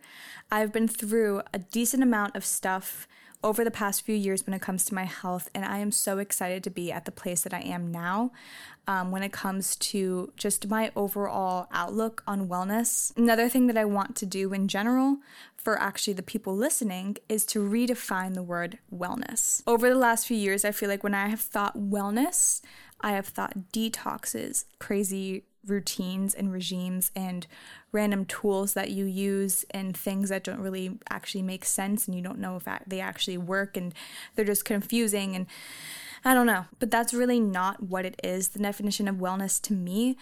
I've 0.49 0.71
been 0.71 0.87
through 0.87 1.41
a 1.53 1.59
decent 1.59 2.03
amount 2.03 2.35
of 2.35 2.45
stuff 2.45 3.07
over 3.43 3.63
the 3.63 3.71
past 3.71 4.05
few 4.05 4.15
years 4.15 4.45
when 4.45 4.53
it 4.53 4.61
comes 4.61 4.85
to 4.85 4.95
my 4.95 5.03
health, 5.03 5.49
and 5.53 5.65
I 5.65 5.79
am 5.79 5.91
so 5.91 6.17
excited 6.17 6.63
to 6.63 6.69
be 6.69 6.91
at 6.91 7.05
the 7.05 7.11
place 7.11 7.41
that 7.41 7.53
I 7.53 7.59
am 7.59 7.91
now 7.91 8.31
um, 8.87 9.11
when 9.11 9.23
it 9.23 9.33
comes 9.33 9.75
to 9.75 10.31
just 10.37 10.69
my 10.69 10.91
overall 10.95 11.67
outlook 11.71 12.23
on 12.25 12.47
wellness. 12.47 13.15
Another 13.17 13.49
thing 13.49 13.67
that 13.67 13.77
I 13.77 13.85
want 13.85 14.15
to 14.17 14.25
do 14.25 14.53
in 14.53 14.67
general 14.67 15.17
for 15.57 15.79
actually 15.79 16.13
the 16.13 16.23
people 16.23 16.55
listening 16.55 17.17
is 17.27 17.45
to 17.47 17.59
redefine 17.59 18.33
the 18.33 18.43
word 18.43 18.79
wellness. 18.93 19.61
Over 19.67 19.89
the 19.89 19.95
last 19.95 20.27
few 20.27 20.37
years, 20.37 20.63
I 20.63 20.71
feel 20.71 20.89
like 20.89 21.03
when 21.03 21.15
I 21.15 21.27
have 21.27 21.41
thought 21.41 21.77
wellness, 21.77 22.61
I 23.01 23.11
have 23.11 23.27
thought 23.27 23.71
detoxes, 23.73 24.65
crazy 24.79 25.43
routines 25.65 26.33
and 26.33 26.51
regimes 26.51 27.11
and 27.15 27.47
random 27.91 28.25
tools 28.25 28.73
that 28.73 28.91
you 28.91 29.05
use 29.05 29.65
and 29.71 29.95
things 29.95 30.29
that 30.29 30.43
don't 30.43 30.59
really 30.59 30.97
actually 31.09 31.41
make 31.41 31.65
sense 31.65 32.07
and 32.07 32.15
you 32.15 32.21
don't 32.21 32.39
know 32.39 32.55
if 32.55 32.67
they 32.87 32.99
actually 32.99 33.37
work 33.37 33.77
and 33.77 33.93
they're 34.35 34.45
just 34.45 34.65
confusing 34.65 35.35
and 35.35 35.45
I 36.25 36.33
don't 36.33 36.47
know. 36.47 36.65
But 36.79 36.89
that's 36.89 37.13
really 37.13 37.39
not 37.39 37.83
what 37.83 38.05
it 38.05 38.19
is. 38.23 38.49
The 38.49 38.59
definition 38.59 39.07
of 39.07 39.17
wellness 39.17 39.61
to 39.63 39.73
me 39.73 40.17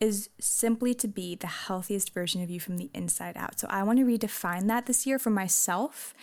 is 0.00 0.30
simply 0.40 0.94
to 0.94 1.08
be 1.08 1.34
the 1.34 1.46
healthiest 1.46 2.14
version 2.14 2.42
of 2.42 2.50
you 2.50 2.58
from 2.58 2.78
the 2.78 2.90
inside 2.94 3.36
out. 3.36 3.60
So 3.60 3.66
I 3.68 3.82
want 3.82 3.98
to 3.98 4.04
redefine 4.04 4.66
that 4.68 4.86
this 4.86 5.06
year 5.06 5.18
for 5.18 5.30
myself 5.30 6.14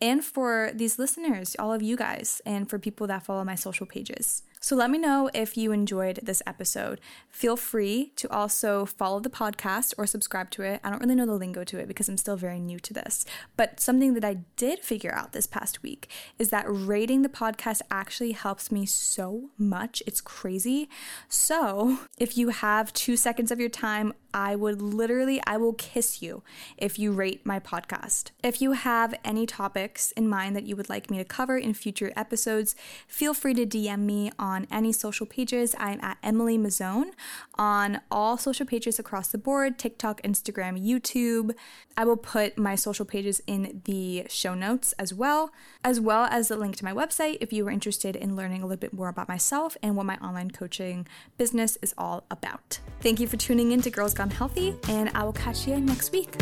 and 0.00 0.24
for 0.24 0.70
these 0.74 0.98
listeners, 0.98 1.54
all 1.58 1.72
of 1.72 1.82
you 1.82 1.96
guys, 1.96 2.40
and 2.46 2.68
for 2.68 2.78
people 2.78 3.06
that 3.06 3.22
follow 3.22 3.44
my 3.44 3.54
social 3.54 3.86
pages. 3.86 4.42
So 4.62 4.76
let 4.76 4.90
me 4.90 4.98
know 4.98 5.30
if 5.32 5.56
you 5.56 5.72
enjoyed 5.72 6.20
this 6.22 6.42
episode. 6.46 7.00
Feel 7.30 7.56
free 7.56 8.12
to 8.16 8.30
also 8.30 8.84
follow 8.84 9.18
the 9.18 9.30
podcast 9.30 9.94
or 9.96 10.06
subscribe 10.06 10.50
to 10.50 10.62
it. 10.62 10.80
I 10.84 10.90
don't 10.90 11.00
really 11.00 11.14
know 11.14 11.24
the 11.24 11.32
lingo 11.32 11.64
to 11.64 11.78
it 11.78 11.88
because 11.88 12.10
I'm 12.10 12.18
still 12.18 12.36
very 12.36 12.60
new 12.60 12.78
to 12.80 12.92
this. 12.92 13.24
But 13.56 13.80
something 13.80 14.12
that 14.12 14.24
I 14.24 14.40
did 14.56 14.80
figure 14.80 15.14
out 15.14 15.32
this 15.32 15.46
past 15.46 15.82
week 15.82 16.10
is 16.38 16.50
that 16.50 16.66
rating 16.68 17.22
the 17.22 17.30
podcast 17.30 17.80
actually 17.90 18.32
helps 18.32 18.70
me 18.70 18.84
so 18.84 19.48
much. 19.56 20.02
It's 20.06 20.20
crazy. 20.20 20.90
So 21.26 22.00
if 22.18 22.36
you 22.36 22.50
have 22.50 22.92
two 22.92 23.16
seconds 23.16 23.50
of 23.50 23.60
your 23.60 23.70
time, 23.70 24.12
I 24.32 24.54
would 24.54 24.80
literally, 24.80 25.40
I 25.46 25.56
will 25.56 25.72
kiss 25.72 26.22
you 26.22 26.42
if 26.76 26.98
you 26.98 27.12
rate 27.12 27.44
my 27.44 27.58
podcast. 27.58 28.30
If 28.44 28.62
you 28.62 28.72
have 28.72 29.14
any 29.24 29.46
topics 29.46 30.12
in 30.12 30.28
mind 30.28 30.54
that 30.54 30.64
you 30.64 30.76
would 30.76 30.88
like 30.88 31.10
me 31.10 31.18
to 31.18 31.24
cover 31.24 31.58
in 31.58 31.74
future 31.74 32.12
episodes, 32.14 32.76
feel 33.08 33.34
free 33.34 33.54
to 33.54 33.66
DM 33.66 34.00
me 34.00 34.30
on 34.50 34.66
any 34.70 34.92
social 34.92 35.26
pages. 35.26 35.74
I'm 35.78 36.00
at 36.02 36.18
Emilie 36.22 36.58
Mizzone 36.58 37.12
on 37.54 38.00
all 38.10 38.36
social 38.36 38.66
pages 38.66 38.98
across 38.98 39.28
the 39.28 39.38
board 39.38 39.78
TikTok, 39.78 40.20
Instagram, 40.22 40.84
YouTube. 40.84 41.54
I 41.96 42.04
will 42.04 42.16
put 42.16 42.58
my 42.58 42.74
social 42.74 43.04
pages 43.04 43.40
in 43.46 43.82
the 43.84 44.26
show 44.28 44.54
notes 44.54 44.92
as 44.98 45.14
well, 45.14 45.52
as 45.84 46.00
well 46.00 46.24
as 46.24 46.48
the 46.48 46.56
link 46.56 46.76
to 46.76 46.84
my 46.84 46.92
website 46.92 47.38
if 47.40 47.52
you 47.52 47.66
are 47.66 47.70
interested 47.70 48.16
in 48.16 48.36
learning 48.36 48.62
a 48.62 48.66
little 48.66 48.80
bit 48.80 48.92
more 48.92 49.08
about 49.08 49.28
myself 49.28 49.76
and 49.82 49.96
what 49.96 50.06
my 50.06 50.16
online 50.16 50.50
coaching 50.50 51.06
business 51.38 51.78
is 51.80 51.94
all 51.96 52.24
about. 52.30 52.80
Thank 53.00 53.20
you 53.20 53.28
for 53.28 53.36
tuning 53.36 53.72
in 53.72 53.80
to 53.82 53.90
Girls 53.90 54.14
Gone 54.14 54.30
Healthy, 54.30 54.76
and 54.88 55.10
I 55.14 55.22
will 55.24 55.32
catch 55.32 55.66
you 55.66 55.80
next 55.80 56.12
week. 56.12 56.34